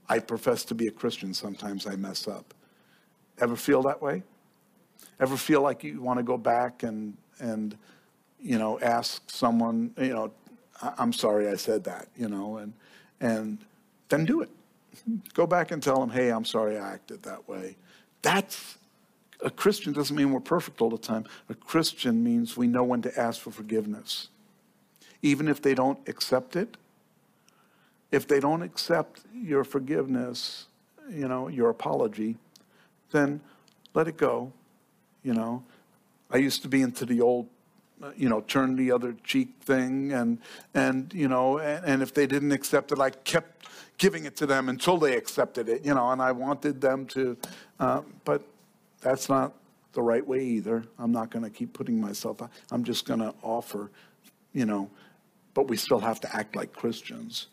I 0.08 0.18
profess 0.18 0.64
to 0.66 0.74
be 0.74 0.86
a 0.86 0.90
Christian, 0.90 1.34
sometimes 1.34 1.86
I 1.86 1.96
mess 1.96 2.28
up. 2.28 2.54
Ever 3.38 3.56
feel 3.56 3.82
that 3.82 4.00
way? 4.00 4.22
Ever 5.20 5.36
feel 5.36 5.62
like 5.62 5.82
you 5.82 6.00
want 6.00 6.18
to 6.18 6.22
go 6.22 6.36
back 6.36 6.82
and 6.82 7.16
and 7.38 7.76
you 8.40 8.58
know 8.58 8.78
ask 8.80 9.22
someone 9.28 9.92
you 9.98 10.12
know 10.12 10.30
i'm 10.98 11.12
sorry 11.12 11.48
i 11.48 11.54
said 11.54 11.84
that 11.84 12.08
you 12.16 12.28
know 12.28 12.58
and 12.58 12.72
and 13.20 13.58
then 14.08 14.24
do 14.24 14.40
it 14.42 14.50
go 15.34 15.46
back 15.46 15.70
and 15.70 15.82
tell 15.82 16.00
them 16.00 16.10
hey 16.10 16.30
i'm 16.30 16.44
sorry 16.44 16.78
i 16.78 16.92
acted 16.92 17.22
that 17.22 17.46
way 17.48 17.76
that's 18.22 18.78
a 19.44 19.50
christian 19.50 19.92
doesn't 19.92 20.16
mean 20.16 20.32
we're 20.32 20.40
perfect 20.40 20.80
all 20.80 20.90
the 20.90 20.98
time 20.98 21.24
a 21.48 21.54
christian 21.54 22.22
means 22.22 22.56
we 22.56 22.66
know 22.66 22.84
when 22.84 23.02
to 23.02 23.18
ask 23.18 23.40
for 23.40 23.50
forgiveness 23.50 24.28
even 25.22 25.48
if 25.48 25.60
they 25.60 25.74
don't 25.74 25.98
accept 26.08 26.56
it 26.56 26.76
if 28.12 28.26
they 28.26 28.40
don't 28.40 28.62
accept 28.62 29.20
your 29.34 29.64
forgiveness 29.64 30.66
you 31.10 31.28
know 31.28 31.48
your 31.48 31.70
apology 31.70 32.36
then 33.12 33.40
let 33.94 34.08
it 34.08 34.16
go 34.16 34.52
you 35.22 35.34
know 35.34 35.62
I 36.30 36.38
used 36.38 36.62
to 36.62 36.68
be 36.68 36.82
into 36.82 37.06
the 37.06 37.20
old, 37.20 37.48
uh, 38.02 38.10
you 38.16 38.28
know, 38.28 38.40
turn 38.40 38.76
the 38.76 38.90
other 38.90 39.14
cheek 39.24 39.54
thing, 39.62 40.12
and 40.12 40.38
and 40.74 41.12
you 41.14 41.28
know, 41.28 41.58
and, 41.58 41.84
and 41.84 42.02
if 42.02 42.12
they 42.12 42.26
didn't 42.26 42.52
accept 42.52 42.92
it, 42.92 42.98
I 42.98 43.10
kept 43.10 43.66
giving 43.98 44.24
it 44.24 44.36
to 44.36 44.46
them 44.46 44.68
until 44.68 44.98
they 44.98 45.16
accepted 45.16 45.68
it, 45.68 45.84
you 45.84 45.94
know, 45.94 46.10
and 46.10 46.20
I 46.20 46.30
wanted 46.32 46.82
them 46.82 47.06
to, 47.06 47.34
uh, 47.80 48.02
but 48.26 48.42
that's 49.00 49.30
not 49.30 49.54
the 49.92 50.02
right 50.02 50.26
way 50.26 50.44
either. 50.44 50.84
I'm 50.98 51.12
not 51.12 51.30
going 51.30 51.44
to 51.44 51.50
keep 51.50 51.72
putting 51.72 51.98
myself. 51.98 52.42
I'm 52.70 52.84
just 52.84 53.06
going 53.06 53.20
to 53.20 53.32
offer, 53.42 53.90
you 54.52 54.66
know, 54.66 54.90
but 55.54 55.68
we 55.68 55.78
still 55.78 56.00
have 56.00 56.20
to 56.20 56.36
act 56.36 56.56
like 56.56 56.74
Christians. 56.74 57.46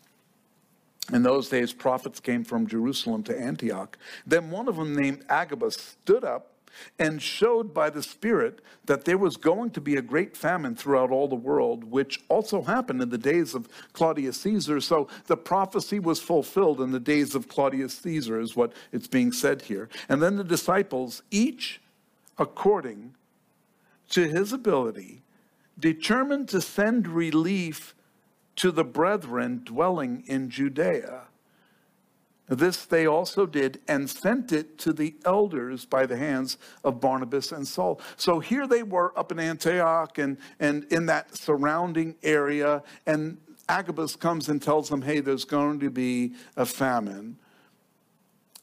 In 1.12 1.22
those 1.22 1.48
days, 1.48 1.72
prophets 1.72 2.18
came 2.18 2.44
from 2.44 2.66
Jerusalem 2.66 3.22
to 3.24 3.38
Antioch. 3.38 3.98
Then 4.26 4.50
one 4.50 4.68
of 4.68 4.76
them, 4.76 4.96
named 4.96 5.24
Agabus, 5.28 5.76
stood 5.76 6.24
up 6.24 6.50
and 6.98 7.22
showed 7.22 7.72
by 7.72 7.90
the 7.90 8.02
Spirit 8.02 8.60
that 8.86 9.04
there 9.04 9.18
was 9.18 9.36
going 9.36 9.70
to 9.70 9.80
be 9.80 9.96
a 9.96 10.02
great 10.02 10.36
famine 10.36 10.74
throughout 10.74 11.10
all 11.10 11.28
the 11.28 11.34
world, 11.34 11.84
which 11.84 12.22
also 12.28 12.62
happened 12.62 13.00
in 13.00 13.10
the 13.10 13.18
days 13.18 13.54
of 13.54 13.68
Claudius 13.92 14.40
Caesar. 14.40 14.80
So 14.80 15.08
the 15.26 15.36
prophecy 15.36 15.98
was 15.98 16.20
fulfilled 16.20 16.80
in 16.80 16.90
the 16.90 17.00
days 17.00 17.34
of 17.34 17.48
Claudius 17.48 17.96
Caesar, 17.98 18.40
is 18.40 18.56
what 18.56 18.72
it's 18.92 19.06
being 19.06 19.30
said 19.30 19.62
here. 19.62 19.88
And 20.08 20.22
then 20.22 20.36
the 20.36 20.44
disciples, 20.44 21.22
each 21.30 21.80
according 22.38 23.14
to 24.10 24.28
his 24.28 24.52
ability, 24.52 25.22
determined 25.78 26.48
to 26.48 26.60
send 26.60 27.06
relief 27.06 27.93
to 28.56 28.70
the 28.70 28.84
brethren 28.84 29.62
dwelling 29.64 30.24
in 30.26 30.50
Judea. 30.50 31.22
This 32.46 32.84
they 32.84 33.06
also 33.06 33.46
did 33.46 33.80
and 33.88 34.08
sent 34.08 34.52
it 34.52 34.78
to 34.78 34.92
the 34.92 35.14
elders 35.24 35.86
by 35.86 36.04
the 36.04 36.16
hands 36.16 36.58
of 36.84 37.00
Barnabas 37.00 37.52
and 37.52 37.66
Saul. 37.66 38.00
So 38.16 38.38
here 38.38 38.66
they 38.66 38.82
were 38.82 39.18
up 39.18 39.32
in 39.32 39.38
Antioch 39.38 40.18
and, 40.18 40.36
and 40.60 40.84
in 40.92 41.06
that 41.06 41.34
surrounding 41.34 42.16
area. 42.22 42.82
And 43.06 43.38
Agabus 43.68 44.14
comes 44.14 44.50
and 44.50 44.60
tells 44.60 44.90
them, 44.90 45.00
hey, 45.00 45.20
there's 45.20 45.46
going 45.46 45.80
to 45.80 45.90
be 45.90 46.34
a 46.56 46.66
famine. 46.66 47.38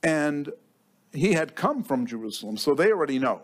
And 0.04 0.52
he 1.12 1.34
had 1.34 1.56
come 1.56 1.84
from 1.84 2.06
Jerusalem, 2.06 2.58
so 2.58 2.76
they 2.76 2.92
already 2.92 3.20
know 3.20 3.42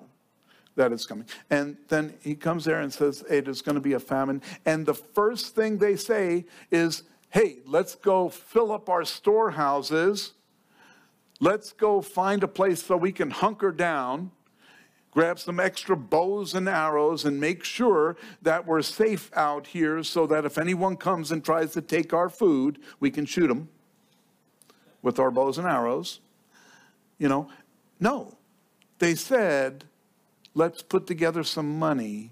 that 0.77 0.93
it's 0.93 1.05
coming. 1.05 1.25
And 1.49 1.75
then 1.89 2.13
he 2.21 2.33
comes 2.33 2.63
there 2.63 2.79
and 2.79 2.91
says, 2.93 3.23
hey, 3.27 3.41
there's 3.41 3.61
going 3.61 3.75
to 3.75 3.81
be 3.81 3.93
a 3.93 3.99
famine. 3.99 4.41
And 4.65 4.85
the 4.85 4.93
first 4.93 5.53
thing 5.53 5.77
they 5.77 5.97
say 5.97 6.45
is, 6.71 7.03
hey, 7.29 7.57
let's 7.65 7.95
go 7.95 8.29
fill 8.29 8.71
up 8.71 8.87
our 8.87 9.03
storehouses. 9.03 10.31
Let's 11.39 11.73
go 11.73 12.01
find 12.01 12.41
a 12.43 12.47
place 12.47 12.81
so 12.81 12.95
we 12.95 13.11
can 13.11 13.29
hunker 13.29 13.71
down, 13.71 14.31
grab 15.11 15.39
some 15.39 15.59
extra 15.59 15.97
bows 15.97 16.53
and 16.53 16.69
arrows, 16.69 17.25
and 17.25 17.39
make 17.39 17.63
sure 17.63 18.15
that 18.41 18.65
we're 18.65 18.81
safe 18.81 19.29
out 19.35 19.67
here 19.67 20.03
so 20.03 20.25
that 20.27 20.45
if 20.45 20.57
anyone 20.57 20.95
comes 20.95 21.31
and 21.31 21.43
tries 21.43 21.73
to 21.73 21.81
take 21.81 22.13
our 22.13 22.29
food, 22.29 22.79
we 22.99 23.11
can 23.11 23.25
shoot 23.25 23.47
them 23.47 23.69
with 25.01 25.19
our 25.19 25.31
bows 25.31 25.57
and 25.57 25.67
arrows. 25.67 26.21
You 27.17 27.27
know, 27.27 27.49
no. 27.99 28.37
They 28.99 29.13
said, 29.13 29.83
let's 30.57 30.81
put 30.81 31.05
together 31.05 31.43
some 31.43 31.77
money 31.77 32.31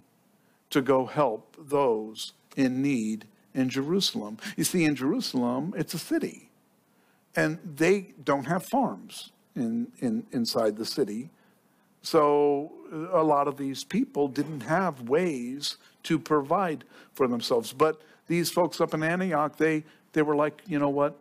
to 0.71 0.81
go 0.81 1.05
help 1.05 1.55
those 1.59 2.33
in 2.57 2.81
need 2.81 3.25
in 3.53 3.69
Jerusalem. 3.69 4.37
You 4.57 4.63
see, 4.63 4.83
in 4.83 4.95
Jerusalem, 4.95 5.73
it's 5.77 5.93
a 5.93 5.99
city, 5.99 6.49
and 7.35 7.59
they 7.63 8.13
don't 8.23 8.45
have 8.45 8.65
farms 8.65 9.31
in, 9.55 9.87
in, 9.99 10.25
inside 10.31 10.75
the 10.75 10.85
city. 10.85 11.29
So 12.01 12.71
a 13.13 13.23
lot 13.23 13.47
of 13.47 13.57
these 13.57 13.83
people 13.83 14.27
didn't 14.27 14.61
have 14.61 15.07
ways 15.07 15.77
to 16.03 16.17
provide 16.17 16.83
for 17.13 17.27
themselves. 17.27 17.73
But 17.73 18.01
these 18.27 18.49
folks 18.49 18.81
up 18.81 18.93
in 18.93 19.03
Antioch, 19.03 19.57
they, 19.57 19.83
they 20.13 20.23
were 20.23 20.35
like, 20.35 20.61
you 20.67 20.79
know 20.79 20.89
what? 20.89 21.15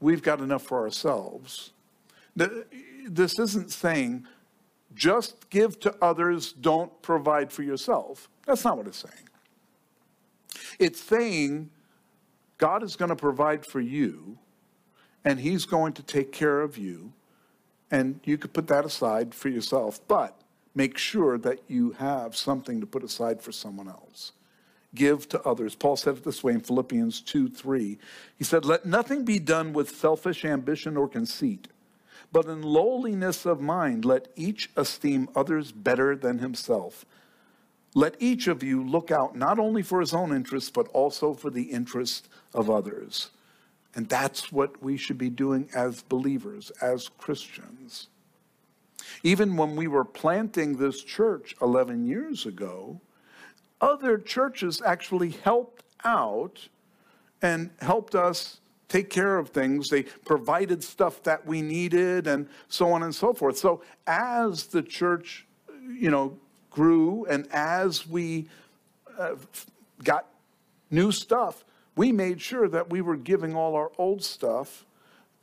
We've 0.00 0.22
got 0.22 0.40
enough 0.40 0.62
for 0.64 0.80
ourselves. 0.80 1.70
This 2.34 3.38
isn't 3.38 3.70
saying 3.70 4.26
just 4.94 5.50
give 5.50 5.78
to 5.80 5.94
others, 6.02 6.52
don't 6.52 7.02
provide 7.02 7.52
for 7.52 7.62
yourself. 7.62 8.28
That's 8.46 8.64
not 8.64 8.76
what 8.76 8.86
it's 8.86 8.98
saying. 8.98 9.28
It's 10.78 11.00
saying 11.00 11.70
God 12.58 12.82
is 12.82 12.96
going 12.96 13.08
to 13.08 13.16
provide 13.16 13.64
for 13.64 13.80
you 13.80 14.38
and 15.24 15.40
he's 15.40 15.64
going 15.64 15.92
to 15.94 16.02
take 16.02 16.32
care 16.32 16.60
of 16.60 16.76
you 16.76 17.12
and 17.90 18.20
you 18.24 18.38
could 18.38 18.52
put 18.52 18.68
that 18.68 18.84
aside 18.84 19.34
for 19.34 19.48
yourself, 19.50 20.00
but 20.08 20.40
make 20.74 20.96
sure 20.96 21.36
that 21.38 21.60
you 21.68 21.92
have 21.92 22.34
something 22.34 22.80
to 22.80 22.86
put 22.86 23.04
aside 23.04 23.42
for 23.42 23.52
someone 23.52 23.88
else. 23.88 24.32
Give 24.94 25.28
to 25.28 25.40
others. 25.42 25.74
Paul 25.74 25.96
said 25.96 26.16
it 26.16 26.24
this 26.24 26.42
way 26.42 26.52
in 26.52 26.60
Philippians 26.60 27.20
2 27.20 27.48
3. 27.48 27.98
He 28.36 28.44
said, 28.44 28.64
Let 28.64 28.84
nothing 28.84 29.24
be 29.24 29.38
done 29.38 29.72
with 29.72 29.94
selfish 29.96 30.44
ambition 30.44 30.96
or 30.96 31.08
conceit, 31.08 31.68
but 32.32 32.46
in 32.46 32.62
lowliness 32.62 33.44
of 33.44 33.60
mind, 33.60 34.04
let 34.04 34.28
each 34.34 34.70
esteem 34.76 35.28
others 35.36 35.70
better 35.70 36.16
than 36.16 36.38
himself. 36.38 37.04
Let 37.94 38.16
each 38.18 38.48
of 38.48 38.62
you 38.62 38.82
look 38.82 39.10
out 39.10 39.36
not 39.36 39.58
only 39.58 39.82
for 39.82 40.00
his 40.00 40.14
own 40.14 40.34
interests, 40.34 40.70
but 40.70 40.88
also 40.88 41.34
for 41.34 41.50
the 41.50 41.64
interests 41.64 42.28
of 42.54 42.70
others. 42.70 43.30
And 43.94 44.08
that's 44.08 44.50
what 44.50 44.82
we 44.82 44.96
should 44.96 45.18
be 45.18 45.28
doing 45.28 45.68
as 45.74 46.02
believers, 46.02 46.70
as 46.80 47.10
Christians. 47.18 48.08
Even 49.22 49.56
when 49.56 49.76
we 49.76 49.86
were 49.86 50.04
planting 50.04 50.76
this 50.76 51.02
church 51.02 51.54
11 51.60 52.06
years 52.06 52.46
ago, 52.46 53.00
other 53.80 54.16
churches 54.16 54.80
actually 54.80 55.30
helped 55.30 55.82
out 56.04 56.68
and 57.42 57.70
helped 57.80 58.14
us 58.14 58.60
take 58.92 59.08
care 59.08 59.38
of 59.38 59.48
things. 59.48 59.88
They 59.88 60.02
provided 60.02 60.84
stuff 60.84 61.22
that 61.22 61.46
we 61.46 61.62
needed 61.62 62.26
and 62.26 62.46
so 62.68 62.92
on 62.92 63.02
and 63.02 63.14
so 63.14 63.32
forth. 63.32 63.56
So 63.56 63.82
as 64.06 64.66
the 64.66 64.82
church, 64.82 65.46
you 65.98 66.10
know, 66.10 66.36
grew 66.68 67.24
and 67.24 67.48
as 67.52 68.06
we 68.06 68.48
uh, 69.18 69.36
got 70.04 70.26
new 70.90 71.10
stuff, 71.10 71.64
we 71.96 72.12
made 72.12 72.40
sure 72.40 72.68
that 72.68 72.90
we 72.90 73.00
were 73.00 73.16
giving 73.16 73.56
all 73.56 73.74
our 73.76 73.90
old 73.96 74.22
stuff 74.22 74.84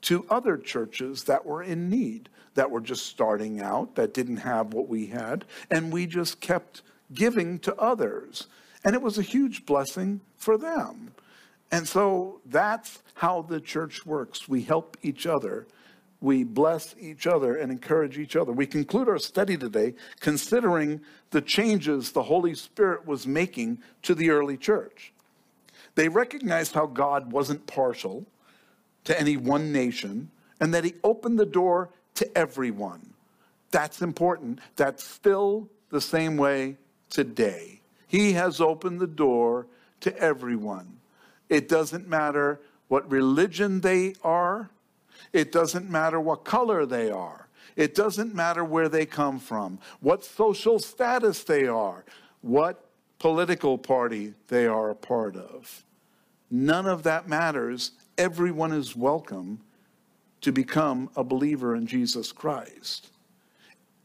to 0.01 0.25
other 0.29 0.55
churches 0.55 1.23
that 1.23 1.43
were 1.43 1.63
in 1.63 1.89
need, 1.89 2.29
that 2.53 2.69
were 2.69 2.81
just 2.81 3.07
starting 3.07 3.61
out, 3.61 3.95
that 3.95 4.13
didn't 4.13 4.37
have 4.37 4.73
what 4.73 4.87
we 4.87 5.07
had, 5.07 5.43
and 5.71 5.91
we 5.91 6.05
just 6.05 6.39
kept 6.39 6.83
giving 7.13 7.57
to 7.59 7.75
others. 7.75 8.47
And 8.83 8.95
it 8.95 9.01
was 9.01 9.17
a 9.17 9.23
huge 9.23 9.65
blessing 9.65 10.21
for 10.37 10.57
them. 10.57 11.11
And 11.71 11.87
so 11.87 12.41
that's 12.45 13.03
how 13.13 13.43
the 13.43 13.59
church 13.59 14.05
works. 14.05 14.47
We 14.47 14.63
help 14.63 14.97
each 15.01 15.27
other. 15.27 15.67
We 16.21 16.43
bless 16.43 16.95
each 16.99 17.27
other 17.27 17.55
and 17.55 17.71
encourage 17.71 18.17
each 18.17 18.35
other. 18.35 18.51
We 18.51 18.65
conclude 18.65 19.07
our 19.07 19.19
study 19.19 19.55
today 19.55 19.93
considering 20.19 21.01
the 21.31 21.41
changes 21.41 22.11
the 22.11 22.23
Holy 22.23 22.55
Spirit 22.55 23.05
was 23.05 23.27
making 23.27 23.79
to 24.03 24.15
the 24.15 24.31
early 24.31 24.57
church. 24.57 25.13
They 25.95 26.09
recognized 26.09 26.73
how 26.73 26.87
God 26.87 27.31
wasn't 27.31 27.67
partial 27.67 28.25
to 29.05 29.19
any 29.19 29.37
one 29.37 29.71
nation 29.71 30.31
and 30.59 30.73
that 30.73 30.83
he 30.83 30.95
opened 31.03 31.39
the 31.39 31.45
door 31.45 31.89
to 32.15 32.37
everyone. 32.37 33.13
That's 33.71 34.01
important. 34.01 34.59
That's 34.75 35.03
still 35.03 35.69
the 35.89 36.01
same 36.01 36.35
way 36.35 36.77
today. 37.09 37.81
He 38.07 38.33
has 38.33 38.59
opened 38.59 38.99
the 38.99 39.07
door 39.07 39.67
to 40.01 40.17
everyone. 40.17 40.98
It 41.49 41.67
doesn't 41.67 42.07
matter 42.07 42.61
what 42.87 43.09
religion 43.11 43.81
they 43.81 44.15
are, 44.23 44.69
it 45.33 45.51
doesn't 45.51 45.89
matter 45.89 46.19
what 46.19 46.43
color 46.43 46.85
they 46.85 47.11
are, 47.11 47.47
it 47.75 47.95
doesn't 47.95 48.33
matter 48.33 48.63
where 48.63 48.89
they 48.89 49.05
come 49.05 49.39
from, 49.39 49.79
what 49.99 50.23
social 50.23 50.79
status 50.79 51.43
they 51.43 51.67
are, 51.67 52.05
what 52.41 52.85
political 53.19 53.77
party 53.77 54.33
they 54.47 54.65
are 54.65 54.89
a 54.89 54.95
part 54.95 55.35
of. 55.35 55.83
None 56.49 56.87
of 56.87 57.03
that 57.03 57.27
matters. 57.27 57.91
Everyone 58.17 58.71
is 58.71 58.95
welcome 58.95 59.61
to 60.41 60.51
become 60.51 61.09
a 61.15 61.23
believer 61.23 61.75
in 61.75 61.85
Jesus 61.85 62.31
Christ. 62.31 63.09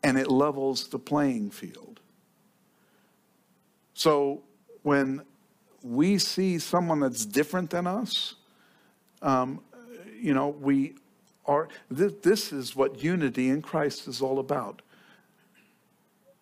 And 0.02 0.18
it 0.18 0.30
levels 0.30 0.88
the 0.88 0.98
playing 0.98 1.50
field. 1.50 2.00
So 3.94 4.42
when 4.82 5.22
we 5.84 6.16
see 6.18 6.58
someone 6.58 7.00
that's 7.00 7.26
different 7.26 7.70
than 7.70 7.86
us, 7.86 8.34
um, 9.20 9.60
you 10.20 10.32
know, 10.32 10.48
we 10.48 10.94
are, 11.44 11.68
this, 11.90 12.14
this 12.22 12.52
is 12.52 12.74
what 12.74 13.02
unity 13.02 13.50
in 13.50 13.60
Christ 13.60 14.08
is 14.08 14.22
all 14.22 14.38
about. 14.38 14.80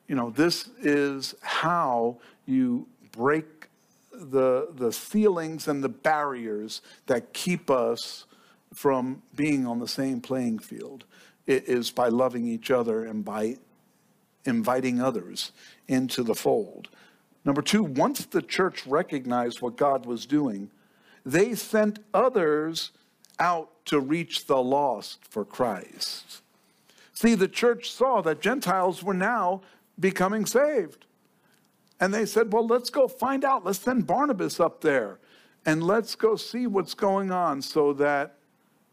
You 0.06 0.14
know, 0.14 0.30
this 0.30 0.68
is 0.80 1.34
how 1.40 2.18
you 2.46 2.86
break 3.10 3.68
the, 4.12 4.68
the 4.76 4.92
ceilings 4.92 5.66
and 5.66 5.82
the 5.82 5.88
barriers 5.88 6.80
that 7.06 7.32
keep 7.32 7.68
us 7.70 8.26
from 8.72 9.22
being 9.34 9.66
on 9.66 9.80
the 9.80 9.88
same 9.88 10.20
playing 10.20 10.60
field. 10.60 11.04
It 11.46 11.68
is 11.68 11.90
by 11.90 12.08
loving 12.08 12.46
each 12.46 12.70
other 12.70 13.04
and 13.04 13.24
by 13.24 13.56
inviting 14.44 15.00
others 15.00 15.50
into 15.88 16.22
the 16.22 16.34
fold. 16.34 16.88
Number 17.44 17.62
two, 17.62 17.82
once 17.82 18.24
the 18.24 18.42
church 18.42 18.86
recognized 18.86 19.60
what 19.60 19.76
God 19.76 20.06
was 20.06 20.26
doing, 20.26 20.70
they 21.24 21.54
sent 21.54 21.98
others 22.14 22.92
out 23.38 23.70
to 23.86 23.98
reach 23.98 24.46
the 24.46 24.62
lost 24.62 25.26
for 25.28 25.44
Christ. 25.44 26.42
See, 27.12 27.34
the 27.34 27.48
church 27.48 27.90
saw 27.90 28.20
that 28.22 28.40
Gentiles 28.40 29.02
were 29.02 29.14
now 29.14 29.62
becoming 29.98 30.46
saved. 30.46 31.04
And 32.00 32.12
they 32.12 32.26
said, 32.26 32.52
well, 32.52 32.66
let's 32.66 32.90
go 32.90 33.06
find 33.06 33.44
out. 33.44 33.64
Let's 33.64 33.78
send 33.78 34.06
Barnabas 34.06 34.58
up 34.58 34.80
there 34.80 35.18
and 35.64 35.82
let's 35.82 36.14
go 36.14 36.34
see 36.34 36.66
what's 36.66 36.94
going 36.94 37.30
on 37.30 37.62
so 37.62 37.92
that 37.94 38.34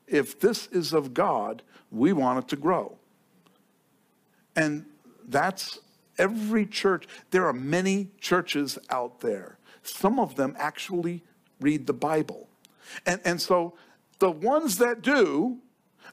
if 0.08 0.40
this 0.40 0.68
is 0.68 0.94
of 0.94 1.14
God, 1.14 1.64
we 1.92 2.14
want 2.14 2.40
it 2.40 2.48
to 2.50 2.56
grow. 2.56 2.96
And 4.56 4.86
that's 5.28 5.80
every 6.20 6.66
church. 6.68 7.08
There 7.32 7.48
are 7.48 7.54
many 7.54 8.10
churches 8.20 8.78
out 8.92 9.22
there. 9.22 9.58
Some 9.82 10.20
of 10.20 10.36
them 10.36 10.56
actually 10.60 11.24
read 11.60 11.88
the 11.88 11.94
Bible. 11.94 12.48
And, 13.06 13.20
and 13.26 13.42
so 13.42 13.74
the 14.20 14.30
ones 14.30 14.78
that 14.78 15.02
do, 15.02 15.58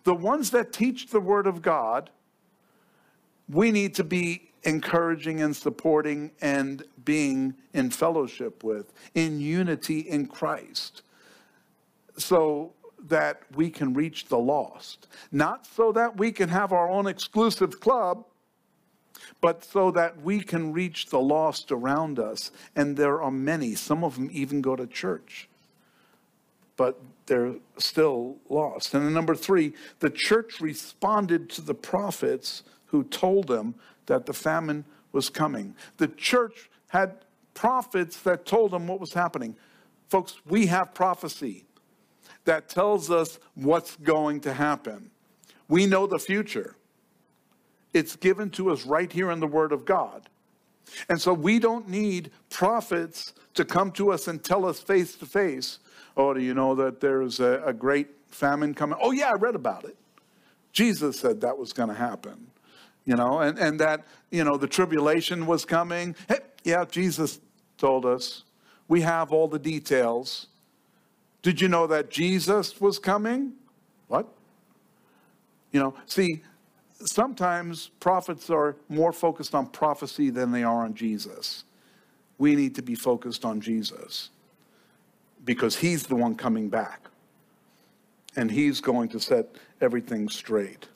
the 0.04 0.14
ones 0.14 0.50
that 0.50 0.72
teach 0.72 1.08
the 1.08 1.20
Word 1.20 1.46
of 1.46 1.60
God, 1.60 2.10
we 3.48 3.70
need 3.70 3.94
to 3.96 4.04
be 4.04 4.50
encouraging 4.62 5.40
and 5.40 5.54
supporting 5.54 6.32
and 6.40 6.84
being 7.04 7.54
in 7.72 7.90
fellowship 7.90 8.64
with, 8.64 8.92
in 9.14 9.40
unity 9.40 10.00
in 10.00 10.26
Christ, 10.26 11.02
so 12.16 12.72
that 13.08 13.42
we 13.54 13.70
can 13.70 13.94
reach 13.94 14.26
the 14.26 14.38
lost. 14.38 15.06
Not 15.30 15.66
so 15.66 15.92
that 15.92 16.16
we 16.16 16.32
can 16.32 16.48
have 16.48 16.72
our 16.72 16.90
own 16.90 17.06
exclusive 17.06 17.78
club, 17.80 18.24
but 19.40 19.64
so 19.64 19.90
that 19.92 20.22
we 20.22 20.40
can 20.40 20.72
reach 20.72 21.06
the 21.06 21.20
lost 21.20 21.72
around 21.72 22.18
us. 22.18 22.50
And 22.74 22.96
there 22.96 23.22
are 23.22 23.30
many, 23.30 23.74
some 23.74 24.04
of 24.04 24.16
them 24.16 24.28
even 24.32 24.60
go 24.60 24.76
to 24.76 24.86
church, 24.86 25.48
but 26.76 27.00
they're 27.26 27.54
still 27.78 28.36
lost. 28.48 28.94
And 28.94 29.12
number 29.12 29.34
three, 29.34 29.74
the 30.00 30.10
church 30.10 30.60
responded 30.60 31.50
to 31.50 31.60
the 31.60 31.74
prophets 31.74 32.62
who 32.86 33.04
told 33.04 33.48
them 33.48 33.74
that 34.06 34.26
the 34.26 34.32
famine 34.32 34.84
was 35.12 35.28
coming. 35.28 35.74
The 35.96 36.08
church 36.08 36.70
had 36.88 37.16
prophets 37.54 38.20
that 38.20 38.46
told 38.46 38.70
them 38.70 38.86
what 38.86 39.00
was 39.00 39.14
happening. 39.14 39.56
Folks, 40.08 40.36
we 40.46 40.66
have 40.66 40.94
prophecy 40.94 41.64
that 42.44 42.68
tells 42.68 43.10
us 43.10 43.38
what's 43.54 43.96
going 43.96 44.40
to 44.40 44.52
happen. 44.52 45.10
We 45.68 45.86
know 45.86 46.06
the 46.06 46.18
future. 46.18 46.75
It's 47.96 48.16
given 48.16 48.50
to 48.50 48.70
us 48.70 48.84
right 48.84 49.10
here 49.10 49.30
in 49.30 49.40
the 49.40 49.46
Word 49.46 49.72
of 49.72 49.84
God. 49.84 50.28
And 51.08 51.20
so 51.20 51.32
we 51.32 51.58
don't 51.58 51.88
need 51.88 52.30
prophets 52.50 53.34
to 53.54 53.64
come 53.64 53.90
to 53.92 54.12
us 54.12 54.28
and 54.28 54.42
tell 54.42 54.64
us 54.64 54.80
face 54.80 55.16
to 55.16 55.26
face, 55.26 55.78
oh, 56.16 56.34
do 56.34 56.40
you 56.40 56.54
know 56.54 56.74
that 56.74 57.00
there's 57.00 57.40
a, 57.40 57.62
a 57.64 57.72
great 57.72 58.08
famine 58.28 58.74
coming? 58.74 58.98
Oh, 59.00 59.10
yeah, 59.10 59.30
I 59.30 59.34
read 59.34 59.54
about 59.54 59.84
it. 59.84 59.96
Jesus 60.72 61.18
said 61.18 61.40
that 61.40 61.58
was 61.58 61.72
going 61.72 61.88
to 61.88 61.94
happen 61.94 62.50
you 63.06 63.14
know, 63.14 63.38
and, 63.38 63.58
and 63.58 63.80
that, 63.80 64.04
you 64.30 64.44
know, 64.44 64.58
the 64.58 64.66
tribulation 64.66 65.46
was 65.46 65.64
coming. 65.64 66.14
Hey, 66.28 66.40
yeah, 66.64 66.84
Jesus 66.84 67.40
told 67.78 68.04
us. 68.04 68.42
We 68.88 69.00
have 69.02 69.32
all 69.32 69.48
the 69.48 69.58
details. 69.58 70.48
Did 71.40 71.60
you 71.60 71.68
know 71.68 71.86
that 71.86 72.10
Jesus 72.10 72.80
was 72.80 72.98
coming? 72.98 73.52
What? 74.08 74.26
You 75.70 75.80
know, 75.80 75.94
see, 76.06 76.42
sometimes 77.04 77.88
prophets 78.00 78.50
are 78.50 78.76
more 78.88 79.12
focused 79.12 79.54
on 79.54 79.66
prophecy 79.66 80.30
than 80.30 80.52
they 80.52 80.62
are 80.62 80.84
on 80.84 80.94
Jesus. 80.94 81.64
We 82.38 82.54
need 82.54 82.74
to 82.76 82.82
be 82.82 82.94
focused 82.94 83.44
on 83.44 83.60
Jesus 83.60 84.30
because 85.44 85.76
he's 85.76 86.06
the 86.06 86.16
one 86.16 86.34
coming 86.34 86.68
back 86.68 87.02
and 88.34 88.50
he's 88.50 88.80
going 88.80 89.08
to 89.10 89.20
set 89.20 89.56
everything 89.80 90.28
straight. 90.28 90.88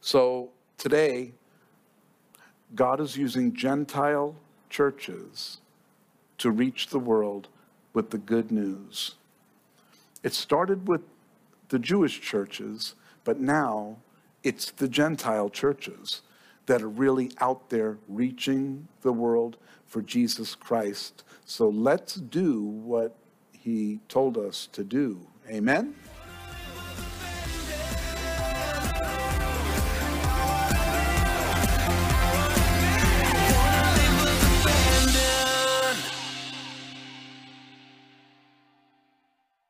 So 0.00 0.50
today, 0.78 1.32
God 2.74 3.00
is 3.00 3.16
using 3.16 3.52
Gentile 3.54 4.36
churches 4.68 5.58
to 6.38 6.50
reach 6.50 6.88
the 6.88 6.98
world 6.98 7.48
with 7.92 8.10
the 8.10 8.18
good 8.18 8.52
news. 8.52 9.16
It 10.22 10.32
started 10.32 10.86
with 10.86 11.00
the 11.68 11.78
Jewish 11.78 12.20
churches, 12.20 12.94
but 13.24 13.40
now 13.40 13.96
it's 14.42 14.70
the 14.70 14.88
Gentile 14.88 15.48
churches 15.50 16.22
that 16.66 16.82
are 16.82 16.88
really 16.88 17.32
out 17.38 17.70
there 17.70 17.98
reaching 18.08 18.88
the 19.02 19.12
world 19.12 19.56
for 19.86 20.02
Jesus 20.02 20.54
Christ. 20.54 21.24
So 21.44 21.68
let's 21.68 22.14
do 22.14 22.62
what 22.62 23.16
he 23.52 24.00
told 24.08 24.38
us 24.38 24.68
to 24.72 24.84
do. 24.84 25.26
Amen? 25.48 25.94